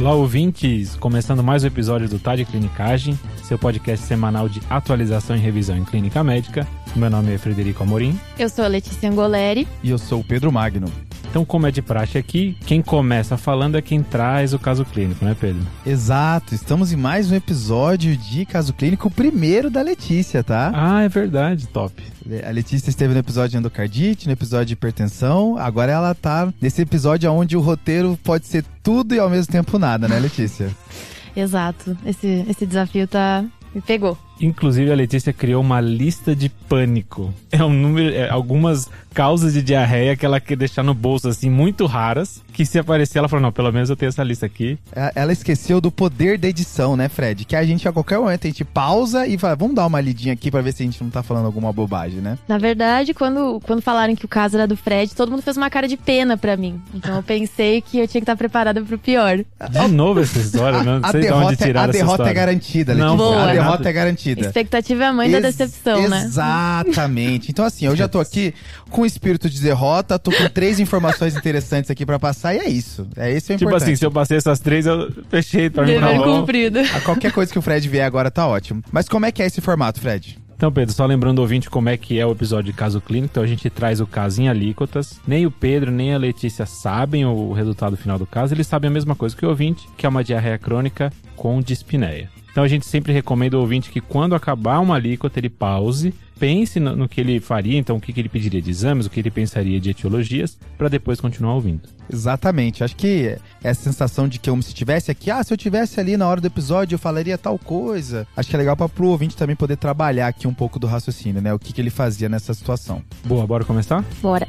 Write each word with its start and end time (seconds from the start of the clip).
Olá, 0.00 0.14
ouvintes! 0.14 0.96
Começando 0.96 1.44
mais 1.44 1.62
um 1.62 1.66
episódio 1.66 2.08
do 2.08 2.18
Tá 2.18 2.34
de 2.34 2.46
Clinicagem, 2.46 3.20
seu 3.44 3.58
podcast 3.58 4.06
semanal 4.06 4.48
de 4.48 4.58
atualização 4.70 5.36
e 5.36 5.38
revisão 5.38 5.76
em 5.76 5.84
clínica 5.84 6.24
médica. 6.24 6.66
Meu 6.96 7.10
nome 7.10 7.34
é 7.34 7.36
Frederico 7.36 7.82
Amorim. 7.82 8.18
Eu 8.38 8.48
sou 8.48 8.64
a 8.64 8.68
Letícia 8.68 9.10
Angoleri. 9.10 9.68
E 9.82 9.90
eu 9.90 9.98
sou 9.98 10.20
o 10.20 10.24
Pedro 10.24 10.50
Magno. 10.50 10.90
Então, 11.30 11.44
como 11.44 11.64
é 11.64 11.70
de 11.70 11.80
praxe 11.80 12.18
aqui, 12.18 12.56
quem 12.66 12.82
começa 12.82 13.36
falando 13.36 13.78
é 13.78 13.82
quem 13.82 14.02
traz 14.02 14.52
o 14.52 14.58
caso 14.58 14.84
clínico, 14.84 15.24
né, 15.24 15.36
Pedro? 15.38 15.64
Exato, 15.86 16.56
estamos 16.56 16.92
em 16.92 16.96
mais 16.96 17.30
um 17.30 17.36
episódio 17.36 18.16
de 18.16 18.44
caso 18.44 18.72
clínico, 18.72 19.06
o 19.06 19.10
primeiro 19.12 19.70
da 19.70 19.80
Letícia, 19.80 20.42
tá? 20.42 20.72
Ah, 20.74 21.04
é 21.04 21.08
verdade, 21.08 21.68
top. 21.68 22.02
A 22.44 22.50
Letícia 22.50 22.90
esteve 22.90 23.14
no 23.14 23.20
episódio 23.20 23.50
de 23.50 23.58
endocardite, 23.58 24.26
no 24.26 24.32
episódio 24.32 24.66
de 24.66 24.72
hipertensão, 24.72 25.56
agora 25.56 25.92
ela 25.92 26.12
tá 26.16 26.52
nesse 26.60 26.82
episódio 26.82 27.32
onde 27.32 27.56
o 27.56 27.60
roteiro 27.60 28.18
pode 28.24 28.48
ser 28.48 28.64
tudo 28.82 29.14
e 29.14 29.20
ao 29.20 29.30
mesmo 29.30 29.52
tempo 29.52 29.78
nada, 29.78 30.08
né, 30.08 30.18
Letícia? 30.18 30.68
Exato, 31.36 31.96
esse, 32.04 32.44
esse 32.48 32.66
desafio 32.66 33.06
tá. 33.06 33.44
me 33.72 33.80
pegou. 33.80 34.18
Inclusive, 34.40 34.90
a 34.90 34.94
Letícia 34.96 35.32
criou 35.32 35.62
uma 35.62 35.80
lista 35.80 36.34
de 36.34 36.48
pânico. 36.48 37.32
É 37.52 37.62
um 37.62 37.72
número, 37.72 38.14
é, 38.14 38.28
algumas 38.28 38.88
causas 39.12 39.52
de 39.52 39.62
diarreia 39.62 40.16
que 40.16 40.24
ela 40.24 40.40
quer 40.40 40.56
deixar 40.56 40.82
no 40.82 40.94
bolso, 40.94 41.28
assim, 41.28 41.50
muito 41.50 41.86
raras. 41.86 42.42
Que 42.52 42.64
se 42.66 42.78
aparecer, 42.78 43.18
ela 43.18 43.28
falou: 43.28 43.42
não, 43.42 43.52
pelo 43.52 43.72
menos 43.72 43.90
eu 43.90 43.96
tenho 43.96 44.08
essa 44.08 44.22
lista 44.22 44.46
aqui. 44.46 44.78
É, 44.94 45.12
ela 45.14 45.32
esqueceu 45.32 45.80
do 45.80 45.90
poder 45.90 46.38
da 46.38 46.48
edição, 46.48 46.96
né, 46.96 47.08
Fred? 47.08 47.44
Que 47.44 47.56
a 47.56 47.64
gente, 47.64 47.88
a 47.88 47.92
qualquer 47.92 48.18
momento, 48.18 48.46
a 48.46 48.50
gente 48.50 48.64
pausa 48.64 49.26
e 49.26 49.38
fala: 49.38 49.56
vamos 49.56 49.74
dar 49.74 49.86
uma 49.86 50.00
lidinha 50.00 50.34
aqui 50.34 50.50
pra 50.50 50.60
ver 50.60 50.72
se 50.72 50.82
a 50.82 50.86
gente 50.86 51.02
não 51.02 51.10
tá 51.10 51.22
falando 51.22 51.46
alguma 51.46 51.72
bobagem, 51.72 52.20
né? 52.20 52.38
Na 52.46 52.58
verdade, 52.58 53.14
quando, 53.14 53.60
quando 53.64 53.80
falaram 53.80 54.14
que 54.14 54.24
o 54.24 54.28
caso 54.28 54.56
era 54.56 54.66
do 54.66 54.76
Fred, 54.76 55.14
todo 55.14 55.30
mundo 55.30 55.42
fez 55.42 55.56
uma 55.56 55.70
cara 55.70 55.88
de 55.88 55.96
pena 55.96 56.36
pra 56.36 56.56
mim. 56.56 56.80
Então 56.94 57.16
eu 57.16 57.22
pensei 57.22 57.80
que 57.80 57.98
eu 57.98 58.08
tinha 58.08 58.20
que 58.20 58.24
estar 58.24 58.36
preparada 58.36 58.82
pro 58.82 58.98
pior. 58.98 59.38
De 59.38 59.88
novo 59.88 60.20
essa 60.20 60.38
história, 60.38 60.82
não 60.82 61.00
a 61.02 61.10
sei 61.10 61.22
derrota, 61.22 61.40
de 61.40 61.46
onde 61.46 61.56
tiraram 61.56 61.88
A 61.88 61.92
derrota 61.92 62.22
essa 62.22 62.30
é 62.30 62.34
garantida, 62.34 62.92
Letícia. 62.92 63.08
Não, 63.08 63.16
boa. 63.16 63.42
A 63.42 63.52
derrota 63.52 63.88
é 63.88 63.92
garantida. 63.92 64.40
Expectativa 64.42 65.04
é 65.04 65.06
a 65.06 65.12
mãe 65.12 65.30
da 65.30 65.40
decepção, 65.40 66.08
né? 66.08 66.22
Exatamente. 66.24 67.50
Então, 67.50 67.64
assim, 67.64 67.86
eu 67.86 67.96
já 67.96 68.08
tô 68.08 68.20
aqui 68.20 68.54
com 68.90 68.99
espírito 69.06 69.48
de 69.48 69.60
derrota, 69.60 70.18
tô 70.18 70.30
com 70.30 70.48
três 70.48 70.78
informações 70.80 71.36
interessantes 71.36 71.90
aqui 71.90 72.04
pra 72.06 72.18
passar 72.18 72.54
e 72.54 72.58
é 72.58 72.68
isso. 72.68 73.06
É 73.16 73.30
esse 73.30 73.52
o 73.52 73.56
Tipo 73.56 73.70
importante. 73.70 73.88
assim, 73.90 73.96
se 73.96 74.04
eu 74.06 74.10
passei 74.10 74.36
essas 74.36 74.58
três, 74.60 74.86
eu 74.86 75.10
fechei 75.28 75.68
pra 75.70 75.84
mim. 75.84 75.92
Dever 75.92 76.22
cumprido. 76.22 76.78
A 76.94 77.00
qualquer 77.00 77.32
coisa 77.32 77.52
que 77.52 77.58
o 77.58 77.62
Fred 77.62 77.88
vier 77.88 78.04
agora 78.06 78.30
tá 78.30 78.46
ótimo. 78.46 78.82
Mas 78.92 79.08
como 79.08 79.26
é 79.26 79.32
que 79.32 79.42
é 79.42 79.46
esse 79.46 79.60
formato, 79.60 80.00
Fred? 80.00 80.38
Então, 80.56 80.70
Pedro, 80.70 80.94
só 80.94 81.06
lembrando 81.06 81.38
o 81.38 81.40
ouvinte 81.40 81.70
como 81.70 81.88
é 81.88 81.96
que 81.96 82.18
é 82.18 82.26
o 82.26 82.32
episódio 82.32 82.70
de 82.70 82.76
caso 82.76 83.00
clínico. 83.00 83.30
Então, 83.32 83.42
a 83.42 83.46
gente 83.46 83.70
traz 83.70 83.98
o 83.98 84.06
caso 84.06 84.42
em 84.42 84.48
alíquotas. 84.50 85.18
Nem 85.26 85.46
o 85.46 85.50
Pedro, 85.50 85.90
nem 85.90 86.12
a 86.12 86.18
Letícia 86.18 86.66
sabem 86.66 87.24
o 87.24 87.50
resultado 87.52 87.96
final 87.96 88.18
do 88.18 88.26
caso. 88.26 88.52
Eles 88.52 88.66
sabem 88.66 88.88
a 88.90 88.92
mesma 88.92 89.14
coisa 89.16 89.34
que 89.34 89.46
o 89.46 89.48
ouvinte, 89.48 89.88
que 89.96 90.04
é 90.04 90.08
uma 90.08 90.22
diarreia 90.22 90.58
crônica 90.58 91.10
com 91.34 91.62
dispneia. 91.62 92.28
Então, 92.50 92.64
a 92.64 92.68
gente 92.68 92.86
sempre 92.86 93.12
recomenda 93.12 93.56
ao 93.56 93.62
ouvinte 93.62 93.90
que 93.90 94.00
quando 94.00 94.34
acabar 94.34 94.80
uma 94.80 94.96
alíquota, 94.96 95.38
ele 95.38 95.48
pause, 95.48 96.12
pense 96.38 96.80
no, 96.80 96.96
no 96.96 97.08
que 97.08 97.20
ele 97.20 97.38
faria, 97.38 97.78
então 97.78 97.96
o 97.96 98.00
que, 98.00 98.12
que 98.12 98.20
ele 98.20 98.28
pediria 98.28 98.62
de 98.62 98.70
exames, 98.70 99.06
o 99.06 99.10
que 99.10 99.20
ele 99.20 99.30
pensaria 99.30 99.78
de 99.78 99.90
etiologias, 99.90 100.58
para 100.78 100.88
depois 100.88 101.20
continuar 101.20 101.54
ouvindo. 101.54 101.82
Exatamente. 102.10 102.82
Acho 102.82 102.96
que 102.96 103.36
essa 103.62 103.82
sensação 103.82 104.26
de 104.26 104.38
que 104.38 104.48
eu 104.48 104.60
se 104.62 104.68
estivesse 104.68 105.10
aqui, 105.10 105.30
ah, 105.30 105.44
se 105.44 105.52
eu 105.52 105.56
tivesse 105.56 106.00
ali 106.00 106.16
na 106.16 106.26
hora 106.26 106.40
do 106.40 106.46
episódio, 106.46 106.94
eu 106.94 106.98
falaria 106.98 107.36
tal 107.36 107.58
coisa. 107.58 108.26
Acho 108.36 108.48
que 108.48 108.56
é 108.56 108.58
legal 108.58 108.76
para 108.76 108.88
pro 108.88 109.08
ouvinte 109.08 109.36
também 109.36 109.54
poder 109.54 109.76
trabalhar 109.76 110.26
aqui 110.26 110.48
um 110.48 110.54
pouco 110.54 110.78
do 110.78 110.86
raciocínio, 110.86 111.42
né? 111.42 111.52
O 111.52 111.58
que, 111.58 111.72
que 111.72 111.80
ele 111.80 111.90
fazia 111.90 112.28
nessa 112.28 112.54
situação. 112.54 113.02
Boa, 113.24 113.46
bora 113.46 113.64
começar? 113.64 114.04
Bora. 114.20 114.46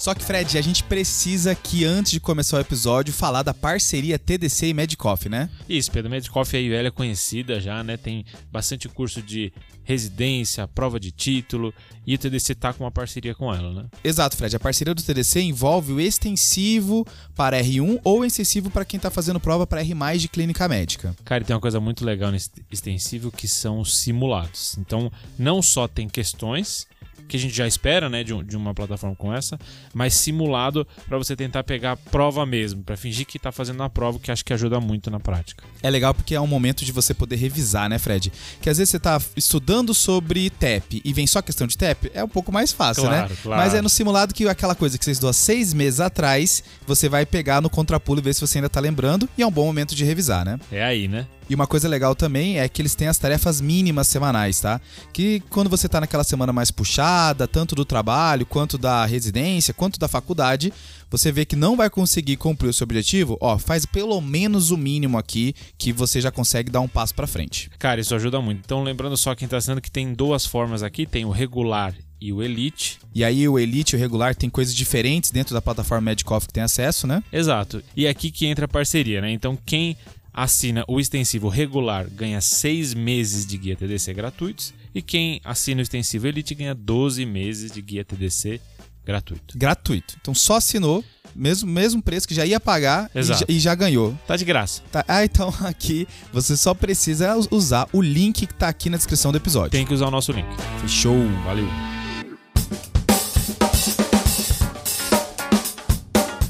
Só 0.00 0.14
que, 0.14 0.24
Fred, 0.24 0.56
a 0.56 0.62
gente 0.62 0.82
precisa 0.82 1.54
que 1.54 1.84
antes 1.84 2.12
de 2.12 2.20
começar 2.20 2.56
o 2.56 2.60
episódio 2.60 3.12
falar 3.12 3.42
da 3.42 3.52
parceria 3.52 4.18
TDC 4.18 4.68
e 4.68 4.72
Medcoff, 4.72 5.28
né? 5.28 5.50
Isso, 5.68 5.92
Pedro 5.92 6.10
Medcoff 6.10 6.56
aí 6.56 6.72
ela 6.72 6.88
é 6.88 6.90
conhecida 6.90 7.60
já, 7.60 7.84
né? 7.84 7.98
Tem 7.98 8.24
bastante 8.50 8.88
curso 8.88 9.20
de 9.20 9.52
residência, 9.84 10.66
prova 10.66 10.98
de 10.98 11.12
título 11.12 11.74
e 12.06 12.14
o 12.14 12.18
TDC 12.18 12.54
tá 12.54 12.72
com 12.72 12.84
uma 12.84 12.90
parceria 12.90 13.34
com 13.34 13.54
ela, 13.54 13.74
né? 13.74 13.88
Exato, 14.02 14.38
Fred. 14.38 14.56
A 14.56 14.60
parceria 14.60 14.94
do 14.94 15.02
TDC 15.02 15.42
envolve 15.42 15.92
o 15.92 16.00
extensivo 16.00 17.06
para 17.36 17.62
R1 17.62 18.00
ou 18.02 18.24
extensivo 18.24 18.70
para 18.70 18.86
quem 18.86 18.98
tá 18.98 19.10
fazendo 19.10 19.38
prova 19.38 19.66
para 19.66 19.82
R+, 19.82 20.16
de 20.16 20.28
clínica 20.28 20.66
médica. 20.66 21.14
Cara, 21.26 21.42
e 21.42 21.46
tem 21.46 21.54
uma 21.54 21.60
coisa 21.60 21.78
muito 21.78 22.06
legal 22.06 22.30
nesse 22.30 22.50
extensivo 22.70 23.30
que 23.30 23.46
são 23.46 23.80
os 23.80 23.98
simulados. 23.98 24.78
Então, 24.78 25.12
não 25.38 25.60
só 25.60 25.86
tem 25.86 26.08
questões 26.08 26.86
que 27.30 27.36
a 27.36 27.40
gente 27.40 27.54
já 27.54 27.66
espera, 27.66 28.08
né, 28.10 28.22
de, 28.24 28.34
um- 28.34 28.42
de 28.44 28.56
uma 28.56 28.74
plataforma 28.74 29.14
com 29.16 29.32
essa, 29.32 29.58
mas 29.94 30.14
simulado 30.14 30.86
para 31.08 31.16
você 31.16 31.34
tentar 31.36 31.62
pegar 31.64 31.92
a 31.92 31.96
prova 31.96 32.44
mesmo, 32.44 32.82
para 32.82 32.96
fingir 32.96 33.24
que 33.26 33.38
tá 33.38 33.52
fazendo 33.52 33.82
a 33.82 33.88
prova, 33.88 34.18
que 34.18 34.30
acho 34.30 34.44
que 34.44 34.52
ajuda 34.52 34.80
muito 34.80 35.10
na 35.10 35.20
prática. 35.20 35.62
É 35.82 35.88
legal 35.88 36.12
porque 36.12 36.34
é 36.34 36.40
um 36.40 36.46
momento 36.46 36.84
de 36.84 36.92
você 36.92 37.14
poder 37.14 37.36
revisar, 37.36 37.88
né, 37.88 37.98
Fred? 37.98 38.32
Que 38.60 38.68
às 38.68 38.76
vezes 38.78 38.90
você 38.90 38.98
tá 38.98 39.20
estudando 39.36 39.94
sobre 39.94 40.50
TEP 40.50 41.00
e 41.04 41.12
vem 41.12 41.26
só 41.26 41.40
questão 41.40 41.66
de 41.66 41.78
TEP, 41.78 42.10
é 42.12 42.22
um 42.24 42.28
pouco 42.28 42.50
mais 42.52 42.72
fácil, 42.72 43.04
Claro, 43.04 43.28
né? 43.30 43.36
claro. 43.42 43.62
Mas 43.62 43.74
é 43.74 43.80
no 43.80 43.88
simulado 43.88 44.34
que 44.34 44.46
aquela 44.48 44.74
coisa 44.74 44.98
que 44.98 45.04
você 45.04 45.12
estudou 45.12 45.30
há 45.30 45.32
seis 45.32 45.72
meses 45.72 46.00
atrás, 46.00 46.62
você 46.86 47.08
vai 47.08 47.24
pegar 47.24 47.60
no 47.60 47.70
contrapulo 47.70 48.20
e 48.20 48.22
ver 48.22 48.34
se 48.34 48.40
você 48.40 48.58
ainda 48.58 48.68
tá 48.68 48.80
lembrando, 48.80 49.28
e 49.38 49.42
é 49.42 49.46
um 49.46 49.50
bom 49.50 49.64
momento 49.66 49.94
de 49.94 50.04
revisar, 50.04 50.44
né? 50.44 50.58
É 50.72 50.82
aí, 50.84 51.06
né? 51.08 51.26
E 51.50 51.54
uma 51.54 51.66
coisa 51.66 51.88
legal 51.88 52.14
também 52.14 52.60
é 52.60 52.68
que 52.68 52.80
eles 52.80 52.94
têm 52.94 53.08
as 53.08 53.18
tarefas 53.18 53.60
mínimas 53.60 54.06
semanais, 54.06 54.60
tá? 54.60 54.80
Que 55.12 55.42
quando 55.50 55.68
você 55.68 55.88
tá 55.88 56.00
naquela 56.00 56.22
semana 56.22 56.52
mais 56.52 56.70
puxada, 56.70 57.48
tanto 57.48 57.74
do 57.74 57.84
trabalho, 57.84 58.46
quanto 58.46 58.78
da 58.78 59.04
residência, 59.04 59.74
quanto 59.74 59.98
da 59.98 60.06
faculdade, 60.06 60.72
você 61.10 61.32
vê 61.32 61.44
que 61.44 61.56
não 61.56 61.76
vai 61.76 61.90
conseguir 61.90 62.36
cumprir 62.36 62.68
o 62.68 62.72
seu 62.72 62.84
objetivo, 62.84 63.36
ó, 63.40 63.58
faz 63.58 63.84
pelo 63.84 64.20
menos 64.20 64.70
o 64.70 64.76
mínimo 64.76 65.18
aqui 65.18 65.52
que 65.76 65.92
você 65.92 66.20
já 66.20 66.30
consegue 66.30 66.70
dar 66.70 66.82
um 66.82 66.88
passo 66.88 67.16
pra 67.16 67.26
frente. 67.26 67.68
Cara, 67.80 68.00
isso 68.00 68.14
ajuda 68.14 68.40
muito. 68.40 68.60
Então, 68.64 68.84
lembrando 68.84 69.16
só 69.16 69.34
quem 69.34 69.48
tá 69.48 69.56
assinando 69.56 69.80
que 69.80 69.90
tem 69.90 70.14
duas 70.14 70.46
formas 70.46 70.84
aqui, 70.84 71.04
tem 71.04 71.24
o 71.24 71.30
regular 71.30 71.96
e 72.20 72.32
o 72.32 72.44
elite. 72.44 73.00
E 73.12 73.24
aí 73.24 73.48
o 73.48 73.58
Elite 73.58 73.94
e 73.94 73.96
o 73.96 73.98
regular 73.98 74.36
tem 74.36 74.48
coisas 74.48 74.72
diferentes 74.72 75.32
dentro 75.32 75.52
da 75.52 75.60
plataforma 75.60 76.10
Medcoff 76.10 76.46
que 76.46 76.52
tem 76.52 76.62
acesso, 76.62 77.08
né? 77.08 77.24
Exato. 77.32 77.82
E 77.96 78.06
é 78.06 78.10
aqui 78.10 78.30
que 78.30 78.46
entra 78.46 78.66
a 78.66 78.68
parceria, 78.68 79.20
né? 79.20 79.32
Então, 79.32 79.58
quem 79.66 79.96
assina 80.32 80.84
o 80.86 81.00
extensivo 81.00 81.48
regular 81.48 82.08
ganha 82.08 82.40
seis 82.40 82.94
meses 82.94 83.44
de 83.46 83.58
guia 83.58 83.76
TDC 83.76 84.14
gratuitos 84.14 84.74
e 84.94 85.02
quem 85.02 85.40
assina 85.44 85.80
o 85.80 85.82
extensivo 85.82 86.26
Elite 86.26 86.54
ganha 86.54 86.74
12 86.74 87.24
meses 87.26 87.70
de 87.72 87.82
guia 87.82 88.04
TDC 88.04 88.60
gratuito. 89.04 89.58
Gratuito. 89.58 90.16
Então 90.20 90.34
só 90.34 90.56
assinou, 90.56 91.04
mesmo, 91.34 91.70
mesmo 91.70 92.02
preço 92.02 92.28
que 92.28 92.34
já 92.34 92.44
ia 92.44 92.60
pagar 92.60 93.10
e 93.14 93.22
já, 93.22 93.38
e 93.48 93.58
já 93.58 93.74
ganhou. 93.74 94.16
Tá 94.26 94.36
de 94.36 94.44
graça. 94.44 94.82
Tá? 94.90 95.04
Ah, 95.06 95.24
então 95.24 95.52
aqui 95.64 96.06
você 96.32 96.56
só 96.56 96.74
precisa 96.74 97.36
usar 97.50 97.88
o 97.92 98.00
link 98.00 98.46
que 98.46 98.54
tá 98.54 98.68
aqui 98.68 98.90
na 98.90 98.96
descrição 98.96 99.32
do 99.32 99.38
episódio. 99.38 99.70
Tem 99.70 99.86
que 99.86 99.94
usar 99.94 100.06
o 100.06 100.10
nosso 100.10 100.32
link. 100.32 100.48
Fechou. 100.80 101.26
Valeu. 101.44 101.68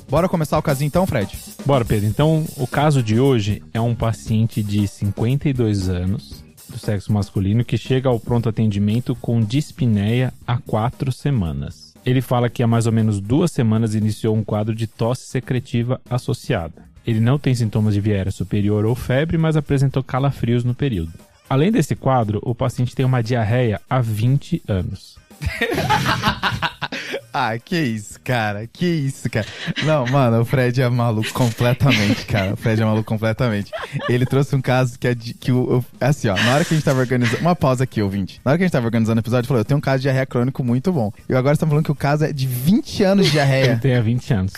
Bora 0.08 0.28
começar 0.28 0.58
o 0.58 0.62
casinho 0.62 0.88
então, 0.88 1.06
Fred? 1.06 1.50
Bora, 1.65 1.84
Pedro. 1.84 2.09
Então, 2.09 2.44
o 2.56 2.66
caso 2.66 3.03
de 3.03 3.21
hoje 3.21 3.62
é 3.72 3.81
um 3.81 3.94
paciente 3.94 4.62
de 4.62 4.88
52 4.88 5.88
anos, 5.88 6.44
do 6.69 6.78
sexo 6.78 7.12
masculino, 7.12 7.65
que 7.65 7.76
chega 7.76 8.09
ao 8.09 8.19
pronto 8.19 8.48
atendimento 8.48 9.15
com 9.15 9.41
dispneia 9.41 10.32
há 10.47 10.59
quatro 10.59 11.12
semanas. 11.12 11.94
Ele 12.04 12.21
fala 12.21 12.48
que 12.48 12.62
há 12.62 12.66
mais 12.66 12.87
ou 12.87 12.93
menos 12.93 13.21
duas 13.21 13.53
semanas 13.53 13.94
iniciou 13.94 14.34
um 14.34 14.43
quadro 14.43 14.75
de 14.75 14.87
tosse 14.87 15.26
secretiva 15.26 16.00
associada. 16.09 16.88
Ele 17.06 17.21
não 17.21 17.38
tem 17.38 17.54
sintomas 17.54 17.94
de 17.94 18.00
viéria 18.00 18.32
superior 18.32 18.84
ou 18.84 18.95
febre, 18.95 19.36
mas 19.36 19.57
apresentou 19.57 20.03
calafrios 20.03 20.65
no 20.65 20.74
período. 20.74 21.12
Além 21.48 21.71
desse 21.71 21.95
quadro, 21.95 22.41
o 22.42 22.54
paciente 22.54 22.95
tem 22.95 23.04
uma 23.04 23.22
diarreia 23.22 23.80
há 23.89 24.01
20 24.01 24.62
anos. 24.66 25.20
Ah, 27.33 27.57
que 27.59 27.77
isso, 27.78 28.19
cara. 28.25 28.66
Que 28.66 28.84
isso, 28.87 29.31
cara. 29.31 29.47
Não, 29.84 30.04
mano, 30.07 30.41
o 30.41 30.45
Fred 30.45 30.83
é 30.83 30.89
maluco 30.89 31.33
completamente, 31.33 32.27
cara. 32.27 32.54
O 32.54 32.57
Fred 32.57 32.83
é 32.83 32.84
maluco 32.84 33.04
completamente. 33.04 33.71
Ele 34.09 34.27
trouxe 34.27 34.57
um 34.57 34.60
caso 34.60 34.98
que 34.98 35.07
é 35.07 35.15
de, 35.15 35.33
que 35.34 35.53
o, 35.53 35.78
o- 35.78 35.84
assim, 36.01 36.27
ó, 36.28 36.34
na 36.34 36.54
hora 36.54 36.65
que 36.65 36.75
a 36.75 36.77
gente 36.77 36.84
tava 36.84 36.98
organizando, 36.98 37.41
uma 37.41 37.54
pausa 37.54 37.84
aqui, 37.84 38.03
ouvinte. 38.03 38.41
Na 38.45 38.51
hora 38.51 38.59
que 38.59 38.65
a 38.65 38.66
gente 38.66 38.72
tava 38.72 38.87
organizando 38.87 39.21
o 39.21 39.22
episódio, 39.22 39.42
ele 39.42 39.48
falou, 39.48 39.60
eu 39.60 39.65
tenho 39.65 39.78
um 39.78 39.81
caso 39.81 39.98
de 39.98 40.03
diarreia 40.03 40.27
crônico 40.27 40.65
muito 40.65 40.92
bom. 40.92 41.13
E 41.28 41.34
agora 41.34 41.53
estamos 41.53 41.71
falando 41.71 41.84
que 41.84 41.93
o 41.93 41.95
caso 41.97 42.25
é 42.25 42.33
de 42.33 42.48
20 42.48 43.04
anos 43.04 43.25
de 43.27 43.31
Ele 43.31 43.36
diarreia. 43.36 43.78
tem 43.81 43.95
há 43.95 44.01
20 44.01 44.34
anos. 44.34 44.53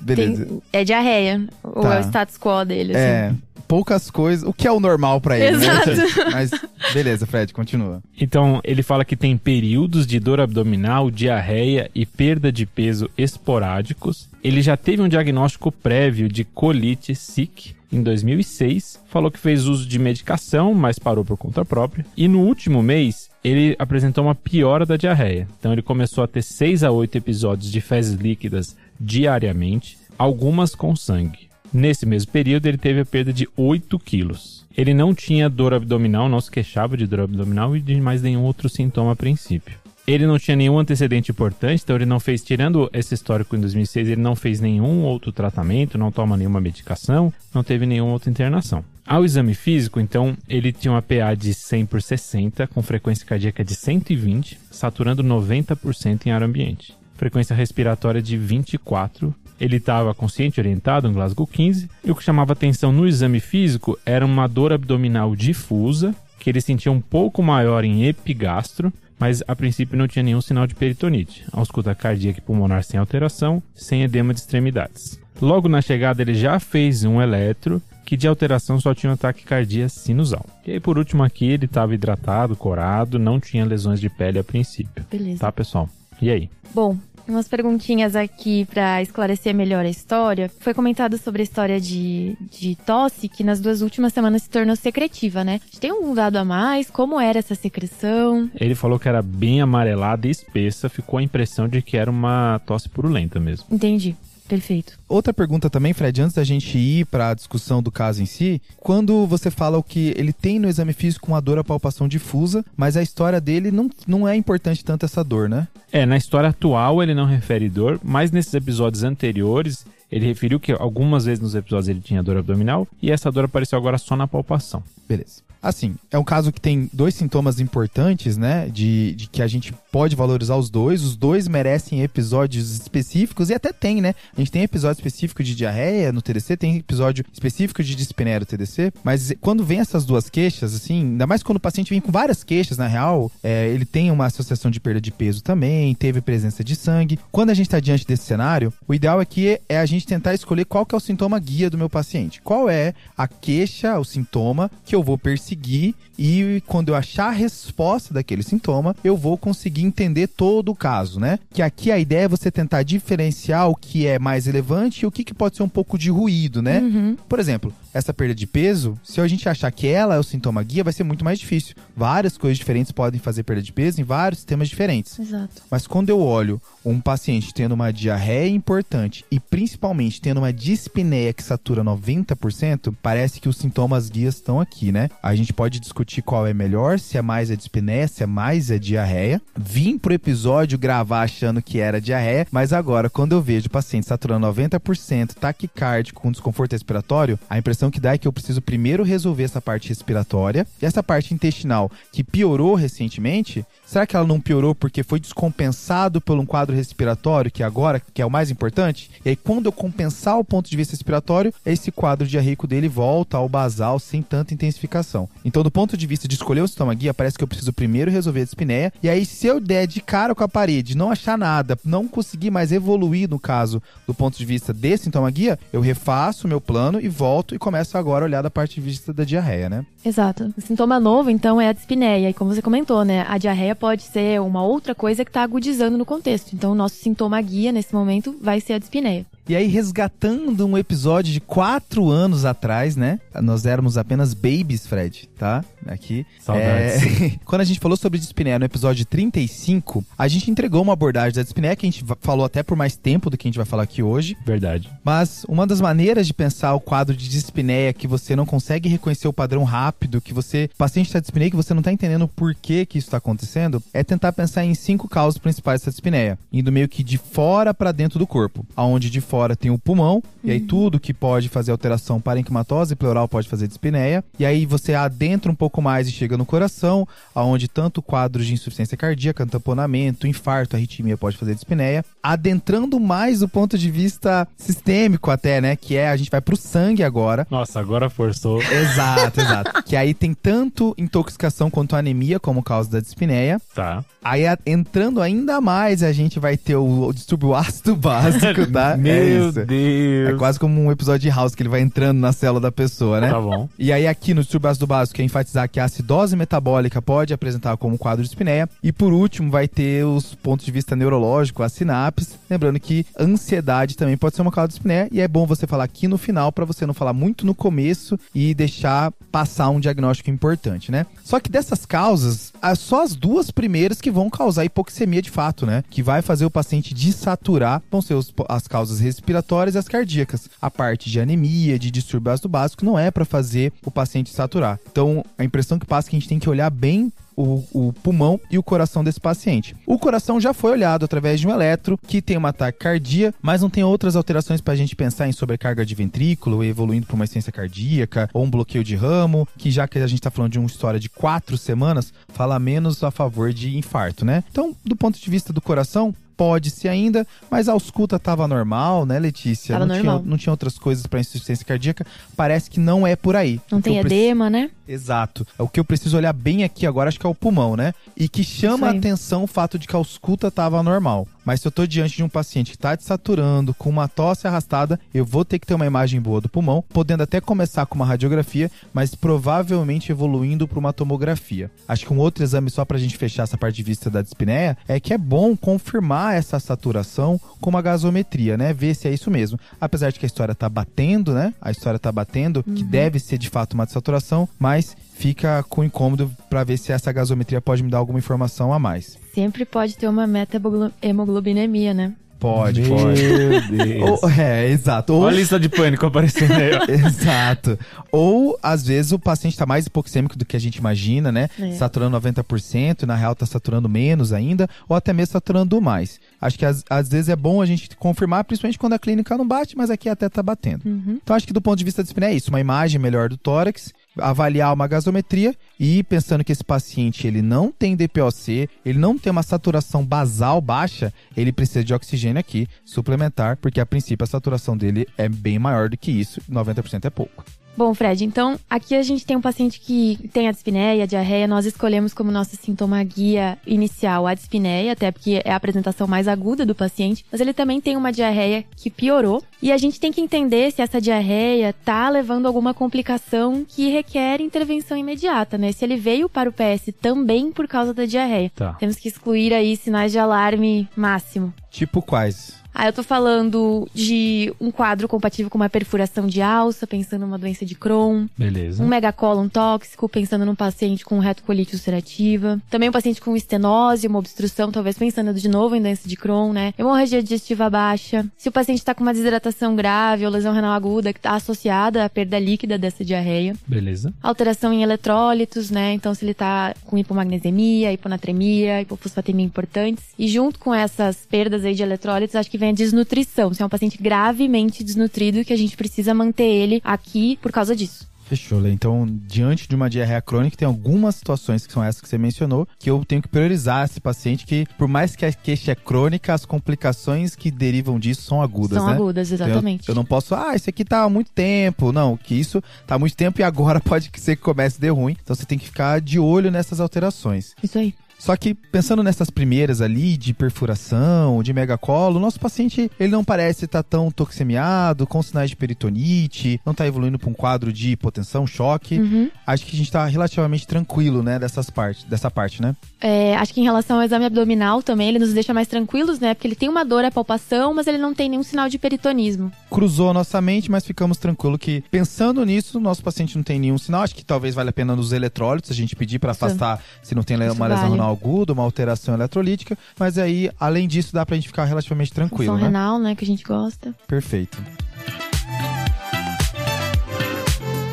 Beleza. 0.00 0.46
Tem- 0.46 0.62
é 0.72 0.84
diarreia. 0.84 1.44
Ou 1.64 1.82
Tá. 1.82 1.96
é 1.96 1.98
o 1.98 2.02
status 2.04 2.38
quo 2.38 2.64
dele, 2.64 2.92
assim. 2.92 3.02
É, 3.04 3.32
poucas 3.68 4.10
coisas, 4.10 4.48
o 4.48 4.52
que 4.52 4.66
é 4.66 4.72
o 4.72 4.80
normal 4.80 5.20
pra 5.20 5.38
ele, 5.38 5.56
Exato. 5.56 5.90
né? 5.90 6.06
Mas 6.32 6.50
beleza, 6.94 7.26
Fred, 7.26 7.52
continua. 7.52 8.02
Então, 8.18 8.60
ele 8.64 8.82
fala 8.82 9.04
que 9.04 9.14
tem 9.14 9.36
períodos 9.36 10.06
de 10.06 10.18
dor 10.18 10.40
abdominal, 10.40 11.10
diarreia 11.10 11.90
e 11.94 12.06
perda 12.06 12.50
de 12.50 12.64
peso 12.64 13.10
esporádicos. 13.16 14.28
Ele 14.42 14.62
já 14.62 14.76
teve 14.76 15.02
um 15.02 15.08
diagnóstico 15.08 15.70
prévio 15.70 16.28
de 16.28 16.44
colite 16.44 17.14
SIC 17.14 17.76
em 17.92 18.02
2006. 18.02 19.00
Falou 19.06 19.30
que 19.30 19.38
fez 19.38 19.66
uso 19.66 19.86
de 19.86 19.98
medicação, 19.98 20.72
mas 20.72 20.98
parou 20.98 21.24
por 21.24 21.36
conta 21.36 21.64
própria. 21.64 22.06
E 22.16 22.26
no 22.26 22.40
último 22.40 22.82
mês, 22.82 23.28
ele 23.44 23.76
apresentou 23.78 24.24
uma 24.24 24.34
piora 24.34 24.86
da 24.86 24.96
diarreia. 24.96 25.46
Então, 25.58 25.72
ele 25.72 25.82
começou 25.82 26.24
a 26.24 26.28
ter 26.28 26.42
6 26.42 26.84
a 26.84 26.90
8 26.90 27.18
episódios 27.18 27.70
de 27.70 27.80
fezes 27.80 28.14
líquidas 28.14 28.76
diariamente, 28.98 29.98
algumas 30.18 30.74
com 30.74 30.96
sangue. 30.96 31.47
Nesse 31.72 32.06
mesmo 32.06 32.32
período, 32.32 32.66
ele 32.66 32.78
teve 32.78 33.00
a 33.00 33.06
perda 33.06 33.32
de 33.32 33.48
8 33.56 33.98
quilos. 33.98 34.66
Ele 34.76 34.94
não 34.94 35.14
tinha 35.14 35.48
dor 35.48 35.74
abdominal, 35.74 36.28
não 36.28 36.40
se 36.40 36.50
queixava 36.50 36.96
de 36.96 37.06
dor 37.06 37.20
abdominal 37.20 37.76
e 37.76 37.80
de 37.80 38.00
mais 38.00 38.22
nenhum 38.22 38.42
outro 38.42 38.68
sintoma 38.68 39.12
a 39.12 39.16
princípio. 39.16 39.76
Ele 40.06 40.26
não 40.26 40.38
tinha 40.38 40.56
nenhum 40.56 40.78
antecedente 40.78 41.30
importante, 41.30 41.82
então 41.84 41.94
ele 41.94 42.06
não 42.06 42.18
fez, 42.18 42.42
tirando 42.42 42.88
esse 42.94 43.12
histórico 43.12 43.54
em 43.54 43.60
2006, 43.60 44.08
ele 44.08 44.20
não 44.20 44.34
fez 44.34 44.58
nenhum 44.58 45.02
outro 45.02 45.30
tratamento, 45.30 45.98
não 45.98 46.10
toma 46.10 46.34
nenhuma 46.34 46.62
medicação, 46.62 47.30
não 47.54 47.62
teve 47.62 47.84
nenhuma 47.84 48.12
outra 48.12 48.30
internação. 48.30 48.82
Ao 49.06 49.22
exame 49.22 49.52
físico, 49.52 50.00
então, 50.00 50.34
ele 50.48 50.72
tinha 50.72 50.92
uma 50.92 51.02
PA 51.02 51.34
de 51.34 51.52
100 51.52 51.84
por 51.84 52.00
60, 52.00 52.66
com 52.68 52.80
frequência 52.80 53.26
cardíaca 53.26 53.62
de 53.62 53.74
120, 53.74 54.58
saturando 54.70 55.22
90% 55.22 56.24
em 56.24 56.30
ar 56.30 56.42
ambiente. 56.42 56.94
Frequência 57.16 57.54
respiratória 57.54 58.22
de 58.22 58.38
24. 58.38 59.34
Ele 59.60 59.76
estava 59.76 60.14
consciente, 60.14 60.60
orientado, 60.60 61.08
em 61.08 61.12
Glasgow 61.12 61.46
15. 61.46 61.88
E 62.04 62.10
o 62.10 62.14
que 62.14 62.22
chamava 62.22 62.52
atenção 62.52 62.92
no 62.92 63.06
exame 63.06 63.40
físico 63.40 63.98
era 64.04 64.24
uma 64.24 64.46
dor 64.46 64.72
abdominal 64.72 65.34
difusa, 65.34 66.14
que 66.38 66.48
ele 66.48 66.60
sentia 66.60 66.92
um 66.92 67.00
pouco 67.00 67.42
maior 67.42 67.84
em 67.84 68.04
epigastro, 68.06 68.92
mas 69.18 69.42
a 69.48 69.56
princípio 69.56 69.98
não 69.98 70.06
tinha 70.06 70.22
nenhum 70.22 70.40
sinal 70.40 70.66
de 70.66 70.74
peritonite. 70.74 71.44
Ausculta 71.52 71.94
cardíaca 71.94 72.38
e 72.38 72.42
pulmonar 72.42 72.84
sem 72.84 73.00
alteração, 73.00 73.62
sem 73.74 74.02
edema 74.02 74.32
de 74.32 74.40
extremidades. 74.40 75.18
Logo 75.40 75.68
na 75.68 75.80
chegada 75.80 76.22
ele 76.22 76.34
já 76.34 76.58
fez 76.60 77.04
um 77.04 77.20
eletro, 77.20 77.82
que 78.04 78.16
de 78.16 78.26
alteração 78.26 78.80
só 78.80 78.94
tinha 78.94 79.10
um 79.10 79.14
ataque 79.14 79.44
cardíaco 79.44 79.90
sinusal. 79.90 80.46
E 80.66 80.72
aí 80.72 80.80
por 80.80 80.96
último 80.98 81.22
aqui 81.22 81.46
ele 81.46 81.66
estava 81.66 81.94
hidratado, 81.94 82.56
corado, 82.56 83.18
não 83.18 83.38
tinha 83.38 83.64
lesões 83.64 84.00
de 84.00 84.08
pele 84.08 84.38
a 84.38 84.44
princípio. 84.44 85.04
Beleza. 85.10 85.40
Tá, 85.40 85.52
pessoal? 85.52 85.88
E 86.20 86.30
aí? 86.30 86.50
Bom, 86.74 86.96
umas 87.30 87.48
perguntinhas 87.48 88.16
aqui 88.16 88.64
pra 88.66 89.02
esclarecer 89.02 89.54
melhor 89.54 89.84
a 89.84 89.88
história. 89.88 90.50
Foi 90.60 90.74
comentado 90.74 91.18
sobre 91.18 91.42
a 91.42 91.44
história 91.44 91.80
de, 91.80 92.36
de 92.50 92.76
tosse, 92.86 93.28
que 93.28 93.44
nas 93.44 93.60
duas 93.60 93.82
últimas 93.82 94.12
semanas 94.12 94.42
se 94.42 94.50
tornou 94.50 94.76
secretiva, 94.76 95.44
né? 95.44 95.60
A 95.62 95.64
gente 95.66 95.80
tem 95.80 95.92
um 95.92 96.14
dado 96.14 96.36
a 96.36 96.44
mais? 96.44 96.90
Como 96.90 97.20
era 97.20 97.38
essa 97.38 97.54
secreção? 97.54 98.50
Ele 98.58 98.74
falou 98.74 98.98
que 98.98 99.08
era 99.08 99.22
bem 99.22 99.60
amarelada 99.60 100.26
e 100.26 100.30
espessa, 100.30 100.88
ficou 100.88 101.18
a 101.18 101.22
impressão 101.22 101.68
de 101.68 101.82
que 101.82 101.96
era 101.96 102.10
uma 102.10 102.60
tosse 102.66 102.88
purulenta 102.88 103.38
mesmo. 103.38 103.66
Entendi. 103.70 104.16
Perfeito. 104.48 104.98
Outra 105.08 105.32
pergunta 105.34 105.68
também, 105.68 105.92
Fred, 105.92 106.22
antes 106.22 106.34
da 106.34 106.42
gente 106.42 106.78
ir 106.78 107.04
para 107.06 107.30
a 107.30 107.34
discussão 107.34 107.82
do 107.82 107.92
caso 107.92 108.22
em 108.22 108.26
si, 108.26 108.62
quando 108.78 109.26
você 109.26 109.50
fala 109.50 109.76
o 109.76 109.82
que 109.82 110.14
ele 110.16 110.32
tem 110.32 110.58
no 110.58 110.68
exame 110.68 110.92
físico 110.92 111.28
uma 111.28 111.40
dor 111.40 111.58
à 111.58 111.64
palpação 111.64 112.08
difusa, 112.08 112.64
mas 112.76 112.96
a 112.96 113.02
história 113.02 113.40
dele 113.40 113.70
não, 113.70 113.90
não 114.06 114.26
é 114.26 114.34
importante 114.34 114.84
tanto 114.84 115.04
essa 115.04 115.22
dor, 115.22 115.48
né? 115.48 115.68
É, 115.92 116.06
na 116.06 116.16
história 116.16 116.48
atual 116.48 117.02
ele 117.02 117.14
não 117.14 117.26
refere 117.26 117.68
dor, 117.68 118.00
mas 118.02 118.30
nesses 118.30 118.54
episódios 118.54 119.04
anteriores 119.04 119.84
ele 120.10 120.26
referiu 120.26 120.58
que 120.58 120.72
algumas 120.72 121.26
vezes 121.26 121.40
nos 121.40 121.54
episódios 121.54 121.88
ele 121.88 122.00
tinha 122.00 122.22
dor 122.22 122.38
abdominal 122.38 122.88
e 123.02 123.10
essa 123.10 123.30
dor 123.30 123.44
apareceu 123.44 123.78
agora 123.78 123.98
só 123.98 124.16
na 124.16 124.26
palpação. 124.26 124.82
Beleza. 125.06 125.42
Assim, 125.60 125.96
é 126.10 126.18
um 126.18 126.24
caso 126.24 126.52
que 126.52 126.60
tem 126.60 126.88
dois 126.92 127.14
sintomas 127.14 127.58
importantes, 127.58 128.36
né? 128.36 128.68
De, 128.68 129.12
de 129.14 129.26
que 129.28 129.42
a 129.42 129.46
gente 129.46 129.74
pode 129.90 130.14
valorizar 130.14 130.56
os 130.56 130.70
dois. 130.70 131.02
Os 131.02 131.16
dois 131.16 131.48
merecem 131.48 132.02
episódios 132.02 132.72
específicos 132.72 133.50
e 133.50 133.54
até 133.54 133.72
tem, 133.72 134.00
né? 134.00 134.14
A 134.36 134.40
gente 134.40 134.52
tem 134.52 134.62
episódio 134.62 135.00
específico 135.00 135.42
de 135.42 135.54
diarreia 135.54 136.12
no 136.12 136.22
TDC, 136.22 136.56
tem 136.56 136.76
episódio 136.76 137.24
específico 137.32 137.82
de 137.82 137.94
dispneia 137.94 138.40
no 138.40 138.46
TDC. 138.46 138.92
Mas 139.02 139.32
quando 139.40 139.64
vem 139.64 139.80
essas 139.80 140.04
duas 140.04 140.30
queixas, 140.30 140.74
assim, 140.74 141.00
ainda 141.00 141.26
mais 141.26 141.42
quando 141.42 141.56
o 141.56 141.60
paciente 141.60 141.90
vem 141.90 142.00
com 142.00 142.12
várias 142.12 142.44
queixas, 142.44 142.78
na 142.78 142.86
real, 142.86 143.30
é, 143.42 143.68
ele 143.68 143.84
tem 143.84 144.10
uma 144.10 144.26
associação 144.26 144.70
de 144.70 144.78
perda 144.78 145.00
de 145.00 145.10
peso 145.10 145.42
também, 145.42 145.94
teve 145.94 146.20
presença 146.20 146.62
de 146.62 146.76
sangue. 146.76 147.18
Quando 147.32 147.50
a 147.50 147.54
gente 147.54 147.66
está 147.66 147.80
diante 147.80 148.06
desse 148.06 148.24
cenário, 148.24 148.72
o 148.86 148.94
ideal 148.94 149.18
aqui 149.18 149.58
é 149.68 149.78
a 149.78 149.86
gente 149.86 150.06
tentar 150.06 150.34
escolher 150.34 150.64
qual 150.64 150.86
que 150.86 150.94
é 150.94 150.98
o 150.98 151.00
sintoma 151.00 151.38
guia 151.38 151.68
do 151.68 151.78
meu 151.78 151.90
paciente. 151.90 152.40
Qual 152.42 152.70
é 152.70 152.94
a 153.16 153.26
queixa, 153.26 153.98
o 153.98 154.04
sintoma 154.04 154.70
que 154.84 154.94
eu 154.94 155.02
vou 155.02 155.18
perceber 155.18 155.48
seguir 155.48 155.94
e 156.18 156.62
quando 156.66 156.90
eu 156.90 156.94
achar 156.94 157.28
a 157.28 157.32
resposta 157.32 158.12
daquele 158.12 158.42
sintoma, 158.42 158.94
eu 159.02 159.16
vou 159.16 159.38
conseguir 159.38 159.77
entender 159.84 160.28
todo 160.28 160.70
o 160.70 160.74
caso, 160.74 161.20
né? 161.20 161.38
Que 161.52 161.62
aqui 161.62 161.90
a 161.90 161.98
ideia 161.98 162.24
é 162.24 162.28
você 162.28 162.50
tentar 162.50 162.82
diferenciar 162.82 163.68
o 163.68 163.74
que 163.74 164.06
é 164.06 164.18
mais 164.18 164.46
relevante 164.46 165.02
e 165.02 165.06
o 165.06 165.10
que, 165.10 165.24
que 165.24 165.34
pode 165.34 165.56
ser 165.56 165.62
um 165.62 165.68
pouco 165.68 165.98
de 165.98 166.10
ruído, 166.10 166.62
né? 166.62 166.80
Uhum. 166.80 167.16
Por 167.28 167.38
exemplo, 167.38 167.72
essa 167.98 168.14
perda 168.14 168.34
de 168.34 168.46
peso, 168.46 168.98
se 169.02 169.20
a 169.20 169.26
gente 169.26 169.48
achar 169.48 169.70
que 169.72 169.86
ela 169.86 170.14
é 170.14 170.18
o 170.18 170.22
sintoma 170.22 170.62
guia, 170.62 170.84
vai 170.84 170.92
ser 170.92 171.02
muito 171.02 171.24
mais 171.24 171.38
difícil. 171.38 171.74
Várias 171.96 172.38
coisas 172.38 172.56
diferentes 172.56 172.92
podem 172.92 173.20
fazer 173.20 173.42
perda 173.42 173.60
de 173.60 173.72
peso 173.72 174.00
em 174.00 174.04
vários 174.04 174.38
sistemas 174.38 174.68
diferentes. 174.68 175.18
Exato. 175.18 175.62
Mas 175.70 175.86
quando 175.86 176.08
eu 176.08 176.20
olho 176.20 176.62
um 176.84 177.00
paciente 177.00 177.52
tendo 177.52 177.72
uma 177.72 177.92
diarreia 177.92 178.48
importante 178.48 179.24
e 179.30 179.40
principalmente 179.40 180.20
tendo 180.20 180.38
uma 180.38 180.52
dispneia 180.52 181.32
que 181.32 181.42
satura 181.42 181.82
90%, 181.82 182.94
parece 183.02 183.40
que 183.40 183.48
os 183.48 183.56
sintomas 183.56 184.08
guias 184.08 184.36
estão 184.36 184.60
aqui, 184.60 184.92
né? 184.92 185.08
A 185.22 185.34
gente 185.34 185.52
pode 185.52 185.80
discutir 185.80 186.22
qual 186.22 186.46
é 186.46 186.54
melhor, 186.54 187.00
se 187.00 187.18
é 187.18 187.22
mais 187.22 187.50
a 187.50 187.56
dispneia, 187.56 188.06
se 188.06 188.22
é 188.22 188.26
mais 188.26 188.70
a 188.70 188.78
diarreia. 188.78 189.42
Vim 189.56 189.98
pro 189.98 190.14
episódio 190.14 190.78
gravar 190.78 191.22
achando 191.22 191.60
que 191.60 191.80
era 191.80 192.00
diarreia, 192.00 192.46
mas 192.52 192.72
agora 192.72 193.10
quando 193.10 193.32
eu 193.32 193.42
vejo 193.42 193.66
o 193.66 193.70
paciente 193.70 194.06
saturando 194.06 194.46
90%, 194.46 195.34
taquicárdico 195.34 196.22
com 196.22 196.30
desconforto 196.30 196.72
respiratório, 196.72 197.38
a 197.50 197.58
impressão 197.58 197.87
que 197.90 198.00
dá 198.00 198.14
é 198.14 198.18
que 198.18 198.26
eu 198.26 198.32
preciso 198.32 198.60
primeiro 198.60 199.02
resolver 199.02 199.44
essa 199.44 199.60
parte 199.60 199.88
respiratória 199.88 200.66
e 200.80 200.86
essa 200.86 201.02
parte 201.02 201.34
intestinal 201.34 201.90
que 202.12 202.24
piorou 202.24 202.74
recentemente, 202.74 203.64
será 203.86 204.06
que 204.06 204.16
ela 204.16 204.26
não 204.26 204.40
piorou 204.40 204.74
porque 204.74 205.02
foi 205.02 205.20
descompensado 205.20 206.20
por 206.20 206.38
um 206.38 206.46
quadro 206.46 206.74
respiratório 206.74 207.50
que 207.50 207.62
agora 207.62 208.00
que 208.00 208.22
é 208.22 208.26
o 208.26 208.30
mais 208.30 208.50
importante? 208.50 209.10
E 209.24 209.30
aí 209.30 209.36
quando 209.36 209.66
eu 209.66 209.72
compensar 209.72 210.38
o 210.38 210.44
ponto 210.44 210.68
de 210.68 210.76
vista 210.76 210.92
respiratório, 210.92 211.52
esse 211.64 211.90
quadro 211.90 212.26
diarreico 212.26 212.66
dele 212.66 212.88
volta 212.88 213.36
ao 213.36 213.48
basal 213.48 213.98
sem 213.98 214.22
tanta 214.22 214.54
intensificação. 214.54 215.28
Então 215.44 215.62
do 215.62 215.70
ponto 215.70 215.96
de 215.96 216.06
vista 216.06 216.28
de 216.28 216.34
escolher 216.34 216.62
o 216.62 216.68
sintoma 216.68 216.94
guia, 216.94 217.14
parece 217.14 217.36
que 217.36 217.44
eu 217.44 217.48
preciso 217.48 217.72
primeiro 217.72 218.10
resolver 218.10 218.42
a 218.42 218.44
dispneia 218.44 218.92
e 219.02 219.08
aí 219.08 219.24
se 219.24 219.46
eu 219.46 219.60
der 219.60 219.86
de 219.86 220.00
cara 220.00 220.34
com 220.34 220.44
a 220.44 220.48
parede, 220.48 220.96
não 220.96 221.10
achar 221.10 221.36
nada, 221.38 221.78
não 221.84 222.08
conseguir 222.08 222.50
mais 222.50 222.72
evoluir 222.72 223.28
no 223.28 223.38
caso 223.38 223.82
do 224.06 224.14
ponto 224.14 224.36
de 224.36 224.44
vista 224.44 224.72
desse 224.72 225.04
sintoma 225.04 225.30
guia, 225.30 225.58
eu 225.72 225.80
refaço 225.80 226.46
o 226.46 226.48
meu 226.48 226.60
plano 226.60 227.00
e 227.00 227.08
volto 227.08 227.54
e 227.54 227.58
começo 227.68 227.98
agora 227.98 228.24
a 228.24 228.26
olhar 228.26 228.40
da 228.40 228.50
parte 228.50 228.76
de 228.76 228.80
vista 228.80 229.12
da 229.12 229.24
diarreia, 229.24 229.68
né? 229.68 229.84
Exato. 230.02 230.54
O 230.56 230.60
sintoma 230.60 230.98
novo, 230.98 231.28
então, 231.28 231.60
é 231.60 231.68
a 231.68 231.72
dispneia. 231.72 232.30
E 232.30 232.34
como 232.34 232.54
você 232.54 232.62
comentou, 232.62 233.04
né? 233.04 233.26
A 233.28 233.36
diarreia 233.36 233.76
pode 233.76 234.04
ser 234.04 234.40
uma 234.40 234.62
outra 234.62 234.94
coisa 234.94 235.22
que 235.22 235.28
está 235.28 235.42
agudizando 235.42 235.98
no 235.98 236.06
contexto. 236.06 236.54
Então, 236.54 236.72
o 236.72 236.74
nosso 236.74 236.94
sintoma 236.94 237.38
guia 237.42 237.70
nesse 237.70 237.94
momento 237.94 238.34
vai 238.40 238.58
ser 238.58 238.72
a 238.72 238.78
dispneia. 238.78 239.26
E 239.48 239.56
aí, 239.56 239.66
resgatando 239.66 240.66
um 240.66 240.76
episódio 240.76 241.32
de 241.32 241.40
quatro 241.40 242.10
anos 242.10 242.44
atrás, 242.44 242.96
né? 242.96 243.18
Nós 243.40 243.64
éramos 243.64 243.96
apenas 243.96 244.34
babies, 244.34 244.86
Fred, 244.86 245.26
tá? 245.38 245.64
Aqui. 245.86 246.26
Saudades. 246.38 247.22
É, 247.22 247.32
Quando 247.46 247.62
a 247.62 247.64
gente 247.64 247.80
falou 247.80 247.96
sobre 247.96 248.18
dispneia 248.18 248.58
no 248.58 248.66
episódio 248.66 249.06
35, 249.06 250.04
a 250.18 250.28
gente 250.28 250.50
entregou 250.50 250.82
uma 250.82 250.92
abordagem 250.92 251.34
da 251.34 251.42
dispneia 251.42 251.74
que 251.74 251.86
a 251.86 251.90
gente 251.90 252.04
falou 252.20 252.44
até 252.44 252.62
por 252.62 252.76
mais 252.76 252.94
tempo 252.94 253.30
do 253.30 253.38
que 253.38 253.48
a 253.48 253.50
gente 253.50 253.56
vai 253.56 253.64
falar 253.64 253.84
aqui 253.84 254.02
hoje. 254.02 254.36
Verdade. 254.44 254.90
Mas 255.02 255.46
uma 255.48 255.66
das 255.66 255.80
maneiras 255.80 256.26
de 256.26 256.34
pensar 256.34 256.74
o 256.74 256.80
quadro 256.80 257.16
de 257.16 257.26
dispneia 257.26 257.94
que 257.94 258.06
você 258.06 258.36
não 258.36 258.44
consegue 258.44 258.86
reconhecer 258.86 259.28
o 259.28 259.32
padrão 259.32 259.64
rápido, 259.64 260.20
que 260.20 260.34
você, 260.34 260.68
o 260.74 260.76
paciente 260.76 261.06
está 261.06 261.20
de 261.20 261.24
dispneia 261.24 261.50
que 261.50 261.56
você 261.56 261.72
não 261.72 261.80
está 261.80 261.90
entendendo 261.90 262.28
por 262.28 262.54
que 262.54 262.84
que 262.84 262.98
isso 262.98 263.06
está 263.06 263.16
acontecendo, 263.16 263.82
é 263.94 264.04
tentar 264.04 264.34
pensar 264.34 264.62
em 264.66 264.74
cinco 264.74 265.08
causas 265.08 265.38
principais 265.38 265.80
dessa 265.80 265.90
dispneia, 265.90 266.38
indo 266.52 266.70
meio 266.70 266.86
que 266.86 267.02
de 267.02 267.16
fora 267.16 267.72
para 267.72 267.92
dentro 267.92 268.18
do 268.18 268.26
corpo, 268.26 268.66
aonde 268.76 269.08
de 269.08 269.22
fora 269.22 269.37
tem 269.56 269.70
o 269.70 269.78
pulmão, 269.78 270.22
e 270.42 270.50
aí 270.50 270.60
tudo 270.60 271.00
que 271.00 271.12
pode 271.12 271.48
fazer 271.48 271.70
alteração 271.70 272.20
parenquimatose 272.20 272.96
pleural 272.96 273.28
pode 273.28 273.48
fazer 273.48 273.68
dispneia, 273.68 274.24
e 274.38 274.46
aí 274.46 274.64
você 274.66 274.94
adentra 274.94 275.50
um 275.50 275.54
pouco 275.54 275.80
mais 275.82 276.08
e 276.08 276.12
chega 276.12 276.36
no 276.36 276.46
coração, 276.46 277.06
aonde 277.34 277.68
tanto 277.68 278.02
quadros 278.02 278.46
de 278.46 278.54
insuficiência 278.54 278.96
cardíaca, 278.96 279.46
tamponamento, 279.46 280.26
infarto, 280.26 280.76
arritmia 280.76 281.16
pode 281.16 281.36
fazer 281.36 281.54
dispneia. 281.54 282.04
Adentrando 282.22 282.98
mais 282.98 283.40
do 283.40 283.48
ponto 283.48 283.78
de 283.78 283.90
vista 283.90 284.46
sistêmico 284.56 285.30
até, 285.30 285.60
né? 285.60 285.76
Que 285.76 285.96
é 285.96 286.08
a 286.08 286.16
gente 286.16 286.30
vai 286.30 286.40
pro 286.40 286.56
sangue 286.56 287.02
agora. 287.02 287.46
Nossa, 287.50 287.80
agora 287.80 288.10
forçou. 288.10 288.62
Exato, 288.62 289.40
exato. 289.40 289.77
Que 289.88 289.96
aí 289.96 290.12
tem 290.12 290.34
tanto 290.34 290.94
intoxicação 290.98 291.70
quanto 291.70 291.96
anemia 291.96 292.38
como 292.38 292.62
causa 292.62 292.90
da 292.90 293.00
dispneia. 293.00 293.58
Tá. 293.74 294.04
Aí 294.22 294.46
a- 294.46 294.58
entrando 294.66 295.22
ainda 295.22 295.60
mais, 295.62 296.02
a 296.02 296.12
gente 296.12 296.38
vai 296.38 296.58
ter 296.58 296.76
o, 296.76 297.06
o 297.06 297.12
distúrbio 297.14 297.54
ácido 297.54 297.96
básico, 297.96 298.66
tá? 298.70 298.92
é 298.94 298.96
Meu 298.98 299.48
isso. 299.48 299.64
Deus. 299.64 300.34
É 300.34 300.36
quase 300.36 300.58
como 300.60 300.78
um 300.78 300.92
episódio 300.92 301.30
de 301.30 301.34
House 301.34 301.54
que 301.54 301.62
ele 301.62 301.70
vai 301.70 301.80
entrando 301.80 302.18
na 302.18 302.32
célula 302.32 302.60
da 302.60 302.70
pessoa, 302.70 303.18
né? 303.18 303.30
Tá 303.30 303.40
bom. 303.40 303.66
E 303.78 303.90
aí 303.90 304.06
aqui 304.06 304.34
no 304.34 304.42
distúrbio 304.42 304.68
ácido 304.68 304.86
básico 304.86 305.16
quer 305.16 305.22
enfatizar 305.22 305.68
que 305.70 305.80
a 305.80 305.84
acidose 305.84 306.36
metabólica 306.36 307.00
pode 307.00 307.32
apresentar 307.32 307.74
como 307.78 307.96
quadro 307.96 308.22
de 308.22 308.28
espinéia. 308.28 308.68
E 308.82 308.92
por 308.92 309.14
último 309.14 309.50
vai 309.50 309.66
ter 309.66 310.04
os 310.04 310.34
pontos 310.34 310.66
de 310.66 310.72
vista 310.72 310.94
neurológico, 310.94 311.62
as 311.62 311.72
sinapses. 311.72 312.38
Lembrando 312.50 312.78
que 312.78 313.06
ansiedade 313.18 313.96
também 313.96 314.18
pode 314.18 314.36
ser 314.36 314.42
uma 314.42 314.52
causa 314.52 314.68
de 314.68 314.74
espinéia. 314.74 315.08
E 315.10 315.20
é 315.20 315.26
bom 315.28 315.46
você 315.46 315.66
falar 315.66 315.84
aqui 315.84 316.06
no 316.06 316.18
final 316.18 316.52
para 316.52 316.66
você 316.66 316.84
não 316.84 316.92
falar 316.92 317.14
muito 317.14 317.46
no 317.46 317.54
começo 317.54 318.18
e 318.34 318.52
deixar 318.52 319.10
passar 319.32 319.70
um 319.70 319.77
diagnóstico 319.80 320.30
importante, 320.30 320.90
né? 320.90 321.06
Só 321.24 321.40
que 321.40 321.50
dessas 321.50 321.86
causas, 321.86 322.52
é 322.62 322.74
só 322.74 323.02
as 323.02 323.14
duas 323.14 323.50
primeiras 323.50 324.00
que 324.00 324.10
vão 324.10 324.30
causar 324.30 324.64
hipoxemia 324.64 325.22
de 325.22 325.30
fato, 325.30 325.66
né? 325.66 325.82
Que 325.90 326.02
vai 326.02 326.22
fazer 326.22 326.44
o 326.44 326.50
paciente 326.50 326.94
desaturar, 326.94 327.82
vão 327.90 328.02
ser 328.02 328.16
as 328.48 328.66
causas 328.66 329.00
respiratórias 329.00 329.74
e 329.74 329.78
as 329.78 329.88
cardíacas. 329.88 330.48
A 330.60 330.70
parte 330.70 331.10
de 331.10 331.20
anemia, 331.20 331.78
de 331.78 331.90
distúrbio 331.90 332.32
ácido 332.32 332.48
básico, 332.48 332.84
não 332.84 332.98
é 332.98 333.10
para 333.10 333.24
fazer 333.24 333.72
o 333.84 333.90
paciente 333.90 334.30
saturar. 334.30 334.78
Então, 334.90 335.24
a 335.36 335.44
impressão 335.44 335.78
que 335.78 335.86
passa 335.86 336.08
é 336.08 336.10
que 336.10 336.16
a 336.16 336.18
gente 336.18 336.28
tem 336.28 336.38
que 336.38 336.50
olhar 336.50 336.70
bem 336.70 337.12
o, 337.38 337.64
o 337.72 337.92
pulmão 337.92 338.40
e 338.50 338.58
o 338.58 338.62
coração 338.62 339.04
desse 339.04 339.20
paciente. 339.20 339.76
O 339.86 339.98
coração 339.98 340.40
já 340.40 340.52
foi 340.52 340.72
olhado 340.72 341.04
através 341.04 341.40
de 341.40 341.46
um 341.46 341.50
eletro 341.50 341.96
que 341.96 342.20
tem 342.20 342.36
uma 342.36 342.52
taquicardia, 342.52 343.32
mas 343.40 343.62
não 343.62 343.70
tem 343.70 343.84
outras 343.84 344.16
alterações 344.16 344.60
para 344.60 344.74
a 344.74 344.76
gente 344.76 344.96
pensar 344.96 345.28
em 345.28 345.32
sobrecarga 345.32 345.86
de 345.86 345.94
ventrículo, 345.94 346.64
evoluindo 346.64 347.06
para 347.06 347.14
uma 347.14 347.24
essência 347.24 347.52
cardíaca 347.52 348.28
ou 348.32 348.44
um 348.44 348.50
bloqueio 348.50 348.82
de 348.82 348.96
ramo, 348.96 349.46
que 349.56 349.70
já 349.70 349.86
que 349.86 349.98
a 349.98 350.06
gente 350.06 350.18
está 350.18 350.30
falando 350.30 350.52
de 350.52 350.58
uma 350.58 350.66
história 350.66 350.98
de 350.98 351.08
quatro 351.08 351.56
semanas, 351.56 352.12
fala 352.28 352.58
menos 352.58 353.04
a 353.04 353.10
favor 353.10 353.52
de 353.52 353.76
infarto, 353.76 354.24
né? 354.24 354.42
Então, 354.50 354.74
do 354.84 354.96
ponto 354.96 355.18
de 355.20 355.30
vista 355.30 355.52
do 355.52 355.60
coração, 355.60 356.14
pode-se 356.38 356.88
ainda, 356.88 357.26
mas 357.50 357.68
a 357.68 357.72
ausculta 357.72 358.14
estava 358.14 358.46
normal, 358.46 359.04
né, 359.04 359.18
Letícia? 359.18 359.74
Tava 359.74 359.84
não, 359.84 359.96
normal. 359.96 360.18
Tinha, 360.20 360.30
não 360.30 360.38
tinha 360.38 360.52
outras 360.52 360.78
coisas 360.78 361.04
para 361.04 361.18
insuficiência 361.18 361.66
cardíaca. 361.66 362.06
Parece 362.36 362.70
que 362.70 362.78
não 362.78 363.04
é 363.04 363.16
por 363.16 363.34
aí. 363.34 363.60
Não 363.70 363.80
tem 363.80 363.98
edema, 363.98 364.48
né? 364.48 364.70
Exato. 364.86 365.44
É 365.58 365.62
O 365.62 365.68
que 365.68 365.80
eu 365.80 365.84
preciso 365.84 366.16
olhar 366.16 366.32
bem 366.32 366.62
aqui 366.62 366.86
agora, 366.86 367.08
acho 367.08 367.18
que 367.18 367.26
é 367.26 367.28
o 367.28 367.34
pulmão, 367.34 367.76
né? 367.76 367.92
E 368.16 368.28
que 368.28 368.44
chama 368.44 368.86
a 368.86 368.90
atenção 368.90 369.42
o 369.42 369.48
fato 369.48 369.78
de 369.78 369.88
que 369.88 369.96
a 369.96 369.98
ausculta 369.98 370.46
estava 370.46 370.80
normal. 370.80 371.26
Mas 371.48 371.62
se 371.62 371.66
eu 371.66 371.72
tô 371.72 371.86
diante 371.86 372.14
de 372.14 372.22
um 372.22 372.28
paciente 372.28 372.72
que 372.72 372.76
está 372.76 372.94
desaturando, 372.94 373.72
com 373.72 373.88
uma 373.88 374.06
tosse 374.06 374.46
arrastada, 374.46 375.00
eu 375.14 375.24
vou 375.24 375.46
ter 375.46 375.58
que 375.58 375.66
ter 375.66 375.72
uma 375.72 375.86
imagem 375.86 376.20
boa 376.20 376.42
do 376.42 376.48
pulmão, 376.48 376.84
podendo 376.90 377.22
até 377.22 377.40
começar 377.40 377.86
com 377.86 377.94
uma 377.94 378.04
radiografia, 378.04 378.70
mas 378.92 379.14
provavelmente 379.14 380.12
evoluindo 380.12 380.68
para 380.68 380.78
uma 380.78 380.92
tomografia. 380.92 381.70
Acho 381.88 382.04
que 382.04 382.12
um 382.12 382.18
outro 382.18 382.44
exame 382.44 382.68
só 382.68 382.84
pra 382.84 382.98
gente 382.98 383.16
fechar 383.16 383.44
essa 383.44 383.56
parte 383.56 383.76
de 383.76 383.82
vista 383.82 384.10
da 384.10 384.20
dispneia 384.20 384.76
é 384.86 385.00
que 385.00 385.14
é 385.14 385.16
bom 385.16 385.56
confirmar 385.56 386.34
essa 386.36 386.60
saturação 386.60 387.40
com 387.62 387.70
uma 387.70 387.80
gasometria, 387.80 388.58
né? 388.58 388.74
Ver 388.74 388.94
se 388.94 389.08
é 389.08 389.10
isso 389.14 389.30
mesmo. 389.30 389.58
Apesar 389.80 390.12
de 390.12 390.18
que 390.18 390.26
a 390.26 390.28
história 390.28 390.54
tá 390.54 390.68
batendo, 390.68 391.32
né? 391.32 391.54
A 391.62 391.70
história 391.70 391.98
tá 391.98 392.12
batendo, 392.12 392.62
que 392.62 392.84
deve 392.84 393.18
ser 393.18 393.38
de 393.38 393.48
fato 393.48 393.72
uma 393.72 393.86
desaturação, 393.86 394.46
mas 394.58 394.94
fica 395.18 395.64
com 395.68 395.82
incômodo 395.82 396.30
pra 396.48 396.62
ver 396.62 396.78
se 396.78 396.92
essa 396.92 397.10
gasometria 397.10 397.60
pode 397.60 397.82
me 397.82 397.90
dar 397.90 397.98
alguma 397.98 398.20
informação 398.20 398.72
a 398.72 398.78
mais. 398.78 399.18
Sempre 399.34 399.64
pode 399.64 399.96
ter 399.96 400.08
uma 400.08 400.26
meta-hemoglobinemia, 400.26 401.92
né? 401.92 402.14
Pode, 402.38 402.82
Meu 402.82 402.96
pode. 402.96 403.20
Deus. 403.20 404.22
Ou- 404.22 404.30
é, 404.30 404.68
exato. 404.70 405.12
Ou, 405.12 405.22
Olha 405.22 405.36
a 405.36 405.40
lista 405.40 405.58
de 405.58 405.68
pânico 405.68 406.06
aparecendo 406.06 406.52
aí. 406.52 406.70
exato. 407.04 407.76
Ou, 408.12 408.56
às 408.62 408.86
vezes, 408.86 409.10
o 409.10 409.18
paciente 409.18 409.56
tá 409.56 409.66
mais 409.66 409.86
hipoxêmico 409.86 410.38
do 410.38 410.44
que 410.44 410.56
a 410.56 410.60
gente 410.60 410.76
imagina, 410.76 411.32
né? 411.32 411.48
É. 411.58 411.72
Saturando 411.72 412.16
90%, 412.20 413.02
na 413.02 413.16
real 413.16 413.34
tá 413.34 413.44
saturando 413.44 413.88
menos 413.88 414.32
ainda, 414.32 414.68
ou 414.88 414.94
até 414.96 415.12
mesmo 415.12 415.32
saturando 415.32 415.80
mais. 415.80 416.20
Acho 416.40 416.56
que 416.56 416.64
às, 416.64 416.84
às 416.88 417.08
vezes 417.08 417.28
é 417.28 417.34
bom 417.34 417.60
a 417.60 417.66
gente 417.66 417.88
confirmar, 417.96 418.44
principalmente 418.44 418.78
quando 418.78 418.92
a 418.92 418.98
clínica 419.00 419.36
não 419.36 419.46
bate, 419.46 419.76
mas 419.76 419.90
aqui 419.90 420.08
até 420.08 420.28
tá 420.28 420.42
batendo. 420.42 420.82
Uhum. 420.86 421.18
Então, 421.20 421.34
acho 421.34 421.46
que 421.46 421.52
do 421.52 421.60
ponto 421.60 421.76
de 421.78 421.84
vista 421.84 422.02
da 422.02 422.04
dispneia 422.04 422.30
é 422.30 422.36
isso, 422.36 422.50
uma 422.50 422.60
imagem 422.60 423.00
melhor 423.00 423.28
do 423.28 423.36
tórax, 423.36 423.92
avaliar 424.18 424.72
uma 424.72 424.86
gasometria 424.86 425.54
e 425.78 426.02
pensando 426.02 426.44
que 426.44 426.52
esse 426.52 426.64
paciente 426.64 427.26
ele 427.26 427.42
não 427.42 427.70
tem 427.70 427.96
DPOC, 427.96 428.68
ele 428.84 428.98
não 428.98 429.18
tem 429.18 429.30
uma 429.30 429.42
saturação 429.42 430.04
basal 430.04 430.60
baixa, 430.60 431.12
ele 431.36 431.52
precisa 431.52 431.84
de 431.84 431.94
oxigênio 431.94 432.40
aqui, 432.40 432.66
suplementar, 432.84 433.56
porque 433.56 433.80
a 433.80 433.86
princípio 433.86 434.24
a 434.24 434.26
saturação 434.26 434.76
dele 434.76 435.06
é 435.16 435.28
bem 435.28 435.58
maior 435.58 435.88
do 435.88 435.96
que 435.96 436.10
isso, 436.10 436.40
90% 436.50 437.04
é 437.04 437.10
pouco. 437.10 437.44
Bom, 437.78 437.94
Fred, 437.94 438.24
então 438.24 438.58
aqui 438.68 438.96
a 438.96 439.02
gente 439.04 439.24
tem 439.24 439.36
um 439.36 439.40
paciente 439.40 439.78
que 439.78 440.28
tem 440.32 440.48
a 440.48 440.50
dispneia, 440.50 441.04
a 441.04 441.06
diarreia. 441.06 441.46
Nós 441.46 441.64
escolhemos 441.64 442.12
como 442.12 442.28
nosso 442.28 442.56
sintoma 442.56 443.00
guia 443.04 443.56
inicial 443.64 444.26
a 444.26 444.34
dispneia, 444.34 444.94
até 444.94 445.12
porque 445.12 445.40
é 445.44 445.52
a 445.52 445.54
apresentação 445.54 446.08
mais 446.08 446.26
aguda 446.26 446.66
do 446.66 446.74
paciente. 446.74 447.24
Mas 447.30 447.40
ele 447.40 447.52
também 447.52 447.80
tem 447.80 447.96
uma 447.96 448.10
diarreia 448.10 448.64
que 448.74 448.90
piorou. 448.90 449.44
E 449.62 449.70
a 449.70 449.76
gente 449.76 450.00
tem 450.00 450.10
que 450.10 450.20
entender 450.20 450.72
se 450.72 450.82
essa 450.82 451.00
diarreia 451.00 451.72
tá 451.72 452.08
levando 452.08 452.46
a 452.46 452.48
alguma 452.48 452.74
complicação 452.74 453.64
que 453.64 453.88
requer 453.90 454.40
intervenção 454.40 454.96
imediata, 454.96 455.56
né? 455.56 455.70
Se 455.70 455.84
ele 455.84 455.96
veio 455.96 456.28
para 456.28 456.50
o 456.50 456.52
PS 456.52 456.92
também 457.00 457.52
por 457.52 457.68
causa 457.68 457.94
da 457.94 458.06
diarreia. 458.06 458.50
Tá. 458.56 458.72
Temos 458.74 458.96
que 458.96 459.06
excluir 459.06 459.54
aí 459.54 459.76
sinais 459.76 460.10
de 460.10 460.18
alarme 460.18 460.88
máximo. 460.96 461.54
Tipo 461.78 462.02
quais? 462.02 462.58
Ah, 462.74 462.86
eu 462.86 462.92
tô 462.92 463.02
falando 463.02 463.88
de 463.92 464.54
um 464.60 464.70
quadro 464.70 465.08
compatível 465.08 465.50
com 465.50 465.58
uma 465.58 465.68
perfuração 465.68 466.28
de 466.28 466.40
alça, 466.40 466.86
pensando 466.86 467.22
numa 467.22 467.36
doença 467.36 467.66
de 467.66 467.74
Crohn. 467.74 468.26
Beleza. 468.38 468.84
Um 468.84 468.86
megacólon 468.86 469.48
tóxico, 469.48 470.08
pensando 470.08 470.46
num 470.46 470.54
paciente 470.54 471.04
com 471.04 471.18
retocolite 471.18 471.74
ulcerativa. 471.74 472.60
Também 472.70 472.88
um 472.88 472.92
paciente 472.92 473.20
com 473.20 473.36
estenose, 473.36 474.06
uma 474.06 474.20
obstrução, 474.20 474.70
talvez 474.70 474.96
pensando 474.96 475.34
de 475.34 475.48
novo 475.48 475.74
em 475.74 475.82
doença 475.82 476.08
de 476.08 476.16
Crohn, 476.16 476.52
né? 476.52 476.72
Hemorragia 476.78 477.20
digestiva 477.20 477.68
baixa. 477.68 478.24
Se 478.36 478.48
o 478.48 478.52
paciente 478.52 478.84
tá 478.84 478.94
com 478.94 479.02
uma 479.02 479.12
desidratação 479.12 479.74
grave 479.74 480.24
ou 480.24 480.30
lesão 480.30 480.54
renal 480.54 480.72
aguda 480.72 481.12
que 481.12 481.20
tá 481.20 481.34
associada 481.34 482.04
à 482.04 482.08
perda 482.08 482.38
líquida 482.38 482.78
dessa 482.78 483.04
diarreia. 483.04 483.56
Beleza. 483.66 484.14
Alteração 484.22 484.72
em 484.72 484.84
eletrólitos, 484.84 485.68
né? 485.68 485.94
Então, 485.94 486.14
se 486.14 486.24
ele 486.24 486.34
tá 486.34 486.74
com 486.84 486.96
hipomagnesemia, 486.96 487.92
hiponatremia, 487.92 488.82
hipofosfatemia 488.82 489.44
importantes. 489.44 490.04
E 490.16 490.28
junto 490.28 490.60
com 490.60 490.72
essas 490.72 491.26
perdas 491.28 491.64
aí 491.68 491.74
de 491.74 491.82
eletrólitos, 491.82 492.34
acho 492.36 492.50
que 492.50 492.58
vem 492.58 492.70
a 492.70 492.74
desnutrição. 492.74 493.52
Se 493.54 493.62
é 493.62 493.66
um 493.66 493.68
paciente 493.68 493.98
gravemente 494.02 494.82
desnutrido, 494.82 495.44
que 495.44 495.52
a 495.52 495.56
gente 495.58 495.76
precisa 495.76 496.12
manter 496.14 496.44
ele 496.44 496.80
aqui 496.84 497.38
por 497.40 497.52
causa 497.52 497.74
disso. 497.76 498.06
Fechou, 498.28 498.58
Lê. 498.58 498.70
Então, 498.70 499.06
diante 499.26 499.66
de 499.66 499.74
uma 499.74 499.88
diarreia 499.88 500.20
crônica, 500.20 500.54
tem 500.54 500.68
algumas 500.68 501.14
situações 501.14 501.66
que 501.66 501.72
são 501.72 501.82
essas 501.82 502.02
que 502.02 502.06
você 502.10 502.18
mencionou, 502.18 502.68
que 502.78 502.90
eu 502.90 503.02
tenho 503.02 503.22
que 503.22 503.28
priorizar 503.28 503.86
esse 503.86 504.02
paciente, 504.02 504.44
que 504.44 504.66
por 504.76 504.86
mais 504.86 505.16
que 505.16 505.24
a 505.24 505.32
queixa 505.32 505.72
é 505.72 505.74
crônica, 505.74 506.34
as 506.34 506.44
complicações 506.44 507.34
que 507.34 507.50
derivam 507.50 507.98
disso 507.98 508.20
são 508.20 508.42
agudas, 508.42 508.76
São 508.76 508.86
né? 508.86 508.92
agudas, 508.92 509.32
Então, 509.32 509.46
eu- 509.46 509.50
exatamente. 509.52 509.88
Eu, 509.88 509.94
não 509.94 510.04
posso, 510.04 510.34
ah, 510.34 510.54
esse 510.54 510.68
aqui 510.68 510.84
tá 510.84 511.04
há 511.04 511.08
muito 511.08 511.30
tempo. 511.32 511.90
Não, 511.90 512.18
que 512.18 512.34
isso 512.34 512.62
tá 512.86 512.96
há 512.96 512.98
muito 512.98 513.16
tempo 513.16 513.40
e 513.40 513.42
agora 513.42 513.80
pode 513.80 514.10
ser 514.18 514.36
que 514.36 514.42
comece 514.42 514.76
a 514.76 514.86
dar 514.88 514.92
ruim. 514.92 515.16
Então 515.22 515.34
você 515.34 515.46
tem 515.46 515.58
que 515.58 515.64
ficar 515.64 515.98
de 515.98 516.18
olho 516.18 516.50
nessas 516.50 516.80
alterações. 516.80 517.54
Isso 517.62 517.78
aí. 517.78 517.94
Só 518.18 518.36
que 518.36 518.52
pensando 518.52 519.02
nessas 519.02 519.30
primeiras 519.30 519.80
ali 519.80 520.16
de 520.16 520.34
perfuração, 520.34 521.42
de 521.42 521.52
megacolo, 521.52 522.16
o 522.16 522.20
nosso 522.20 522.40
paciente 522.40 522.90
ele 522.98 523.12
não 523.12 523.24
parece 523.24 523.64
estar 523.64 523.82
tão 523.82 524.10
toxemiado, 524.10 525.06
com 525.06 525.22
sinais 525.22 525.50
de 525.50 525.56
peritonite, 525.56 526.60
não 526.66 526.74
tá 526.74 526.86
evoluindo 526.86 527.18
para 527.18 527.30
um 527.30 527.34
quadro 527.34 527.72
de 527.72 527.92
hipotensão, 527.92 528.46
choque. 528.46 528.98
Uhum. 528.98 529.30
Acho 529.46 529.64
que 529.64 529.74
a 529.74 529.78
gente 529.78 529.92
tá 529.92 530.04
relativamente 530.06 530.66
tranquilo, 530.66 531.22
né, 531.22 531.38
dessas 531.38 531.70
partes, 531.70 532.04
dessa 532.04 532.30
parte, 532.30 532.60
né? 532.60 532.74
É, 533.00 533.36
acho 533.36 533.54
que 533.54 533.60
em 533.60 533.64
relação 533.64 533.98
ao 533.98 534.02
exame 534.02 534.24
abdominal 534.24 534.82
também, 534.82 535.08
ele 535.08 535.20
nos 535.20 535.32
deixa 535.32 535.54
mais 535.54 535.68
tranquilos, 535.68 536.18
né? 536.18 536.34
Porque 536.34 536.48
ele 536.48 536.56
tem 536.56 536.68
uma 536.68 536.84
dor 536.84 537.04
à 537.04 537.10
palpação, 537.10 537.72
mas 537.72 537.86
ele 537.86 537.98
não 537.98 538.12
tem 538.12 538.28
nenhum 538.28 538.42
sinal 538.42 538.68
de 538.68 538.78
peritonismo. 538.78 539.52
Cruzou 539.70 540.10
a 540.10 540.14
nossa 540.14 540.40
mente, 540.40 540.70
mas 540.70 540.84
ficamos 540.84 541.18
tranquilos 541.18 541.58
que 541.60 541.84
pensando 541.90 542.44
nisso, 542.44 542.78
o 542.78 542.80
nosso 542.80 543.02
paciente 543.02 543.36
não 543.36 543.44
tem 543.44 543.60
nenhum 543.60 543.78
sinal. 543.78 544.02
Acho 544.02 544.16
que 544.16 544.24
talvez 544.24 544.54
valha 544.54 544.70
a 544.70 544.72
pena 544.72 544.96
nos 544.96 545.12
eletrólitos 545.12 545.70
a 545.70 545.74
gente 545.74 545.94
pedir 545.94 546.18
para 546.18 546.32
afastar 546.32 546.82
se 547.02 547.14
não 547.14 547.22
tem 547.22 547.36
uma 547.36 547.66
lesão 547.68 547.90
vale. 547.90 548.07
Renal 548.08 548.12
aguda, 548.12 548.52
uma 548.52 548.62
alteração 548.62 549.14
eletrolítica, 549.14 549.76
mas 549.98 550.18
aí, 550.18 550.50
além 550.58 550.88
disso, 550.88 551.12
dá 551.12 551.24
pra 551.24 551.36
gente 551.36 551.48
ficar 551.48 551.64
relativamente 551.64 552.12
tranquilo, 552.12 552.52
Função 552.52 552.56
né? 552.56 552.62
renal, 552.62 552.98
né? 552.98 553.14
Que 553.14 553.24
a 553.24 553.26
gente 553.26 553.44
gosta. 553.44 553.94
Perfeito. 554.06 554.58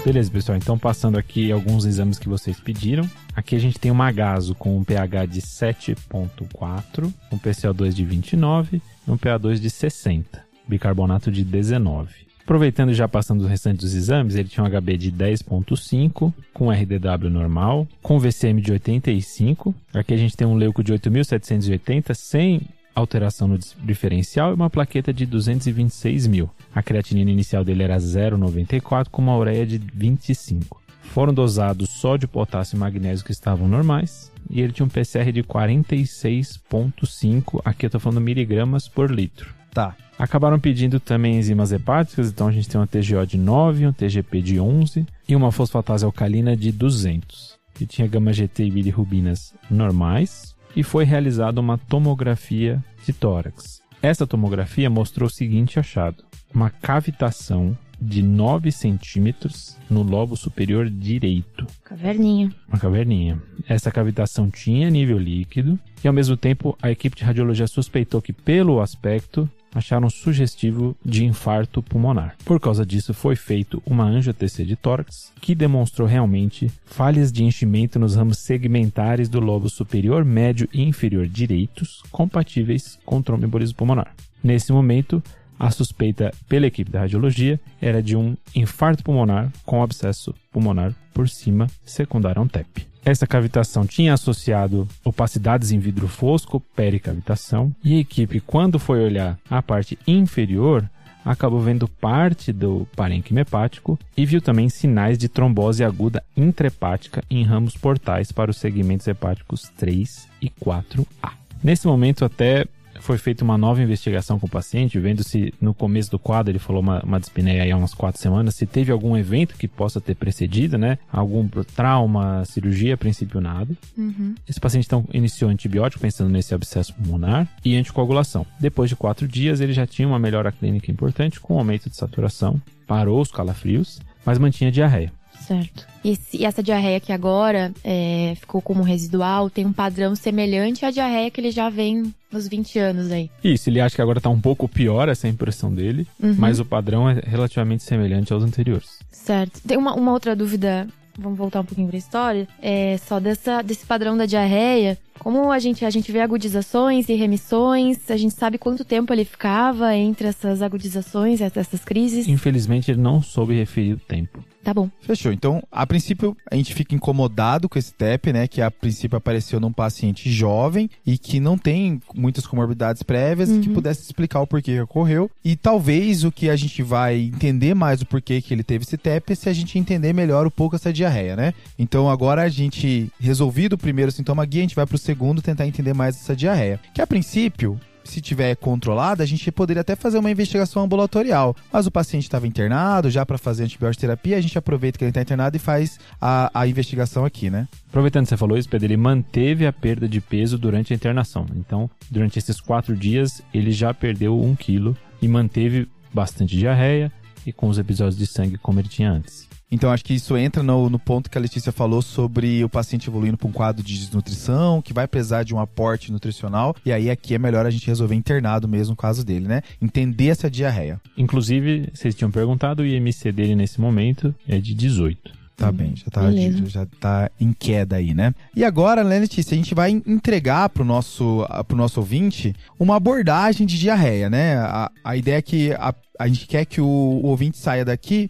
Beleza, 0.06 0.30
pessoal. 0.30 0.56
Então, 0.56 0.78
passando 0.78 1.18
aqui 1.18 1.52
alguns 1.52 1.84
exames 1.84 2.20
que 2.20 2.30
vocês 2.30 2.60
pediram. 2.60 3.10
Aqui 3.36 3.56
a 3.56 3.60
gente 3.60 3.80
tem 3.80 3.92
uma 3.92 4.12
gaso 4.12 4.54
com 4.54 4.78
um 4.78 4.84
pH 4.84 5.26
de 5.26 5.42
7.4, 5.42 7.12
um 7.32 7.40
PCO2 7.40 7.92
de 7.92 8.06
29 8.06 8.82
e 9.08 9.12
um 9.12 9.18
PA2 9.18 9.60
de 9.60 9.70
60. 9.70 10.46
Bicarbonato 10.68 11.32
de 11.32 11.44
19. 11.44 12.26
Aproveitando 12.46 12.92
e 12.92 12.94
já 12.94 13.08
passando 13.08 13.44
o 13.44 13.48
restante 13.48 13.80
dos 13.80 13.96
exames, 13.96 14.36
ele 14.36 14.48
tinha 14.48 14.64
um 14.64 14.70
HB 14.70 14.98
de 14.98 15.12
10.5, 15.12 16.32
com 16.54 16.70
RDW 16.70 17.28
normal, 17.28 17.88
com 18.04 18.20
VCM 18.20 18.62
de 18.62 18.72
85. 18.72 19.74
Aqui 19.92 20.14
a 20.14 20.18
gente 20.18 20.38
tem 20.38 20.46
um 20.46 20.54
leuco 20.54 20.84
de 20.84 20.94
8.780, 20.94 22.14
sem 22.14 22.62
alteração 22.94 23.48
no 23.48 23.58
diferencial 23.84 24.52
e 24.52 24.54
uma 24.54 24.70
plaqueta 24.70 25.12
de 25.12 25.26
226 25.26 26.28
mil. 26.28 26.48
A 26.74 26.82
creatinina 26.84 27.32
inicial 27.32 27.64
dele 27.64 27.82
era 27.82 27.98
0,94 27.98 29.08
com 29.10 29.24
uma 29.24 29.36
ureia 29.36 29.66
de 29.66 29.80
25. 29.80 30.80
Foram 31.02 31.34
dosados 31.34 31.90
sódio, 31.90 32.28
potássio 32.28 32.76
e 32.76 32.80
magnésio 32.80 33.26
que 33.26 33.32
estavam 33.32 33.68
normais 33.68 34.32
e 34.52 34.62
ele 34.62 34.72
tinha 34.72 34.86
um 34.86 34.90
PCR 34.90 35.32
de 35.32 35.44
46,5. 35.44 37.60
Aqui 37.66 37.86
eu 37.86 37.88
estou 37.88 38.00
falando 38.00 38.22
miligramas 38.22 38.88
por 38.88 39.10
litro. 39.10 39.65
Tá. 39.76 39.94
Acabaram 40.18 40.58
pedindo 40.58 41.02
também 41.02 41.38
enzimas 41.38 41.74
hepáticas, 41.74 42.30
então 42.30 42.48
a 42.48 42.52
gente 42.52 42.70
tem 42.70 42.80
uma 42.80 42.88
TGO 42.88 43.28
de 43.28 43.38
9, 43.38 43.88
um 43.88 43.92
TGP 43.92 44.42
de 44.42 44.58
11 44.58 45.06
e 45.28 45.36
uma 45.36 45.52
fosfatase 45.52 46.06
alcalina 46.06 46.56
de 46.56 46.72
200. 46.72 47.60
E 47.82 47.86
tinha 47.86 48.08
gama 48.08 48.32
GT 48.32 48.64
e 48.64 48.72
bilirrubinas 48.72 49.54
normais 49.70 50.56
e 50.74 50.82
foi 50.82 51.04
realizada 51.04 51.60
uma 51.60 51.78
tomografia 51.78 52.82
de 53.06 53.12
tórax. 53.12 53.82
Essa 54.02 54.26
tomografia 54.26 54.90
mostrou 54.90 55.28
o 55.28 55.30
seguinte 55.32 55.78
achado: 55.78 56.24
uma 56.54 56.70
cavitação 56.70 57.78
de 58.00 58.22
9 58.22 58.72
centímetros 58.72 59.78
no 59.90 60.04
lobo 60.04 60.38
superior 60.38 60.90
direito. 60.90 61.68
Caverninha. 61.84 62.54
Uma 62.68 62.80
caverninha. 62.80 63.42
Essa 63.68 63.92
cavitação 63.92 64.50
tinha 64.50 64.90
nível 64.90 65.18
líquido 65.18 65.80
e, 66.04 66.08
ao 66.08 66.14
mesmo 66.14 66.38
tempo, 66.38 66.78
a 66.82 66.92
equipe 66.92 67.16
de 67.16 67.24
radiologia 67.24 67.68
suspeitou 67.68 68.22
que, 68.22 68.34
pelo 68.34 68.82
aspecto, 68.82 69.50
acharam 69.76 70.10
sugestivo 70.10 70.96
de 71.06 71.26
infarto 71.26 71.84
pulmonar. 71.84 72.36
Por 72.46 72.60
causa 72.60 72.86
disso, 72.86 73.14
foi 73.14 73.36
feito 73.36 73.84
uma 73.86 74.06
angiotc 74.06 74.64
de 74.64 74.76
tórax, 74.78 75.34
que 75.42 75.54
demonstrou 75.54 76.08
realmente 76.08 76.72
falhas 76.86 77.32
de 77.32 77.44
enchimento 77.44 78.00
nos 78.00 78.16
ramos 78.16 78.40
segmentares 78.40 79.28
do 79.28 79.42
lobo 79.42 79.70
superior, 79.70 80.24
médio 80.24 80.70
e 80.74 80.82
inferior 80.82 81.28
direitos, 81.28 82.02
compatíveis 82.10 82.98
com 83.06 83.22
tromboembolismo 83.22 83.76
pulmonar. 83.76 84.16
Nesse 84.42 84.72
momento, 84.72 85.22
a 85.60 85.72
suspeita 85.72 86.32
pela 86.48 86.68
equipe 86.68 86.92
da 86.92 87.02
radiologia 87.02 87.60
era 87.82 88.02
de 88.02 88.16
um 88.16 88.36
infarto 88.54 89.04
pulmonar 89.04 89.52
com 89.66 89.82
abscesso 89.82 90.34
pulmonar 90.52 90.94
por 91.14 91.30
cima, 91.30 91.68
secundário 91.86 92.42
a 92.42 92.44
um 92.44 92.48
TEP. 92.48 92.88
Essa 93.04 93.28
cavitação 93.28 93.86
tinha 93.86 94.14
associado 94.14 94.88
opacidades 95.04 95.72
em 95.72 95.78
vidro 95.78 96.08
fosco, 96.08 96.60
pericavitação, 96.76 97.74
e 97.84 97.96
a 97.96 98.00
equipe, 98.00 98.40
quando 98.40 98.80
foi 98.80 99.04
olhar 99.04 99.38
a 99.48 99.62
parte 99.62 99.98
inferior, 100.08 100.90
acabou 101.24 101.60
vendo 101.60 101.88
parte 101.88 102.52
do 102.52 102.88
parênquima 102.96 103.42
hepático 103.42 104.00
e 104.18 104.26
viu 104.26 104.42
também 104.42 104.70
sinais 104.70 105.18
de 105.18 105.30
trombose 105.30 105.84
aguda 105.84 106.24
intrahepática 106.36 107.24
em 107.30 107.44
ramos 107.44 107.76
portais 107.78 108.32
para 108.32 108.50
os 108.50 108.58
segmentos 108.58 109.08
hepáticos 109.08 109.70
3 109.78 110.28
e 110.42 110.50
4A. 110.50 111.32
Nesse 111.64 111.88
momento, 111.88 112.26
até 112.26 112.66
foi 113.00 113.18
feita 113.18 113.44
uma 113.44 113.58
nova 113.58 113.82
investigação 113.82 114.40
com 114.40 114.48
o 114.48 114.50
paciente, 114.50 115.00
vendo 115.00 115.24
se 115.24 115.54
no 115.60 115.74
começo 115.74 116.12
do 116.12 116.20
quadro, 116.20 116.52
ele 116.52 116.60
falou 116.60 116.82
uma, 116.82 117.02
uma 117.04 117.20
dispneia 117.20 117.64
aí 117.64 117.72
há 117.72 117.78
umas 117.78 117.94
quatro 117.94 118.22
semanas, 118.22 118.56
se 118.56 118.66
teve 118.66 118.92
algum 118.92 119.16
evento 119.18 119.56
que 119.56 119.68
possa 119.68 120.00
ter 120.02 120.16
precedido, 120.16 120.78
né? 120.78 120.98
Algum 121.12 121.48
trauma, 121.76 122.44
cirurgia, 122.46 122.94
a 122.94 122.98
princípio 122.98 123.42
nada. 123.42 123.74
Uhum. 123.98 124.36
Esse 124.48 124.60
paciente 124.60 124.86
então 124.86 125.06
iniciou 125.14 125.50
antibiótico 125.50 126.02
pensando 126.02 126.30
nesse 126.30 126.54
abscesso 126.54 126.94
pulmonar 126.94 127.48
e 127.64 127.76
anticoagulação. 127.76 128.46
Depois 128.60 128.90
de 128.90 128.96
quatro 128.96 129.28
dias, 129.28 129.62
ele 129.62 129.74
já 129.74 129.86
tinha 129.86 130.08
uma 130.08 130.20
melhora 130.20 130.52
clínica 130.52 130.92
importante 130.92 131.40
com 131.40 131.58
aumento 131.58 131.90
de 131.90 131.96
saturação, 131.96 132.62
parou 132.88 133.22
os 133.22 133.32
calafrios, 133.32 134.00
mas 134.26 134.38
mantinha 134.38 134.72
diarreia. 134.72 135.12
Certo. 135.48 135.86
E, 136.04 136.16
se- 136.16 136.38
e 136.38 136.46
essa 136.46 136.62
diarreia 136.64 137.00
que 137.00 137.12
agora 137.12 137.72
é, 137.84 138.34
ficou 138.40 138.62
como 138.62 138.84
residual 138.84 139.50
tem 139.50 139.66
um 139.66 139.74
padrão 139.74 140.16
semelhante 140.16 140.86
à 140.86 140.92
diarreia 140.92 141.30
que 141.32 141.40
ele 141.42 141.52
já 141.52 141.70
vem 141.70 142.14
nos 142.32 142.48
20 142.48 142.80
anos 142.80 143.12
aí. 143.12 143.30
Isso, 143.44 143.70
ele 143.70 143.80
acha 143.80 143.96
que 143.96 144.02
agora 144.02 144.20
tá 144.22 144.30
um 144.30 144.40
pouco 144.42 144.68
pior 144.68 145.08
essa 145.10 145.28
impressão 145.28 145.74
dele, 145.74 146.08
Uhum. 146.22 146.36
mas 146.38 146.60
o 146.60 146.66
padrão 146.66 147.10
é 147.10 147.22
relativamente 147.26 147.84
semelhante 147.84 148.34
aos 148.34 148.44
anteriores. 148.44 149.00
Certo. 149.12 149.62
Tem 149.68 149.78
uma, 149.78 149.94
uma 149.94 150.12
outra 150.12 150.36
dúvida, 150.36 150.88
vamos 151.18 151.38
voltar 151.38 151.62
um 151.62 151.66
pouquinho 151.66 151.88
pra 151.88 151.98
história, 151.98 152.48
é 152.62 152.98
só 153.08 153.20
dessa, 153.20 153.62
desse 153.62 153.86
padrão 153.86 154.18
da 154.18 154.26
diarreia. 154.26 154.98
Como 155.20 155.52
a 155.52 155.60
gente, 155.60 155.86
a 155.86 155.90
gente 155.90 156.12
vê 156.12 156.22
agudizações 156.22 157.10
e 157.10 157.14
remissões, 157.14 158.10
a 158.10 158.18
gente 158.18 158.36
sabe 158.36 158.58
quanto 158.58 158.86
tempo 158.86 159.12
ele 159.14 159.26
ficava 159.26 159.96
entre 159.96 160.28
essas 160.28 160.62
agudizações, 160.62 161.42
essas 161.42 161.84
crises. 161.84 162.28
Infelizmente, 162.28 162.92
ele 162.92 163.02
não 163.02 163.22
soube 163.22 163.56
referir 163.56 163.94
o 163.94 164.00
tempo. 164.00 164.44
Tá 164.66 164.74
bom. 164.74 164.90
Fechou. 165.00 165.32
Então, 165.32 165.62
a 165.72 165.86
princípio, 165.86 166.36
a 166.50 166.56
gente 166.56 166.74
fica 166.74 166.96
incomodado 166.96 167.70
com 167.70 167.78
esse 167.78 167.94
TEP, 167.94 168.34
né? 168.34 168.48
Que 168.48 168.64
a 168.64 168.72
princípio 168.72 169.16
apareceu 169.16 169.60
num 169.60 169.72
paciente 169.72 170.32
jovem 170.32 170.90
e 171.06 171.20
que 171.20 171.40
não 171.40 171.56
tem 171.56 172.02
muitas 172.16 172.48
comorbidades 172.48 173.04
prévias 173.04 173.52
e 173.52 173.60
que 173.60 173.70
pudesse 173.70 174.02
explicar 174.02 174.42
o 174.42 174.48
porquê 174.48 174.74
que 174.74 174.82
ocorreu. 174.82 175.30
E 175.44 175.56
talvez 175.56 176.24
o 176.24 176.32
que 176.32 176.50
a 176.50 176.56
gente 176.56 176.82
vai 176.82 177.16
entender 177.16 177.76
mais 177.76 178.02
o 178.02 178.08
porquê 178.08 178.42
que 178.42 178.56
ele 178.56 178.64
teve 178.64 178.86
esse 178.86 178.98
TEP 178.98 179.34
é 179.34 179.36
se 179.36 179.48
a 179.48 179.54
gente 179.54 179.78
entender 179.78 180.14
melhor 180.14 180.48
um 180.48 180.50
pouco 180.50 180.76
essa 180.76 180.92
diarreia, 180.92 181.36
né? 181.36 181.54
Então, 181.78 182.10
agora 182.10 182.42
a 182.42 182.50
gente, 182.50 183.12
resolvido 183.20 183.74
o 183.74 183.78
primeiro 183.78 184.12
sintoma 184.12 184.44
guia, 184.46 184.62
a 184.62 184.64
gente 184.64 184.76
vai 184.76 184.88
pro 184.88 184.98
segundo 185.06 185.42
tentar 185.42 185.68
entender 185.68 185.94
mais 185.94 186.16
essa 186.16 186.36
diarreia. 186.36 186.80
Que 186.94 187.02
a 187.02 187.08
princípio, 187.08 187.80
se 188.04 188.20
tiver 188.20 188.56
controlada, 188.56 189.24
a 189.24 189.26
gente 189.26 189.52
poderia 189.52 189.82
até 189.82 189.96
fazer 189.96 190.18
uma 190.18 190.32
investigação 190.32 190.84
ambulatorial. 190.84 191.56
Mas 191.72 191.86
o 191.86 191.92
paciente 191.92 192.24
estava 192.24 192.48
internado 192.48 193.10
já 193.10 193.26
para 193.26 193.38
fazer 193.38 193.64
antibiótico 193.64 194.02
terapia, 194.02 194.38
a 194.38 194.42
gente 194.42 194.58
aproveita 194.58 194.98
que 194.98 195.04
ele 195.04 195.10
está 195.10 195.22
internado 195.22 195.56
e 195.56 195.60
faz 195.60 196.00
a, 196.20 196.50
a 196.54 196.68
investigação 196.68 197.24
aqui, 197.24 197.50
né? 197.50 197.68
Aproveitando 197.88 198.24
que 198.24 198.30
você 198.30 198.38
falou 198.38 198.58
isso, 198.58 198.70
Pedro, 198.70 198.88
ele 198.88 198.98
manteve 198.98 199.66
a 199.66 199.74
perda 199.74 200.08
de 200.08 200.20
peso 200.20 200.58
durante 200.58 200.92
a 200.92 200.96
internação. 200.96 201.46
Então, 201.56 201.90
durante 202.10 202.40
esses 202.40 202.60
quatro 202.60 202.96
dias, 202.96 203.42
ele 203.54 203.72
já 203.72 203.94
perdeu 203.94 204.42
um 204.42 204.56
quilo 204.56 204.98
e 205.22 205.28
manteve 205.28 205.88
bastante 206.14 206.58
diarreia 206.58 207.12
e 207.46 207.54
com 207.54 207.68
os 207.68 207.78
episódios 207.78 208.18
de 208.18 208.28
sangue 208.28 208.58
como 208.58 208.80
ele 208.80 208.88
tinha 208.88 209.12
antes. 209.12 209.48
Então 209.72 209.92
acho 209.92 210.06
que 210.06 210.14
isso 210.14 210.38
entra 210.38 210.62
no, 210.62 210.90
no 210.90 211.00
ponto 211.00 211.30
que 211.30 211.38
a 211.38 211.42
Letícia 211.42 211.72
falou 211.72 212.02
sobre 212.02 212.64
o 212.64 212.70
paciente 212.70 213.10
evoluindo 213.10 213.38
para 213.38 213.48
um 213.48 213.52
quadro 213.52 213.84
de 213.84 213.98
desnutrição, 213.98 214.82
que 214.82 214.94
vai 214.94 215.08
precisar 215.08 215.44
de 215.44 215.54
um 215.54 215.60
aporte 215.60 216.12
nutricional, 216.12 216.76
e 216.86 216.92
aí 216.92 217.10
aqui 217.10 217.34
é 217.34 217.40
melhor 217.40 217.66
a 217.66 217.70
gente 217.70 217.88
resolver 217.88 218.16
internado 218.16 218.68
mesmo 218.68 218.92
no 218.92 218.96
caso 218.96 219.26
dele, 219.26 219.48
né? 219.48 219.62
Entender 219.82 220.28
essa 220.28 220.50
diarreia. 220.50 221.02
Inclusive, 221.18 221.90
vocês 221.94 222.16
tinham 222.16 222.32
perguntado, 222.32 222.84
o 222.84 222.86
IMC 222.86 223.32
dele 223.32 223.56
nesse 223.56 223.82
momento 223.82 224.34
é 224.48 224.60
de 224.60 224.74
18. 224.74 225.45
Tá 225.56 225.72
bem, 225.72 225.96
já 225.96 226.08
tá, 226.12 226.22
beleza. 226.24 226.66
já 226.66 226.86
tá 227.00 227.32
em 227.40 227.54
queda 227.54 227.96
aí, 227.96 228.14
né? 228.14 228.34
E 228.54 228.64
agora, 228.64 229.06
né, 229.06 229.20
Letícia, 229.20 229.54
a 229.54 229.58
gente 229.58 229.74
vai 229.74 229.90
entregar 229.90 230.68
pro 230.68 230.84
nosso, 230.84 231.48
pro 231.66 231.78
nosso 231.78 232.02
ouvinte 232.02 232.54
uma 232.78 232.98
abordagem 232.98 233.66
de 233.66 233.80
diarreia, 233.80 234.30
né? 234.30 234.58
A, 234.58 234.92
a 235.02 235.16
ideia 235.16 235.38
é 235.38 235.42
que 235.42 235.72
a, 235.72 235.96
a 236.20 236.28
gente 236.28 236.46
quer 236.46 236.66
que 236.66 236.82
o, 236.82 236.86
o 236.86 237.28
ouvinte 237.28 237.58
saia 237.58 237.86
daqui 237.86 238.30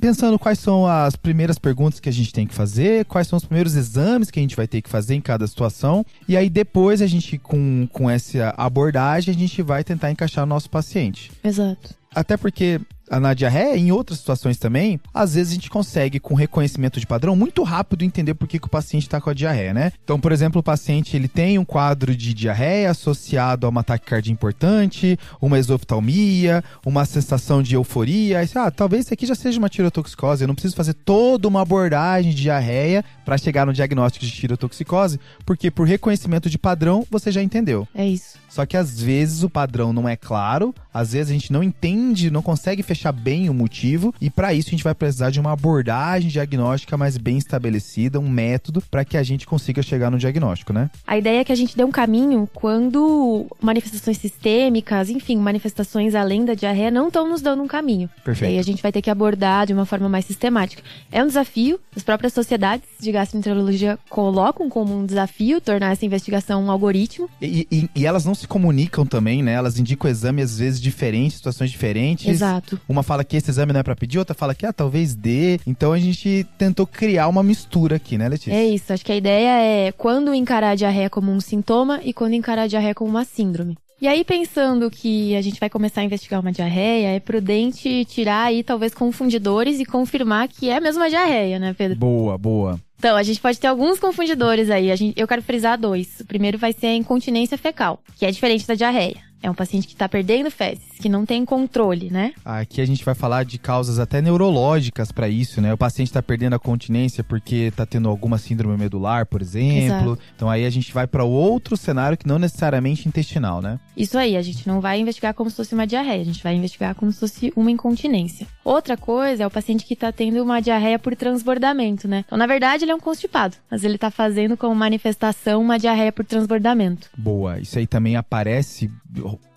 pensando 0.00 0.38
quais 0.38 0.60
são 0.60 0.86
as 0.86 1.16
primeiras 1.16 1.58
perguntas 1.58 1.98
que 1.98 2.08
a 2.08 2.12
gente 2.12 2.32
tem 2.32 2.46
que 2.46 2.54
fazer, 2.54 3.06
quais 3.06 3.26
são 3.26 3.36
os 3.36 3.44
primeiros 3.44 3.74
exames 3.74 4.30
que 4.30 4.38
a 4.38 4.42
gente 4.42 4.54
vai 4.54 4.68
ter 4.68 4.80
que 4.82 4.88
fazer 4.88 5.16
em 5.16 5.20
cada 5.20 5.46
situação. 5.48 6.06
E 6.28 6.36
aí 6.36 6.48
depois 6.48 7.02
a 7.02 7.08
gente, 7.08 7.38
com, 7.38 7.88
com 7.92 8.08
essa 8.08 8.54
abordagem, 8.56 9.34
a 9.34 9.36
gente 9.36 9.62
vai 9.62 9.82
tentar 9.82 10.12
encaixar 10.12 10.44
o 10.44 10.46
nosso 10.46 10.70
paciente. 10.70 11.32
Exato. 11.42 11.94
Até 12.14 12.36
porque 12.36 12.80
na 13.10 13.34
diarreia, 13.34 13.76
em 13.76 13.92
outras 13.92 14.18
situações 14.18 14.56
também, 14.56 15.00
às 15.12 15.34
vezes 15.34 15.52
a 15.52 15.54
gente 15.54 15.70
consegue, 15.70 16.18
com 16.18 16.34
reconhecimento 16.34 16.98
de 16.98 17.06
padrão, 17.06 17.36
muito 17.36 17.62
rápido 17.62 18.04
entender 18.04 18.34
por 18.34 18.48
que, 18.48 18.58
que 18.58 18.66
o 18.66 18.70
paciente 18.70 19.02
está 19.02 19.20
com 19.20 19.30
a 19.30 19.34
diarreia, 19.34 19.74
né? 19.74 19.92
Então, 20.02 20.18
por 20.18 20.32
exemplo, 20.32 20.60
o 20.60 20.62
paciente 20.62 21.16
ele 21.16 21.28
tem 21.28 21.58
um 21.58 21.64
quadro 21.64 22.14
de 22.14 22.32
diarreia 22.32 22.90
associado 22.90 23.66
a 23.66 23.70
uma 23.70 23.82
taquicardia 23.82 24.32
importante, 24.32 25.18
uma 25.40 25.58
exoftalmia, 25.58 26.62
uma 26.84 27.04
sensação 27.04 27.62
de 27.62 27.74
euforia. 27.74 28.38
Aí, 28.38 28.48
ah, 28.54 28.70
talvez 28.70 29.04
isso 29.04 29.14
aqui 29.14 29.26
já 29.26 29.34
seja 29.34 29.58
uma 29.58 29.68
tirotoxicose. 29.68 30.42
Eu 30.42 30.48
não 30.48 30.54
preciso 30.54 30.76
fazer 30.76 30.94
toda 30.94 31.48
uma 31.48 31.62
abordagem 31.62 32.32
de 32.32 32.42
diarreia 32.42 33.04
para 33.24 33.38
chegar 33.38 33.66
no 33.66 33.72
diagnóstico 33.72 34.24
de 34.24 34.32
tirotoxicose, 34.32 35.20
porque 35.44 35.70
por 35.70 35.86
reconhecimento 35.86 36.48
de 36.48 36.58
padrão 36.58 37.06
você 37.10 37.30
já 37.30 37.42
entendeu. 37.42 37.86
É 37.94 38.06
isso. 38.06 38.42
Só 38.48 38.66
que 38.66 38.76
às 38.76 39.00
vezes 39.00 39.42
o 39.42 39.48
padrão 39.48 39.94
não 39.94 40.06
é 40.06 40.14
claro, 40.14 40.74
às 40.92 41.12
vezes 41.12 41.30
a 41.30 41.32
gente 41.32 41.50
não 41.50 41.62
entende, 41.62 42.30
não 42.30 42.42
consegue 42.42 42.82
fechar 42.94 43.12
bem 43.12 43.48
o 43.48 43.54
motivo, 43.54 44.14
e 44.20 44.28
para 44.28 44.52
isso 44.52 44.68
a 44.68 44.72
gente 44.72 44.84
vai 44.84 44.94
precisar 44.94 45.30
de 45.30 45.40
uma 45.40 45.52
abordagem 45.52 46.28
diagnóstica 46.28 46.96
mais 46.96 47.16
bem 47.16 47.38
estabelecida, 47.38 48.20
um 48.20 48.28
método 48.28 48.82
para 48.90 49.04
que 49.04 49.16
a 49.16 49.22
gente 49.22 49.46
consiga 49.46 49.82
chegar 49.82 50.10
no 50.10 50.18
diagnóstico, 50.18 50.72
né? 50.72 50.90
A 51.06 51.16
ideia 51.16 51.40
é 51.40 51.44
que 51.44 51.52
a 51.52 51.56
gente 51.56 51.76
dê 51.76 51.82
um 51.84 51.90
caminho 51.90 52.48
quando 52.52 53.46
manifestações 53.60 54.18
sistêmicas, 54.18 55.08
enfim, 55.08 55.36
manifestações 55.36 56.14
além 56.14 56.44
da 56.44 56.54
diarreia 56.54 56.90
não 56.90 57.08
estão 57.08 57.28
nos 57.28 57.40
dando 57.40 57.62
um 57.62 57.66
caminho. 57.66 58.08
E 58.08 58.18
aí 58.18 58.24
Perfeito. 58.24 58.60
a 58.60 58.62
gente 58.62 58.82
vai 58.82 58.92
ter 58.92 59.00
que 59.00 59.10
abordar 59.10 59.66
de 59.66 59.72
uma 59.72 59.86
forma 59.86 60.08
mais 60.08 60.24
sistemática. 60.24 60.82
É 61.10 61.22
um 61.22 61.26
desafio, 61.26 61.80
as 61.96 62.02
próprias 62.02 62.32
sociedades 62.34 62.86
de 63.00 63.10
gastroenterologia 63.10 63.98
colocam 64.10 64.68
como 64.68 64.96
um 64.98 65.06
desafio 65.06 65.60
tornar 65.60 65.92
essa 65.92 66.04
investigação 66.04 66.62
um 66.64 66.70
algoritmo. 66.70 67.28
E, 67.40 67.66
e- 67.70 67.88
e 67.94 68.06
elas 68.06 68.24
não 68.24 68.34
se 68.34 68.46
comunicam 68.46 69.06
também, 69.06 69.42
né? 69.42 69.52
Elas 69.52 69.78
indicam 69.78 70.10
exame 70.10 70.42
às 70.42 70.58
vezes 70.58 70.80
diferentes, 70.80 71.36
situações 71.36 71.70
diferentes. 71.70 72.26
Exato. 72.28 72.80
Uma 72.92 73.02
fala 73.02 73.24
que 73.24 73.38
esse 73.38 73.50
exame 73.50 73.72
não 73.72 73.80
é 73.80 73.82
pra 73.82 73.96
pedir, 73.96 74.18
outra 74.18 74.34
fala 74.34 74.54
que 74.54 74.66
ah, 74.66 74.72
talvez 74.72 75.14
dê. 75.14 75.58
Então 75.66 75.92
a 75.92 75.98
gente 75.98 76.46
tentou 76.58 76.86
criar 76.86 77.26
uma 77.26 77.42
mistura 77.42 77.96
aqui, 77.96 78.18
né, 78.18 78.28
Letícia? 78.28 78.52
É 78.52 78.66
isso. 78.66 78.92
Acho 78.92 79.02
que 79.02 79.12
a 79.12 79.16
ideia 79.16 79.88
é 79.88 79.92
quando 79.92 80.34
encarar 80.34 80.70
a 80.70 80.74
diarreia 80.74 81.08
como 81.08 81.32
um 81.32 81.40
sintoma 81.40 82.00
e 82.04 82.12
quando 82.12 82.34
encarar 82.34 82.64
a 82.64 82.66
diarreia 82.66 82.94
como 82.94 83.08
uma 83.10 83.24
síndrome. 83.24 83.78
E 83.98 84.06
aí, 84.06 84.24
pensando 84.24 84.90
que 84.90 85.34
a 85.36 85.40
gente 85.40 85.58
vai 85.60 85.70
começar 85.70 86.00
a 86.00 86.04
investigar 86.04 86.40
uma 86.40 86.52
diarreia, 86.52 87.14
é 87.14 87.20
prudente 87.20 88.04
tirar 88.04 88.46
aí 88.46 88.62
talvez 88.62 88.92
confundidores 88.92 89.78
e 89.80 89.86
confirmar 89.86 90.48
que 90.48 90.68
é 90.68 90.80
mesmo 90.80 91.00
uma 91.00 91.08
diarreia, 91.08 91.58
né, 91.58 91.72
Pedro? 91.72 91.96
Boa, 91.96 92.36
boa. 92.36 92.80
Então, 93.02 93.16
a 93.16 93.22
gente 93.24 93.40
pode 93.40 93.58
ter 93.58 93.66
alguns 93.66 93.98
confundidores 93.98 94.70
aí. 94.70 94.96
Gente, 94.96 95.20
eu 95.20 95.26
quero 95.26 95.42
frisar 95.42 95.76
dois. 95.76 96.20
O 96.20 96.24
primeiro 96.24 96.56
vai 96.56 96.72
ser 96.72 96.86
a 96.86 96.94
incontinência 96.94 97.58
fecal, 97.58 98.00
que 98.16 98.24
é 98.24 98.30
diferente 98.30 98.64
da 98.64 98.76
diarreia. 98.76 99.32
É 99.42 99.50
um 99.50 99.54
paciente 99.54 99.88
que 99.88 99.92
está 99.92 100.08
perdendo 100.08 100.52
fezes, 100.52 100.84
que 101.00 101.08
não 101.08 101.26
tem 101.26 101.44
controle, 101.44 102.10
né? 102.12 102.32
Aqui 102.44 102.80
a 102.80 102.86
gente 102.86 103.04
vai 103.04 103.12
falar 103.12 103.44
de 103.44 103.58
causas 103.58 103.98
até 103.98 104.22
neurológicas 104.22 105.10
para 105.10 105.28
isso, 105.28 105.60
né? 105.60 105.74
O 105.74 105.76
paciente 105.76 106.06
está 106.06 106.22
perdendo 106.22 106.54
a 106.54 106.60
continência 106.60 107.24
porque 107.24 107.56
está 107.56 107.84
tendo 107.84 108.08
alguma 108.08 108.38
síndrome 108.38 108.78
medular, 108.78 109.26
por 109.26 109.42
exemplo. 109.42 110.12
Exato. 110.12 110.18
Então 110.36 110.48
aí 110.48 110.64
a 110.64 110.70
gente 110.70 110.94
vai 110.94 111.08
para 111.08 111.24
outro 111.24 111.76
cenário 111.76 112.16
que 112.16 112.24
não 112.24 112.38
necessariamente 112.38 113.08
intestinal, 113.08 113.60
né? 113.60 113.80
Isso 113.96 114.16
aí, 114.16 114.36
a 114.36 114.42
gente 114.42 114.66
não 114.68 114.80
vai 114.80 115.00
investigar 115.00 115.34
como 115.34 115.50
se 115.50 115.56
fosse 115.56 115.74
uma 115.74 115.88
diarreia, 115.88 116.22
a 116.22 116.24
gente 116.24 116.40
vai 116.40 116.54
investigar 116.54 116.94
como 116.94 117.10
se 117.10 117.18
fosse 117.18 117.52
uma 117.56 117.70
incontinência. 117.70 118.46
Outra 118.64 118.96
coisa 118.96 119.42
é 119.42 119.46
o 119.46 119.50
paciente 119.50 119.84
que 119.84 119.94
está 119.94 120.12
tendo 120.12 120.40
uma 120.40 120.62
diarreia 120.62 121.00
por 121.00 121.16
transbordamento, 121.16 122.06
né? 122.06 122.22
Então, 122.24 122.38
na 122.38 122.46
verdade, 122.46 122.84
ele 122.84 122.91
é 122.92 122.94
um 122.94 123.00
constipado, 123.00 123.56
mas 123.70 123.84
ele 123.84 123.96
está 123.96 124.10
fazendo 124.10 124.56
como 124.56 124.74
manifestação 124.74 125.60
uma 125.60 125.78
diarreia 125.78 126.12
por 126.12 126.24
transbordamento. 126.24 127.08
Boa. 127.16 127.58
Isso 127.58 127.78
aí 127.78 127.86
também 127.86 128.16
aparece 128.16 128.90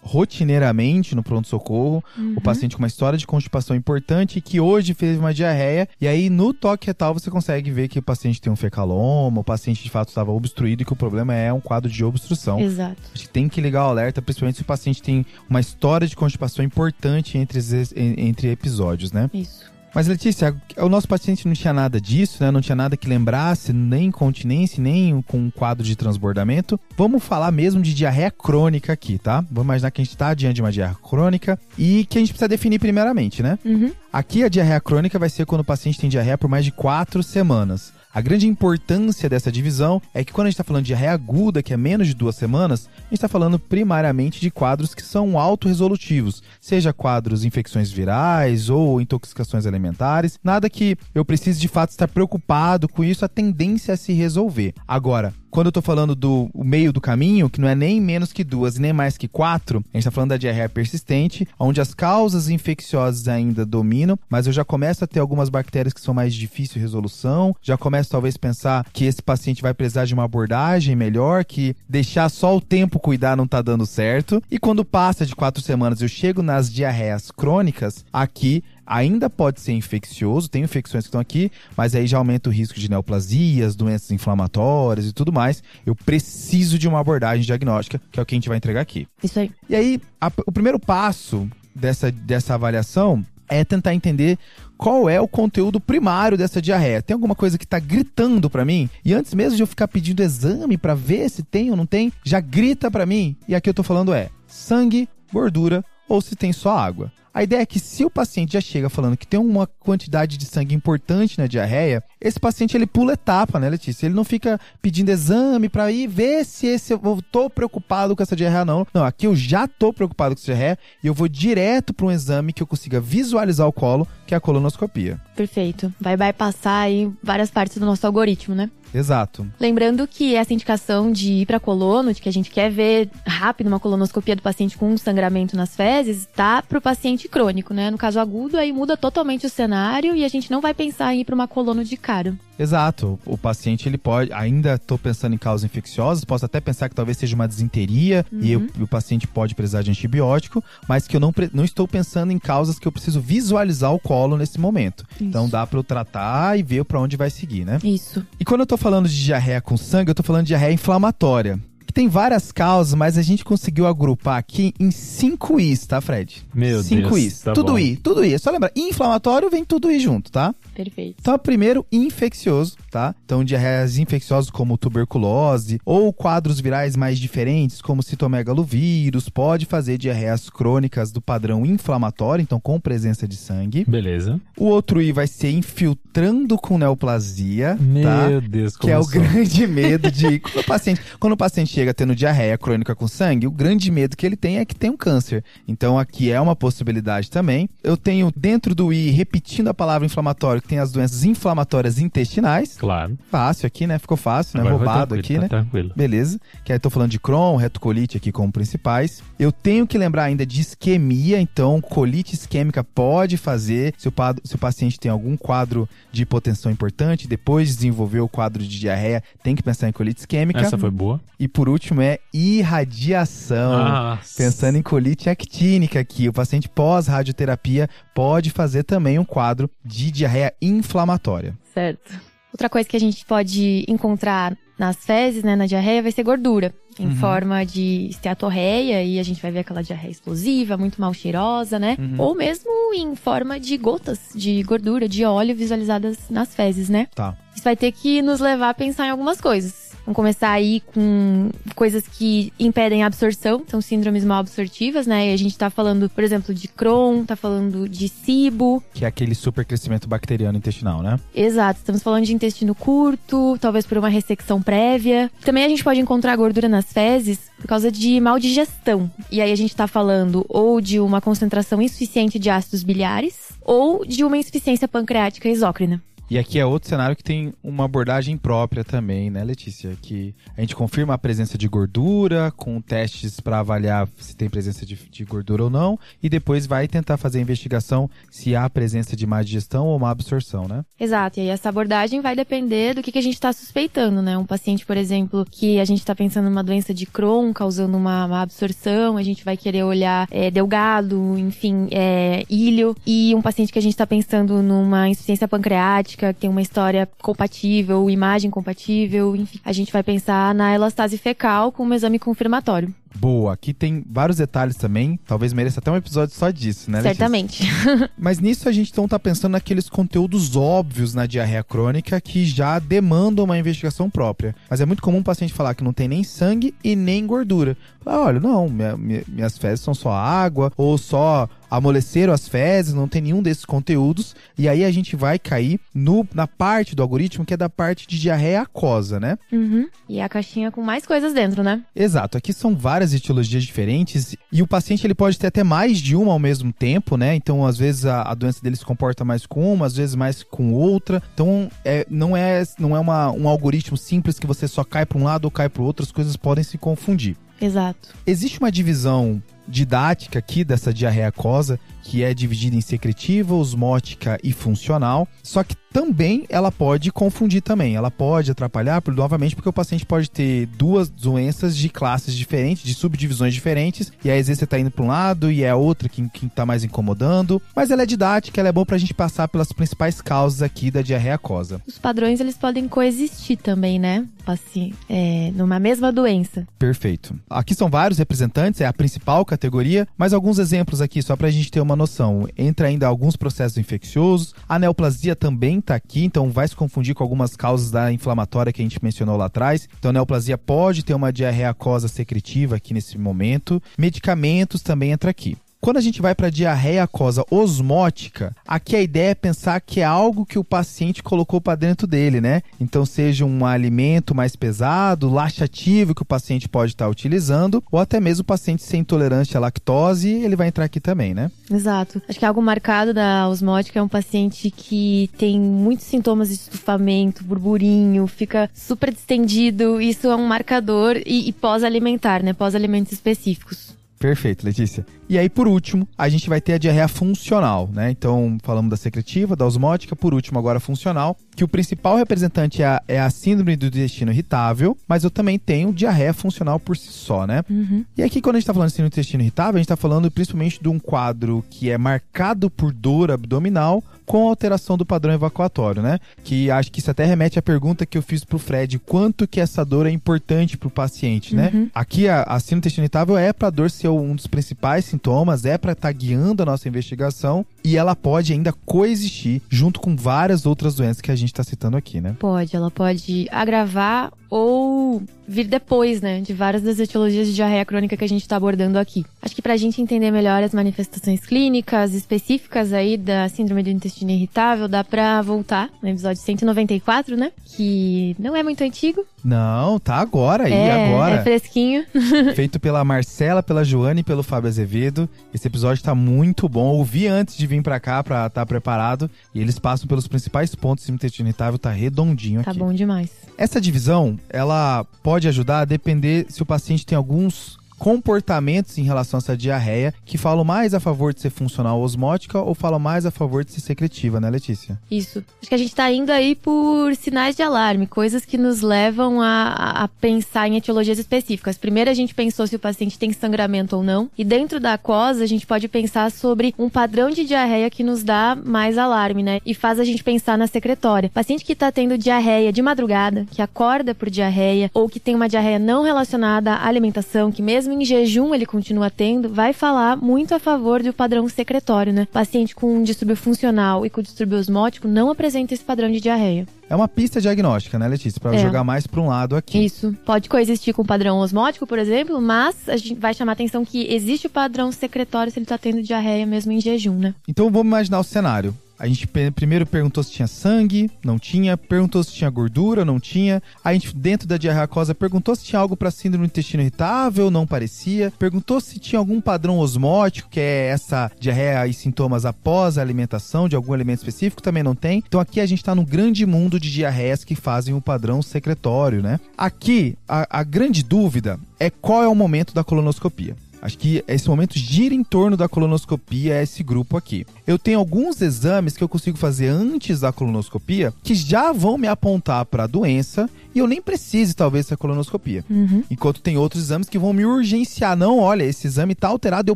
rotineiramente 0.02 1.16
no 1.16 1.24
pronto-socorro, 1.24 2.04
o 2.36 2.42
paciente 2.42 2.76
com 2.76 2.82
uma 2.84 2.88
história 2.88 3.18
de 3.18 3.26
constipação 3.26 3.76
importante 3.76 4.40
que 4.40 4.60
hoje 4.60 4.94
fez 4.94 5.18
uma 5.18 5.34
diarreia, 5.34 5.90
e 6.00 6.08
aí 6.08 6.30
no 6.30 6.54
toque 6.54 6.86
retal 6.86 7.14
você 7.14 7.32
consegue 7.32 7.72
ver 7.72 7.88
que 7.88 7.98
o 7.98 8.04
paciente 8.04 8.40
tem 8.40 8.54
um 8.54 8.56
fecaloma, 8.56 9.42
o 9.42 9.44
paciente 9.44 9.84
de 9.84 9.90
fato 9.90 10.10
estava 10.10 10.32
obstruído 10.32 10.84
e 10.84 10.86
que 10.86 10.94
o 10.94 10.96
problema 10.96 11.34
é 11.34 11.52
um 11.52 11.60
quadro 11.60 11.90
de 11.90 12.04
obstrução. 12.04 12.60
Exato. 12.60 13.02
A 13.14 13.18
gente 13.18 13.30
tem 13.30 13.50
que 13.50 13.60
ligar 13.60 13.86
o 13.86 13.90
alerta, 13.90 14.22
principalmente 14.22 14.58
se 14.58 14.62
o 14.62 14.66
paciente 14.66 15.02
tem 15.02 15.26
uma 15.50 15.60
história 15.60 16.08
de 16.08 16.16
constipação 16.16 16.64
importante 16.64 17.38
entre, 17.40 17.60
entre 17.96 18.52
episódios, 18.52 19.12
né? 19.12 19.28
Isso. 19.34 19.75
Mas 19.96 20.08
Letícia, 20.08 20.54
o 20.76 20.90
nosso 20.90 21.08
paciente 21.08 21.48
não 21.48 21.54
tinha 21.54 21.72
nada 21.72 22.02
disso, 22.02 22.44
né? 22.44 22.52
Não 22.52 22.60
tinha 22.60 22.76
nada 22.76 22.98
que 22.98 23.08
lembrasse, 23.08 23.72
nem 23.72 24.08
incontinência, 24.08 24.84
nem 24.84 25.22
com 25.22 25.38
um 25.38 25.50
quadro 25.50 25.86
de 25.86 25.96
transbordamento. 25.96 26.78
Vamos 26.98 27.24
falar 27.24 27.50
mesmo 27.50 27.82
de 27.82 27.94
diarreia 27.94 28.30
crônica 28.30 28.92
aqui, 28.92 29.18
tá? 29.18 29.40
Vamos 29.50 29.64
imaginar 29.64 29.92
que 29.92 30.02
a 30.02 30.04
gente 30.04 30.14
está 30.14 30.34
diante 30.34 30.56
de 30.56 30.62
uma 30.62 30.72
diarreia 30.72 30.98
crônica 31.02 31.58
e 31.78 32.06
que 32.10 32.18
a 32.18 32.20
gente 32.20 32.34
precisa 32.34 32.50
definir 32.50 32.78
primeiramente, 32.78 33.42
né? 33.42 33.58
Uhum. 33.64 33.90
Aqui 34.12 34.44
a 34.44 34.50
diarreia 34.50 34.82
crônica 34.82 35.18
vai 35.18 35.30
ser 35.30 35.46
quando 35.46 35.62
o 35.62 35.66
paciente 35.66 35.98
tem 35.98 36.10
diarreia 36.10 36.38
por 36.38 36.50
mais 36.50 36.66
de 36.66 36.74
quatro 36.74 37.24
semanas. 37.24 37.94
A 38.16 38.22
grande 38.22 38.48
importância 38.48 39.28
dessa 39.28 39.52
divisão 39.52 40.02
é 40.14 40.24
que 40.24 40.32
quando 40.32 40.48
a 40.48 40.50
gente 40.50 40.54
está 40.54 40.64
falando 40.64 40.84
de 40.84 40.88
diarreia 40.88 41.12
aguda, 41.12 41.62
que 41.62 41.74
é 41.74 41.78
menos 41.78 42.08
de 42.08 42.14
duas 42.14 42.38
semanas, 42.38 42.88
a 42.96 43.02
gente 43.02 43.16
está 43.16 43.28
falando 43.28 43.60
primariamente 43.60 44.40
de 44.40 44.50
quadros 44.50 44.96
que 44.96 45.02
são 45.02 45.38
autorresolutivos, 45.38 46.42
seja 46.62 46.94
quadros 46.94 47.44
infecções 47.44 47.92
virais 47.92 48.70
ou 48.70 49.02
intoxicações 49.02 49.66
alimentares. 49.66 50.40
Nada 50.42 50.70
que 50.70 50.96
eu 51.14 51.26
precise 51.26 51.60
de 51.60 51.68
fato 51.68 51.90
estar 51.90 52.08
preocupado 52.08 52.88
com 52.88 53.04
isso, 53.04 53.26
a 53.26 53.28
tendência 53.28 53.92
é 53.92 53.98
se 53.98 54.14
resolver. 54.14 54.74
Agora, 54.88 55.34
quando 55.56 55.68
eu 55.68 55.72
tô 55.72 55.82
falando 55.82 56.14
do 56.14 56.50
meio 56.54 56.92
do 56.92 57.00
caminho, 57.00 57.50
que 57.50 57.62
não 57.62 57.70
é 57.70 57.74
nem 57.74 58.02
menos 58.02 58.34
que 58.34 58.44
duas 58.44 58.76
e 58.76 58.82
nem 58.82 58.92
mais 58.92 59.18
que 59.18 59.26
quatro, 59.26 59.82
a 59.94 59.98
gente 59.98 60.04
tá 60.04 60.12
falando 60.12 60.32
da 60.32 60.38
diarreia 60.38 60.68
persistente, 60.68 61.48
onde 61.58 61.80
as 61.80 61.94
causas 61.94 62.50
infecciosas 62.50 63.30
ainda 63.30 63.66
dominam, 63.66 64.20
mas 64.30 64.48
eu 64.48 64.52
já 64.52 64.66
começo 64.66 65.06
a 65.06 65.08
ter 65.08 65.22
algumas 65.22 65.48
bactérias 65.48 65.94
que 65.94 66.02
são 66.02 66.14
mais 66.14 66.34
de 66.34 66.42
difícil 66.42 66.82
resolução, 66.82 67.56
já 67.62 67.78
começo 67.78 68.10
talvez 68.10 68.36
pensar 68.36 68.86
que 68.92 69.06
esse 69.06 69.22
paciente 69.22 69.62
vai 69.62 69.74
precisar 69.74 70.04
de 70.04 70.14
uma 70.14 70.26
abordagem 70.26 70.94
melhor, 70.94 71.46
que 71.46 71.74
deixar 71.88 72.28
só 72.28 72.58
o 72.58 72.60
tempo 72.60 73.00
cuidar 73.00 73.38
não 73.38 73.48
tá 73.48 73.62
dando 73.62 73.86
certo. 73.86 74.44
E 74.52 74.60
quando 74.60 74.84
passa 74.84 75.26
de 75.26 75.34
quatro 75.34 75.64
semanas 75.64 76.02
eu 76.02 76.10
chego 76.10 76.42
nas 76.42 76.70
diarreias 76.70 77.32
crônicas, 77.32 78.04
aqui 78.12 78.62
ainda 78.86 79.30
pode 79.30 79.60
ser 79.62 79.74
infeccioso, 79.74 80.50
tem 80.50 80.64
infecções 80.64 81.04
que 81.04 81.08
estão 81.08 81.22
aqui, 81.22 81.52
mas 81.76 81.96
aí 81.96 82.06
já 82.08 82.18
aumenta 82.18 82.50
o 82.50 82.54
risco 82.54 82.80
de 82.80 82.90
neoplasias, 82.90 83.76
doenças 83.76 84.12
inflamatórias 84.12 85.06
e 85.08 85.14
tudo 85.14 85.32
mais. 85.32 85.64
Eu 85.86 85.96
preciso 85.96 86.78
de 86.78 86.88
uma 86.88 87.00
abordagem 87.00 87.46
diagnóstica, 87.46 88.02
que 88.12 88.20
é 88.20 88.24
o 88.24 88.26
que 88.26 88.36
a 88.36 88.38
gente 88.38 88.50
vai 88.50 88.58
entregar 88.58 88.82
aqui. 88.82 89.08
Isso 89.24 89.40
aí. 89.40 89.52
E 89.70 89.76
aí, 89.76 90.02
a- 90.20 90.32
o 90.46 90.52
primeiro 90.52 90.80
passo 90.80 91.48
dessa, 91.74 92.12
dessa 92.12 92.54
avaliação 92.54 93.26
é 93.48 93.64
tentar 93.64 93.94
entender 93.94 94.40
qual 94.78 95.08
é 95.10 95.22
o 95.22 95.28
conteúdo 95.28 95.80
primário 95.80 96.38
dessa 96.38 96.62
diarreia. 96.62 97.02
Tem 97.02 97.14
alguma 97.14 97.36
coisa 97.36 97.58
que 97.60 97.68
tá 97.68 97.78
gritando 97.80 98.50
pra 98.50 98.66
mim? 98.66 98.90
E 99.06 99.14
antes 99.14 99.34
mesmo 99.34 99.56
de 99.56 99.62
eu 99.64 99.68
ficar 99.68 99.88
pedindo 99.88 100.24
exame 100.24 100.78
pra 100.78 100.96
ver 100.96 101.30
se 101.30 101.44
tem 101.44 101.70
ou 101.70 101.78
não 101.78 101.86
tem, 101.86 102.12
já 102.24 102.40
grita 102.40 102.90
pra 102.90 103.06
mim. 103.06 103.36
E 103.48 103.54
aqui 103.54 103.70
eu 103.70 103.74
tô 103.74 103.84
falando 103.84 104.14
é 104.14 104.30
sangue, 104.48 105.08
gordura 105.32 105.84
ou 106.10 106.22
se 106.22 106.36
tem 106.36 106.52
só 106.52 106.76
água. 106.78 107.12
A 107.36 107.44
ideia 107.44 107.64
é 107.64 107.66
que 107.66 107.82
se 107.82 108.06
o 108.06 108.10
paciente 108.10 108.54
já 108.54 108.62
chega 108.62 108.90
falando 108.90 109.18
que 109.18 109.28
tem 109.28 109.38
uma 109.38 109.68
quantidade 109.68 110.38
de 110.38 110.46
sangue 110.46 110.74
importante 110.74 111.38
na 111.38 111.48
diarreia, 111.48 112.02
esse 112.22 112.40
paciente 112.40 112.78
ele 112.78 112.88
pula 112.88 113.12
etapa, 113.12 113.60
né, 113.60 113.68
Letícia? 113.68 114.06
Ele 114.06 114.16
não 114.16 114.24
fica 114.24 114.58
pedindo 114.82 115.12
exame 115.12 115.68
pra 115.68 115.92
ir 115.92 116.08
ver 116.08 116.46
se 116.46 116.66
esse 116.66 116.94
eu 116.94 117.22
tô 117.30 117.50
preocupado 117.50 118.16
com 118.16 118.24
essa 118.24 118.38
diarreia 118.38 118.64
não. 118.64 118.88
Não, 118.94 119.04
aqui 119.04 119.28
eu 119.28 119.36
já 119.36 119.68
tô 119.68 119.92
preocupado 119.92 120.34
com 120.34 120.40
essa 120.40 120.46
diarreia 120.46 120.80
e 121.04 121.08
eu 121.08 121.14
vou 121.14 121.28
direto 121.28 121.94
para 121.94 122.06
um 122.06 122.12
exame 122.12 122.54
que 122.54 122.64
eu 122.64 122.68
consiga 122.68 123.02
visualizar 123.02 123.68
o 123.68 123.74
colo, 123.74 124.08
que 124.26 124.34
é 124.34 124.38
a 124.38 124.40
colonoscopia. 124.40 125.20
Perfeito. 125.36 125.94
Vai 126.00 126.16
bypassar 126.16 126.84
aí 126.84 127.12
várias 127.22 127.52
partes 127.52 127.78
do 127.78 127.86
nosso 127.86 128.08
algoritmo, 128.08 128.56
né? 128.56 128.72
Exato. 128.94 129.46
Lembrando 129.60 130.08
que 130.08 130.36
essa 130.36 130.54
indicação 130.54 131.12
de 131.12 131.34
ir 131.34 131.46
para 131.46 131.60
colono, 131.60 132.14
de 132.14 132.22
que 132.22 132.30
a 132.30 132.32
gente 132.32 132.50
quer 132.50 132.72
ver 132.72 133.10
rápido 133.28 133.68
uma 133.68 133.80
colonoscopia 133.80 134.38
do 134.38 134.42
paciente 134.42 134.78
com 134.78 134.90
um 134.90 134.98
sangramento 134.98 135.58
nas 135.58 135.76
fezes, 135.76 136.26
tá 136.34 136.62
pro 136.62 136.80
paciente 136.80 137.25
crônico, 137.28 137.74
né? 137.74 137.90
No 137.92 137.98
caso 137.98 138.20
agudo, 138.20 138.58
aí 138.58 138.72
muda 138.72 138.96
totalmente 138.98 139.46
o 139.46 139.50
cenário 139.50 140.16
e 140.16 140.24
a 140.24 140.28
gente 140.28 140.50
não 140.52 140.62
vai 140.62 140.74
pensar 140.74 141.14
em 141.14 141.22
ir 141.22 141.26
para 141.26 141.36
uma 141.36 141.48
colono 141.48 141.84
de 141.84 141.98
cara. 141.98 142.36
Exato. 142.58 143.20
O 143.26 143.38
paciente 143.38 143.88
ele 143.88 143.98
pode, 143.98 144.32
ainda 144.32 144.78
tô 144.78 144.98
pensando 144.98 145.36
em 145.36 145.38
causas 145.38 145.66
infecciosas, 145.66 146.24
posso 146.24 146.46
até 146.46 146.62
pensar 146.62 146.88
que 146.88 146.96
talvez 146.96 147.18
seja 147.18 147.36
uma 147.36 147.48
desinteria 147.48 148.26
e 148.32 148.52
eu- 148.52 148.68
e 148.80 148.84
o 148.84 148.88
paciente 148.88 149.28
pode 149.28 149.54
precisar 149.54 149.82
de 149.82 149.92
antibiótico, 149.92 150.64
mas 150.88 151.06
que 151.08 151.16
eu 151.16 151.20
não, 151.20 151.34
não 151.54 151.66
estou 151.66 151.86
pensando 151.88 152.32
em 152.32 152.40
causas 152.40 152.80
que 152.80 152.88
eu 152.88 152.92
preciso 152.92 153.20
visualizar 153.20 153.94
o 153.94 154.00
colo 154.00 154.38
nesse 154.38 154.60
momento. 154.60 155.06
Então 155.20 155.50
dá 155.50 155.68
para 155.68 155.78
eu 155.80 155.84
tratar 155.84 156.58
e 156.58 156.64
ver 156.64 156.86
para 156.86 157.00
onde 157.00 157.18
vai 157.18 157.30
seguir, 157.30 157.66
né? 157.66 157.78
Isso. 157.84 158.26
E 158.40 158.46
quando 158.46 158.62
eu 158.62 158.66
tô 158.68 158.78
falando 158.78 159.10
de 159.10 159.24
diarreia 159.24 159.60
com 159.60 159.76
sangue, 159.76 160.12
eu 160.12 160.16
tô 160.16 160.24
falando 160.24 160.44
de 160.44 160.48
diarreia 160.50 160.74
inflamatória. 160.74 161.60
Tem 161.96 162.10
várias 162.10 162.52
causas, 162.52 162.94
mas 162.94 163.18
a 163.18 163.22
gente 163.22 163.46
conseguiu 163.46 163.88
agrupar 163.88 164.38
aqui 164.38 164.74
em 164.78 164.92
cinco 164.92 165.62
Is, 165.62 165.88
tá, 165.88 166.02
Fred? 166.02 166.46
Meu 166.54 166.84
cinco 166.84 167.12
Deus, 167.12 167.24
Is. 167.24 167.40
tá 167.40 167.54
tudo 167.54 167.72
bom. 167.72 167.80
I, 167.80 167.96
tudo 167.96 168.26
I. 168.26 168.34
É 168.34 168.38
só 168.38 168.52
lembrar, 168.52 168.70
inflamatório 168.76 169.50
vem 169.50 169.64
tudo 169.64 169.90
I 169.90 169.98
junto, 169.98 170.30
tá? 170.30 170.54
Perfeito. 170.76 171.16
Então, 171.20 171.38
primeiro, 171.40 171.86
infeccioso, 171.92 172.76
tá? 172.92 173.16
Então, 173.26 173.44
diarreias 173.44 173.98
infecciosas 173.98 174.50
como 174.50 174.78
tuberculose 174.78 175.80
ou 175.86 176.12
quadros 176.14 176.60
virais 176.60 176.96
mais 176.96 177.18
diferentes, 177.18 177.82
como 177.82 178.04
citomegalovírus, 178.04 179.30
pode 179.30 179.66
fazer 179.66 179.98
diarreias 179.98 180.50
crônicas 180.50 181.12
do 181.12 181.22
padrão 181.22 181.66
inflamatório, 181.66 182.44
então 182.44 182.60
com 182.60 182.80
presença 182.80 183.28
de 183.28 183.36
sangue. 183.36 183.86
Beleza. 183.88 184.40
O 184.58 184.66
outro 184.66 185.02
I 185.02 185.12
vai 185.12 185.28
ser 185.28 185.52
infiltrando 185.52 186.58
com 186.58 186.78
neoplasia, 186.78 187.78
tá? 188.04 188.28
Meu 188.30 188.42
Deus, 188.42 188.76
Que 188.78 188.92
é 188.92 188.98
o 188.98 189.02
começou. 189.06 189.22
grande 189.22 189.66
medo 189.68 190.12
de. 190.12 190.40
Quando 190.40 190.60
o, 190.60 190.66
paciente, 190.66 191.02
quando 191.20 191.34
o 191.34 191.38
paciente 191.38 191.72
chega 191.72 191.94
tendo 191.94 192.16
diarreia 192.16 192.58
crônica 192.58 192.96
com 192.96 193.08
sangue, 193.08 193.48
o 193.48 193.52
grande 193.52 193.90
medo 193.92 194.16
que 194.18 194.26
ele 194.26 194.36
tem 194.36 194.58
é 194.58 194.66
que 194.66 194.76
tem 194.76 194.90
um 194.90 194.98
câncer. 194.98 195.44
Então 195.68 195.98
aqui 195.98 196.32
é 196.32 196.40
uma 196.40 196.56
possibilidade 196.56 197.30
também. 197.30 197.70
Eu 197.84 197.96
tenho 197.98 198.32
dentro 198.36 198.74
do 198.76 198.92
I, 198.92 199.10
repetindo 199.12 199.68
a 199.70 199.74
palavra 199.74 200.06
inflamatório, 200.06 200.62
tem 200.66 200.80
as 200.80 200.92
doenças 200.92 201.24
inflamatórias 201.24 202.00
intestinais. 202.00 202.78
Claro. 202.78 203.18
Fácil 203.30 203.68
aqui, 203.68 203.88
né? 203.88 204.00
Ficou 204.00 204.18
fácil, 204.18 204.58
né? 204.58 204.68
Agora 204.68 204.76
Roubado 204.78 205.16
aqui, 205.16 205.36
tá 205.36 205.42
né? 205.42 205.48
Tranquilo. 205.48 205.92
Beleza. 205.96 206.40
Que 206.64 206.74
aí 206.74 206.80
tô 206.80 206.90
falando 206.90 207.12
de 207.12 207.20
Crohn, 207.20 207.56
retocolite 207.56 208.18
aqui 208.18 208.32
como 208.32 208.52
principais. 208.52 209.24
Eu 209.38 209.52
tenho 209.52 209.88
que 209.88 209.98
lembrar 209.98 210.24
ainda 210.24 210.46
de 210.46 210.62
isquemia, 210.62 211.40
então 211.40 211.82
colite 211.82 212.36
isquêmica 212.36 212.84
pode 212.84 213.38
fazer 213.38 213.94
se 213.98 214.08
o, 214.08 214.14
se 214.44 214.56
o 214.56 214.58
paciente 214.58 215.00
tem 215.00 215.12
algum 215.12 215.38
quadro 215.38 215.88
de 216.12 216.24
hipotensão 216.24 216.72
importante, 216.72 217.28
depois 217.28 217.70
de 217.70 217.76
desenvolver 217.76 218.20
o 218.20 218.28
quadro 218.28 218.64
de 218.64 218.80
diarreia, 218.80 219.24
tem 219.44 219.56
que 219.56 219.64
pensar 219.64 219.90
em 219.90 219.92
colite 219.92 220.20
isquêmica. 220.20 220.62
Essa 220.62 220.78
foi 220.78 220.92
boa. 220.92 221.20
E 221.40 221.48
por 221.48 221.68
último 221.68 222.02
é 222.02 222.20
irradiação. 222.34 223.74
Ah, 223.74 224.20
Pensando 224.38 224.78
em 224.78 224.82
colite 224.82 225.30
actínica 225.30 226.00
aqui, 226.00 226.30
o 226.30 226.34
paciente 226.34 226.70
pós-radioterapia 226.70 227.90
pode 228.14 228.50
fazer 228.50 228.84
também 228.84 229.20
um 229.20 229.26
quadro 229.26 229.70
de 229.84 230.12
diarreia 230.12 230.54
inflamatória. 230.62 231.58
Certo. 231.74 232.14
Outra 232.52 232.70
coisa 232.70 232.88
que 232.88 232.96
a 232.96 233.00
gente 233.00 233.26
pode 233.26 233.86
encontrar 233.88 234.56
nas 234.80 234.98
fezes, 234.98 235.44
né, 235.44 235.56
na 235.56 235.66
diarreia, 235.66 236.02
vai 236.02 236.12
ser 236.12 236.24
gordura. 236.24 236.74
em 236.98 237.14
forma 237.16 237.66
de 237.66 238.08
esteatorreia, 238.10 239.04
e 239.04 239.20
a 239.20 239.24
gente 239.24 239.42
vai 239.42 239.52
ver 239.52 239.60
aquela 239.60 239.84
diarreia 239.84 240.12
explosiva, 240.12 240.78
muito 240.78 241.00
mal 241.02 241.14
cheirosa, 241.14 241.78
né? 241.78 241.98
Ou 242.18 242.34
mesmo 242.34 242.72
em 242.94 243.16
forma 243.16 243.60
de 243.60 243.76
gotas 243.78 244.30
de 244.34 244.64
gordura, 244.64 245.08
de 245.08 245.26
óleo 245.26 245.56
visualizadas 245.56 246.18
nas 246.30 246.56
fezes, 246.56 246.88
né? 246.90 247.08
Tá. 247.14 247.36
Isso 247.54 247.64
vai 247.64 247.76
ter 247.76 247.92
que 247.92 248.22
nos 248.22 248.40
levar 248.40 248.70
a 248.70 248.74
pensar 248.74 249.08
em 249.08 249.10
algumas 249.10 249.42
coisas. 249.42 249.85
Vamos 250.06 250.16
começar 250.16 250.52
aí 250.52 250.84
com 250.94 251.50
coisas 251.74 252.08
que 252.08 252.54
impedem 252.60 253.04
a 253.04 253.08
absorção, 253.08 253.64
são 253.68 253.82
síndromes 253.82 254.24
mal 254.24 254.40
absortivas, 254.40 255.08
né? 255.08 255.30
E 255.30 255.34
a 255.34 255.38
gente 255.38 255.58
tá 255.58 255.70
falando, 255.72 256.08
por 256.10 256.24
exemplo, 256.24 256.54
de 256.54 256.68
Crohn, 256.68 257.26
tá 257.26 257.36
falando 257.36 257.90
de 257.90 258.08
SIBO. 258.08 258.84
Que 258.94 259.04
é 259.04 259.08
aquele 259.08 259.34
supercrescimento 259.34 260.08
bacteriano 260.08 260.58
intestinal, 260.58 261.02
né? 261.02 261.20
Exato, 261.34 261.80
estamos 261.80 262.04
falando 262.04 262.24
de 262.24 262.36
intestino 262.36 262.76
curto, 262.76 263.58
talvez 263.60 263.86
por 263.86 263.98
uma 263.98 264.10
ressecção 264.10 264.62
prévia. 264.62 265.32
Também 265.44 265.66
a 265.66 265.70
gente 265.70 265.84
pode 265.84 266.00
encontrar 266.00 266.36
gordura 266.36 266.70
nas 266.70 266.94
fezes 266.94 267.40
por 267.58 267.68
causa 267.68 267.92
de 267.92 268.20
mal 268.20 268.38
digestão. 268.38 269.10
E 269.32 269.42
aí 269.42 269.52
a 269.52 269.58
gente 269.58 269.76
tá 269.76 269.88
falando 269.88 270.46
ou 270.48 270.80
de 270.80 271.00
uma 271.00 271.20
concentração 271.20 271.82
insuficiente 271.82 272.38
de 272.38 272.50
ácidos 272.50 272.84
biliares 272.84 273.54
ou 273.62 274.06
de 274.06 274.24
uma 274.24 274.38
insuficiência 274.38 274.88
pancreática 274.88 275.50
exócrina. 275.50 276.02
E 276.28 276.40
aqui 276.40 276.58
é 276.58 276.66
outro 276.66 276.90
cenário 276.90 277.16
que 277.16 277.24
tem 277.24 277.54
uma 277.64 277.86
abordagem 277.86 278.36
própria 278.36 278.84
também, 278.84 279.30
né, 279.30 279.44
Letícia? 279.44 279.96
Que 280.02 280.34
a 280.58 280.62
gente 280.62 280.76
confirma 280.76 281.14
a 281.14 281.18
presença 281.20 281.56
de 281.56 281.68
gordura 281.68 282.52
com 282.58 282.82
testes 282.82 283.40
para 283.40 283.60
avaliar 283.60 284.08
se 284.18 284.36
tem 284.36 284.50
presença 284.50 284.86
de, 284.86 284.96
de, 284.96 285.24
gordura 285.24 285.66
ou 285.66 285.70
não, 285.70 286.00
e 286.24 286.28
depois 286.28 286.66
vai 286.66 286.88
tentar 286.88 287.18
fazer 287.18 287.38
a 287.38 287.42
investigação 287.42 288.10
se 288.32 288.56
há 288.56 288.68
presença 288.68 289.16
de 289.16 289.28
má 289.28 289.44
digestão 289.44 289.86
ou 289.86 290.00
má 290.00 290.10
absorção, 290.10 290.68
né? 290.68 290.84
Exato, 291.00 291.40
e 291.40 291.44
aí 291.44 291.50
essa 291.50 291.70
abordagem 291.70 292.22
vai 292.22 292.36
depender 292.36 292.96
do 292.96 293.04
que, 293.04 293.12
que 293.12 293.20
a 293.20 293.24
gente 293.24 293.36
está 293.36 293.54
suspeitando, 293.54 294.22
né? 294.24 294.36
Um 294.36 294.46
paciente, 294.46 294.84
por 294.84 294.98
exemplo, 294.98 295.46
que 295.50 295.80
a 295.80 295.86
gente 295.86 296.00
está 296.00 296.16
pensando 296.16 296.46
numa 296.46 296.64
doença 296.64 296.92
de 296.92 297.06
Crohn 297.06 297.54
causando 297.54 297.96
uma 297.96 298.28
má 298.28 298.42
absorção, 298.42 299.16
a 299.16 299.24
gente 299.24 299.46
vai 299.46 299.56
querer 299.56 299.84
olhar 299.84 300.28
é, 300.32 300.50
delgado, 300.50 301.38
enfim, 301.38 301.88
é, 301.92 302.44
ilho, 302.50 302.96
e 303.06 303.36
um 303.36 303.44
paciente 303.44 303.72
que 303.72 303.78
a 303.78 303.82
gente 303.82 303.94
está 303.94 304.08
pensando 304.08 304.64
numa 304.64 305.08
insuficiência 305.08 305.48
pancreática 305.48 306.15
que 306.18 306.34
tem 306.34 306.50
uma 306.50 306.62
história 306.62 307.08
compatível, 307.22 308.10
imagem 308.10 308.50
compatível, 308.50 309.36
enfim. 309.36 309.60
A 309.64 309.72
gente 309.72 309.92
vai 309.92 310.04
pensar 310.04 310.54
na 310.54 310.74
elastase 310.74 311.18
fecal 311.18 311.72
com 311.72 311.84
um 311.86 311.94
exame 311.94 312.20
confirmatório. 312.20 312.94
Boa, 313.16 313.54
aqui 313.54 313.74
tem 313.74 314.04
vários 314.10 314.38
detalhes 314.38 314.76
também. 314.76 315.20
Talvez 315.26 315.54
mereça 315.54 315.80
até 315.80 315.90
um 315.90 315.96
episódio 315.96 316.36
só 316.36 316.50
disso, 316.50 316.92
né? 316.92 317.00
Letícia? 317.00 317.16
Certamente. 317.16 317.64
Mas 318.18 318.40
nisso 318.40 318.68
a 318.68 318.72
gente 318.72 318.92
então 318.92 319.08
tá 319.08 319.18
pensando 319.18 319.54
naqueles 319.54 319.90
conteúdos 319.90 320.56
óbvios 320.56 321.14
na 321.14 321.26
diarreia 321.26 321.64
crônica 321.64 322.20
que 322.20 322.46
já 322.46 322.78
demandam 322.78 323.46
uma 323.46 323.58
investigação 323.58 324.10
própria. 324.10 324.56
Mas 324.70 324.82
é 324.82 324.86
muito 324.86 325.02
comum 325.02 325.20
o 325.20 325.24
paciente 325.24 325.54
falar 325.54 325.74
que 325.74 325.84
não 325.84 325.94
tem 325.94 326.08
nem 326.08 326.24
sangue 326.24 326.76
e 326.84 326.96
nem 326.96 327.26
gordura. 327.26 327.78
Ah, 328.06 328.20
olha, 328.20 328.40
não, 328.40 328.70
minha, 328.70 328.96
minha, 328.96 329.24
minhas 329.28 329.58
fezes 329.58 329.80
são 329.80 329.94
só 329.94 330.12
água 330.12 330.72
ou 330.78 330.96
só 330.98 331.50
amoleceram 331.70 332.32
as 332.32 332.48
fezes, 332.48 332.94
não 332.94 333.08
tem 333.08 333.22
nenhum 333.22 333.42
desses 333.42 333.66
conteúdos. 333.66 334.36
E 334.58 334.70
aí 334.70 334.84
a 334.86 334.92
gente 334.92 335.16
vai 335.16 335.40
cair 335.40 335.80
no, 335.94 336.28
na 336.34 336.48
parte 336.48 336.96
do 336.96 337.02
algoritmo 337.02 337.46
que 337.46 337.54
é 337.54 337.58
da 337.58 337.70
parte 337.70 338.08
de 338.08 338.20
diarreia 338.20 338.62
aquosa, 338.62 339.20
né? 339.20 339.38
Uhum. 339.52 339.88
E 340.08 340.22
a 340.22 340.30
caixinha 340.30 340.72
com 340.72 340.82
mais 340.82 341.06
coisas 341.06 341.34
dentro, 341.34 341.64
né? 341.64 341.84
Exato. 341.96 342.38
Aqui 342.38 342.54
são 342.54 342.76
várias 342.76 343.05
etiologias 343.14 343.64
diferentes 343.64 344.36
e 344.52 344.62
o 344.62 344.68
paciente 344.68 345.06
ele 345.06 345.16
pode 345.16 345.38
ter 345.38 345.48
até 345.48 345.64
mais 345.64 346.00
de 346.00 346.16
uma 346.16 346.32
ao 346.32 346.40
mesmo 346.40 346.72
tempo, 346.72 347.18
né? 347.18 347.36
Então, 347.36 347.66
às 347.66 347.78
vezes 347.78 348.06
a, 348.06 348.22
a 348.24 348.34
doença 348.34 348.62
dele 348.62 348.76
se 348.76 348.86
comporta 348.86 349.24
mais 349.24 349.46
com 349.46 349.74
uma, 349.74 349.86
às 349.86 349.96
vezes 349.96 350.16
mais 350.16 350.44
com 350.44 350.74
outra. 350.74 351.22
Então, 351.34 351.70
é, 351.84 352.06
não 352.10 352.36
é, 352.36 352.64
não 352.80 352.96
é 352.96 353.00
uma, 353.00 353.32
um 353.32 353.48
algoritmo 353.48 353.98
simples 353.98 354.40
que 354.40 354.48
você 354.48 354.68
só 354.68 354.84
cai 354.84 355.06
para 355.06 355.18
um 355.18 355.24
lado 355.24 355.46
ou 355.46 355.52
cai 355.52 355.70
para 355.70 355.82
o 355.82 355.86
outro, 355.86 356.04
as 356.04 356.12
coisas 356.12 356.36
podem 356.36 356.64
se 356.64 356.78
confundir. 356.78 357.36
Exato. 357.60 358.10
Existe 358.26 358.60
uma 358.60 358.72
divisão 358.72 359.42
didática 359.68 360.40
aqui 360.40 360.64
dessa 360.64 360.94
diarreia 360.94 361.28
aquosa, 361.28 361.80
que 362.04 362.24
é 362.24 362.34
dividida 362.34 362.76
em 362.76 362.82
secretiva, 362.82 363.56
osmótica 363.56 364.40
e 364.44 364.52
funcional. 364.52 365.28
Só 365.42 365.64
que 365.64 365.76
também 365.92 366.46
ela 366.50 366.72
pode 366.72 367.12
confundir 367.12 367.62
também. 367.62 367.96
Ela 367.96 368.12
pode 368.12 368.52
atrapalhar, 368.52 369.02
novamente, 369.08 369.56
porque 369.56 369.70
o 369.70 369.74
paciente 369.74 370.06
pode 370.06 370.30
ter 370.30 370.68
duas 370.68 371.10
doenças 371.10 371.76
de 371.76 371.90
classes 371.90 372.36
diferentes, 372.36 372.84
de 372.84 372.94
subdivisões 372.94 373.54
diferentes, 373.54 374.12
e 374.24 374.30
aí 374.30 374.40
às 374.40 374.48
vezes 374.48 374.60
você 374.60 374.68
tá 374.68 374.78
indo 374.78 374.92
para 374.92 375.04
um 375.04 375.08
lado 375.08 375.52
e 375.52 375.64
é 375.64 375.70
a 375.70 375.76
outra 375.76 376.08
que, 376.08 376.28
que 376.30 376.48
tá 376.48 376.66
mais 376.66 376.84
incomodando. 376.84 377.62
Mas 377.76 377.90
ela 377.90 378.04
é 378.04 378.06
didática, 378.06 378.60
ela 378.60 378.70
é 378.70 378.74
boa 378.74 378.86
pra 378.86 378.98
gente 378.98 379.14
passar 379.14 379.48
pelas 379.48 379.72
principais 379.72 380.22
causas 380.22 380.62
aqui 380.62 380.92
da 380.92 381.02
diarreia 381.02 381.36
aquosa. 381.36 381.82
Os 381.88 381.98
padrões, 381.98 382.40
eles 382.40 382.58
podem 382.58 382.88
coexistir 382.88 383.58
também, 383.58 383.98
né? 383.98 384.28
Assim, 384.46 384.94
é, 385.10 385.52
numa 385.56 385.80
mesma 385.80 386.12
doença. 386.12 386.68
Perfeito. 386.78 387.36
Aqui 387.50 387.74
são 387.74 387.90
vários 387.90 388.20
representantes, 388.20 388.82
é 388.82 388.86
a 388.86 388.94
principal 388.94 389.44
categoria, 389.46 390.08
mas 390.18 390.34
alguns 390.34 390.60
exemplos 390.60 391.02
aqui, 391.02 391.22
só 391.22 391.36
pra 391.36 391.50
gente 391.50 391.72
ter 391.72 391.80
uma 391.80 391.96
noção. 391.96 392.48
Entra 392.58 392.88
ainda 392.88 393.08
alguns 393.08 393.36
processos 393.36 393.78
infecciosos, 393.78 394.54
a 394.68 394.78
neoplasia 394.78 395.36
também 395.36 395.82
tá 395.82 395.96
aqui, 395.96 396.24
então 396.24 396.50
vai 396.50 396.68
se 396.68 396.76
confundir 396.76 397.16
com 397.16 397.24
algumas 397.24 397.56
causas 397.56 397.92
da 397.92 398.12
inflamatória 398.12 398.72
que 398.72 398.82
a 398.82 398.86
gente 398.86 399.04
mencionou 399.04 399.38
lá 399.38 399.46
atrás. 399.46 399.88
Então, 399.98 400.10
a 400.10 400.14
neoplasia 400.14 400.58
pode 400.58 401.04
ter 401.04 401.14
uma 401.14 401.34
diarreia 401.34 401.70
aquosa 401.70 402.08
secretiva 402.08 402.76
aqui 402.76 402.94
nesse 402.94 403.18
momento. 403.18 403.82
Medicamentos 403.98 404.82
também 404.82 405.12
entra 405.12 405.32
aqui. 405.32 405.58
Quando 405.86 405.98
a 405.98 406.02
gente 406.02 406.20
vai 406.20 406.34
para 406.34 406.50
diarreia 406.50 407.04
aquosa 407.04 407.46
osmótica, 407.52 408.56
aqui 408.68 408.96
a 408.96 409.02
ideia 409.04 409.30
é 409.30 409.36
pensar 409.36 409.80
que 409.80 410.00
é 410.00 410.04
algo 410.04 410.44
que 410.44 410.58
o 410.58 410.64
paciente 410.64 411.22
colocou 411.22 411.62
para 411.62 411.76
dentro 411.76 412.08
dele, 412.08 412.42
né? 412.42 412.64
Então, 412.82 413.06
seja 413.06 413.46
um 413.46 413.64
alimento 413.64 414.34
mais 414.34 414.56
pesado, 414.56 415.30
laxativo 415.30 416.16
que 416.16 416.24
o 416.24 416.26
paciente 416.26 416.68
pode 416.68 416.94
estar 416.94 417.06
tá 417.06 417.12
utilizando, 417.12 417.84
ou 417.92 418.00
até 418.00 418.20
mesmo 418.20 418.42
o 418.42 418.46
paciente 418.46 418.82
sem 418.82 419.02
intolerância 419.02 419.60
à 419.60 419.62
lactose, 419.62 420.28
ele 420.28 420.56
vai 420.56 420.70
entrar 420.70 420.86
aqui 420.86 421.00
também, 421.00 421.36
né? 421.36 421.52
Exato. 421.70 422.20
Acho 422.28 422.40
que 422.40 422.46
algo 422.46 422.64
marcado 422.64 423.14
da 423.14 423.48
osmótica 423.48 424.00
é 424.00 424.02
um 424.02 424.08
paciente 424.08 424.72
que 424.72 425.30
tem 425.38 425.60
muitos 425.60 426.08
sintomas 426.08 426.48
de 426.48 426.56
estufamento, 426.56 427.44
burburinho, 427.44 428.26
fica 428.26 428.72
super 428.74 429.14
distendido. 429.14 430.02
Isso 430.02 430.26
é 430.26 430.36
um 430.36 430.48
marcador 430.48 431.16
e, 431.24 431.48
e 431.48 431.54
pós-alimentar, 431.54 432.42
né? 432.42 432.54
Pós-alimentos 432.54 433.12
específicos. 433.12 433.94
Perfeito, 434.26 434.66
Letícia. 434.66 435.06
E 435.30 435.38
aí, 435.38 435.48
por 435.48 435.68
último, 435.68 436.08
a 436.18 436.28
gente 436.30 436.50
vai 436.50 436.60
ter 436.60 436.74
a 436.74 436.78
diarreia 436.80 437.08
funcional, 437.08 437.88
né? 437.94 438.10
Então, 438.10 438.58
falamos 438.64 438.90
da 438.90 438.98
secretiva, 438.98 439.56
da 439.56 439.64
osmótica, 439.64 440.16
por 440.16 440.34
último, 440.34 440.58
agora 440.58 440.80
funcional, 440.80 441.38
que 441.56 441.64
o 441.64 441.68
principal 441.68 442.18
representante 442.18 442.82
é 442.82 442.88
a, 442.88 443.04
é 443.08 443.20
a 443.20 443.30
síndrome 443.30 443.76
do 443.76 443.86
intestino 443.86 444.32
irritável, 444.32 444.98
mas 445.08 445.24
eu 445.24 445.30
também 445.30 445.60
tenho 445.60 445.94
diarreia 445.94 446.34
funcional 446.34 446.80
por 446.80 446.98
si 446.98 447.10
só, 447.10 447.46
né? 447.46 447.64
Uhum. 447.70 448.04
E 448.18 448.24
aqui, 448.24 448.42
quando 448.42 448.56
a 448.56 448.60
gente 448.60 448.66
tá 448.66 448.74
falando 448.74 448.90
de 448.90 448.94
síndrome 448.96 449.12
do 449.12 449.14
intestino 449.14 449.44
irritável, 449.44 449.76
a 449.76 449.78
gente 449.78 449.88
tá 449.88 449.96
falando 449.96 450.32
principalmente 450.32 450.82
de 450.82 450.90
um 450.90 450.98
quadro 450.98 451.64
que 451.70 451.92
é 451.92 451.98
marcado 451.98 452.68
por 452.68 452.92
dor 452.92 453.30
abdominal 453.30 454.04
com 454.26 454.48
alteração 454.48 454.98
do 454.98 455.06
padrão 455.06 455.34
evacuatório, 455.34 456.02
né? 456.02 456.20
Que 456.44 456.72
acho 456.72 456.92
que 456.92 457.00
isso 457.00 457.12
até 457.12 457.26
remete 457.26 457.60
à 457.60 457.62
pergunta 457.62 458.06
que 458.06 458.18
eu 458.18 458.22
fiz 458.22 458.44
pro 458.44 458.60
Fred, 458.60 459.00
quanto 459.00 459.48
que 459.48 459.60
essa 459.60 459.86
dor 459.86 460.06
é 460.06 460.12
importante 460.12 460.78
pro 460.78 460.90
paciente, 460.90 461.56
né? 461.56 461.72
Uhum. 461.74 461.90
Aqui 461.94 462.28
a, 462.28 462.44
a 462.44 462.60
síndrome 462.60 462.86
irritável 462.98 463.38
é 463.38 463.54
para 463.54 463.70
dor 463.70 463.90
ser 463.90 464.10
um 464.10 464.36
dos 464.36 464.48
principais 464.48 465.06
sintomas, 465.06 465.66
é 465.66 465.78
para 465.78 465.94
estar 465.94 466.10
tá 466.10 466.12
guiando 466.12 466.64
a 466.64 466.66
nossa 466.66 466.88
investigação 466.88 467.66
e 467.84 467.98
ela 467.98 468.16
pode 468.16 468.52
ainda 468.52 468.74
coexistir 468.86 469.62
junto 469.70 470.00
com 470.00 470.16
várias 470.16 470.66
outras 470.66 470.96
doenças 470.96 471.22
que 471.22 471.32
a 471.32 471.36
gente 471.36 471.50
está 471.50 471.64
citando 471.64 471.98
aqui, 471.98 472.20
né? 472.20 472.36
Pode, 472.40 472.76
ela 472.76 472.92
pode 472.92 473.48
agravar 473.52 474.32
ou 474.50 475.22
vir 475.48 475.68
depois, 475.68 476.22
né, 476.22 476.42
de 476.42 476.54
várias 476.54 476.82
das 476.82 477.00
etiologias 477.00 477.48
de 477.48 477.54
diarreia 477.54 477.86
crônica 477.86 478.16
que 478.16 478.24
a 478.24 478.28
gente 478.28 478.42
está 478.42 478.56
abordando 478.56 478.98
aqui. 478.98 479.26
Acho 479.42 479.54
que 479.54 479.62
para 479.62 479.74
a 479.74 479.78
gente 479.78 480.02
entender 480.02 480.32
melhor 480.32 480.64
as 480.64 480.74
manifestações 480.74 481.46
clínicas 481.46 482.14
específicas 482.14 482.94
aí 482.94 483.18
da 483.18 483.50
síndrome 483.50 483.84
do 483.84 483.90
intestino 483.90 484.15
irritável, 484.24 484.88
dá 484.88 485.04
para 485.04 485.42
voltar 485.42 485.90
no 486.02 486.10
episódio 486.10 486.42
194, 486.42 487.36
né, 487.36 487.52
que 487.66 488.36
não 488.40 488.56
é 488.56 488.64
muito 488.64 488.84
antigo. 488.84 489.26
Não, 489.44 490.00
tá 490.00 490.16
agora 490.16 490.64
aí, 490.66 490.74
é, 490.74 491.08
agora. 491.08 491.36
É 491.36 491.44
fresquinho. 491.44 492.06
Feito 492.56 492.80
pela 492.80 493.04
Marcela, 493.04 493.62
pela 493.62 493.84
Joana 493.84 494.22
e 494.22 494.24
pelo 494.24 494.42
Fábio 494.42 494.68
Azevedo. 494.68 495.30
Esse 495.54 495.68
episódio 495.68 496.04
tá 496.04 496.16
muito 496.16 496.68
bom. 496.68 496.96
Ouvi 496.96 497.28
antes 497.28 497.56
de 497.56 497.68
vir 497.68 497.84
para 497.84 498.00
cá 498.00 498.24
para 498.24 498.48
estar 498.48 498.62
tá 498.62 498.66
preparado 498.66 499.30
e 499.54 499.62
eles 499.62 499.78
passam 499.78 500.08
pelos 500.08 500.28
principais 500.28 500.74
pontos 500.74 501.06
do 501.06 501.14
intestino 501.14 501.48
irritável, 501.48 501.78
tá 501.78 501.92
redondinho 501.92 502.64
tá 502.64 502.72
aqui. 502.72 502.80
Tá 502.80 502.86
bom 502.86 502.94
demais. 502.94 503.32
Essa 503.58 503.80
divisão, 503.80 504.40
ela 504.50 505.06
pode 505.22 505.48
ajudar 505.48 505.82
a 505.82 505.86
depender 505.86 506.46
se 506.50 506.62
o 506.62 506.66
paciente 506.66 507.06
tem 507.06 507.16
alguns 507.16 507.78
comportamentos 507.98 508.98
em 508.98 509.04
relação 509.04 509.38
a 509.38 509.40
essa 509.40 509.58
diarreia 509.58 510.14
que 510.26 510.38
falam 510.38 510.64
mais 510.64 510.94
a 510.94 511.00
favor 511.00 511.34
de 511.34 511.42
ser 511.42 511.50
funcional 511.50 512.02
osmótica 512.02 512.60
ou 512.60 512.76
falam 512.76 513.00
mais 513.00 513.26
a 513.26 513.32
favor 513.32 513.64
de 513.64 513.72
ser 513.72 513.82
secretiva, 513.82 514.40
né, 514.40 514.50
Letícia? 514.50 515.00
Isso. 515.10 515.44
Acho 515.62 515.70
que 515.70 515.76
a 515.76 515.78
gente 515.78 515.96
tá 515.96 516.12
indo 516.12 516.32
aí 516.32 516.56
por 516.56 517.16
sinais 517.16 517.56
de 517.56 517.62
alarme, 517.62 518.08
coisas 518.08 518.46
que 518.46 518.58
nos 518.58 518.82
levam 518.82 519.42
a, 519.42 520.04
a 520.04 520.08
pensar 520.08 520.68
em 520.68 520.78
etiologias 520.78 521.20
específicas. 521.20 521.78
Primeiro 521.78 522.10
a 522.10 522.14
gente 522.14 522.34
pensou 522.34 522.68
se 522.68 522.76
o 522.76 522.80
paciente 522.80 523.18
tem 523.18 523.32
sangramento 523.32 523.96
ou 523.96 524.04
não, 524.04 524.30
e 524.38 524.44
dentro 524.44 524.80
da 524.80 524.94
aquosa 524.94 525.44
a 525.44 525.48
gente 525.48 525.66
pode 525.66 525.88
pensar 525.88 526.32
sobre 526.32 526.74
um 526.78 526.90
padrão 526.90 527.30
de 527.30 527.44
diarreia 527.46 527.90
que 527.90 528.04
nos 528.04 528.24
dá 528.24 528.56
mais 528.56 528.98
alarme, 528.98 529.44
né? 529.44 529.60
E 529.66 529.74
faz 529.74 530.00
a 530.00 530.04
gente 530.04 530.24
pensar 530.24 530.58
na 530.58 530.68
secretória. 530.68 531.30
Paciente 531.34 531.66
que 531.66 531.76
tá 531.76 531.92
tendo 531.92 532.18
diarreia 532.18 532.72
de 532.72 532.82
madrugada, 532.82 533.46
que 533.52 533.62
acorda 533.62 534.14
por 534.14 534.30
diarreia, 534.30 534.90
ou 534.94 535.10
que 535.10 535.20
tem 535.20 535.36
uma 535.36 535.50
diarreia 535.50 535.80
não 535.80 536.04
relacionada 536.04 536.74
à 536.74 536.88
alimentação, 536.88 537.52
que 537.52 537.62
mesmo 537.62 537.85
em 537.92 538.04
jejum 538.06 538.54
ele 538.54 538.66
continua 538.66 539.10
tendo, 539.10 539.50
vai 539.50 539.74
falar 539.74 540.16
muito 540.18 540.54
a 540.54 540.60
favor 540.60 541.02
do 541.04 541.14
padrão 541.14 541.48
secretório, 541.50 542.12
né? 542.14 542.28
Paciente 542.32 542.76
com 542.76 542.96
um 542.98 543.04
distúrbio 543.04 543.36
funcional 543.36 544.06
e 544.06 544.10
com 544.10 544.22
distúrbio 544.22 544.58
osmótico 544.58 545.08
não 545.08 545.30
apresenta 545.30 545.74
esse 545.74 545.84
padrão 545.84 546.12
de 546.12 546.20
diarreia. 546.20 546.68
É 546.90 546.96
uma 546.96 547.08
pista 547.08 547.42
diagnóstica, 547.42 547.98
né, 547.98 548.08
Letícia? 548.08 548.40
Pra 548.40 548.54
É. 548.54 548.60
jogar 548.60 548.84
mais 548.84 549.08
pra 549.08 549.20
um 549.20 549.28
lado 549.28 549.56
aqui. 549.56 549.86
Isso. 549.86 550.16
Pode 550.26 550.48
coexistir 550.48 550.94
com 550.94 551.02
o 551.02 551.06
padrão 551.06 551.40
osmótico, 551.40 551.88
por 551.88 551.98
exemplo, 551.98 552.40
mas 552.40 552.88
a 552.88 552.96
gente 552.98 553.16
vai 553.16 553.34
chamar 553.34 553.54
a 553.54 553.54
atenção 553.54 553.84
que 553.84 554.06
existe 554.14 554.46
o 554.48 554.50
padrão 554.52 554.92
secretório 554.92 555.52
se 555.52 555.58
ele 555.58 555.66
tá 555.66 555.78
tendo 555.78 556.02
diarreia 556.04 556.46
mesmo 556.46 556.72
em 556.72 556.80
jejum, 556.80 557.16
né? 557.16 557.34
Então 557.48 557.66
vamos 557.72 557.88
imaginar 557.88 558.20
o 558.20 558.24
cenário. 558.24 558.76
A 558.98 559.08
gente 559.08 559.28
primeiro 559.28 559.86
perguntou 559.86 560.24
se 560.24 560.32
tinha 560.32 560.48
sangue, 560.48 561.10
não 561.24 561.38
tinha. 561.38 561.78
Perguntou 561.78 562.24
se 562.24 562.32
tinha 562.32 562.50
gordura, 562.50 563.04
não 563.04 563.20
tinha. 563.20 563.62
A 563.84 563.94
gente, 563.94 564.16
dentro 564.16 564.48
da 564.48 564.58
diarreia 564.58 564.86
aquosa, 564.86 565.14
perguntou 565.14 565.56
se 565.56 565.66
tinha 565.66 565.80
algo 565.80 565.98
para 565.98 566.12
síndrome 566.12 566.48
do 566.48 566.50
intestino 566.50 566.82
irritável, 566.82 567.52
não 567.52 567.68
parecia. 567.68 568.32
Perguntou 568.40 568.80
se 568.80 568.98
tinha 569.00 569.20
algum 569.20 569.42
padrão 569.42 569.80
osmótico, 569.80 570.50
que 570.50 570.60
é 570.60 570.88
essa 570.88 571.32
diarreia 571.40 571.88
e 571.88 571.94
sintomas 571.94 572.46
após 572.46 572.98
a 572.98 573.02
alimentação 573.02 573.68
de 573.68 573.76
algum 573.76 573.94
alimento 573.94 574.20
específico, 574.20 574.62
também 574.62 574.84
não 574.84 574.96
tem. 574.96 575.24
Então 575.28 575.40
aqui 575.40 575.60
a 575.60 575.66
gente 575.66 575.80
está 575.80 575.94
num 575.94 576.06
grande 576.06 576.46
mundo 576.46 576.80
de 576.80 576.92
diarreias 576.92 577.44
que 577.44 577.56
fazem 577.56 577.94
o 577.94 578.02
padrão 578.02 578.42
secretório, 578.42 579.22
né? 579.22 579.40
Aqui, 579.58 580.18
a, 580.28 580.60
a 580.60 580.64
grande 580.64 581.04
dúvida 581.04 581.60
é 581.80 581.90
qual 581.90 582.24
é 582.24 582.28
o 582.28 582.36
momento 582.36 582.74
da 582.74 582.84
colonoscopia. 582.84 583.56
Acho 583.86 584.00
que 584.00 584.24
esse 584.28 584.50
momento 584.50 584.80
gira 584.80 585.14
em 585.14 585.24
torno 585.24 585.56
da 585.56 585.70
colonoscopia, 585.70 586.60
esse 586.60 586.82
grupo 586.82 587.16
aqui. 587.18 587.46
Eu 587.68 587.78
tenho 587.78 588.00
alguns 588.00 588.42
exames 588.42 588.98
que 588.98 589.04
eu 589.04 589.08
consigo 589.08 589.38
fazer 589.38 589.68
antes 589.68 590.22
da 590.22 590.32
colonoscopia 590.32 591.14
que 591.22 591.36
já 591.36 591.72
vão 591.72 591.96
me 591.96 592.08
apontar 592.08 592.66
para 592.66 592.86
a 592.86 592.88
doença 592.88 593.48
e 593.76 593.80
eu 593.80 593.86
nem 593.86 594.02
precise, 594.02 594.56
talvez, 594.56 594.88
dessa 594.88 594.98
colonoscopia. 594.98 595.64
Enquanto 596.10 596.42
tem 596.42 596.58
outros 596.58 596.82
exames 596.82 597.08
que 597.08 597.20
vão 597.20 597.32
me 597.32 597.46
urgenciar. 597.46 598.18
Não, 598.18 598.40
olha, 598.40 598.64
esse 598.64 598.88
exame 598.88 599.14
tá 599.14 599.28
alterado, 599.28 599.70
eu 599.70 599.76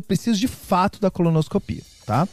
preciso 0.00 0.40
de 0.40 0.48
fato 0.48 1.00
da 1.00 1.08
colonoscopia, 1.08 1.82
tá? 2.04 2.26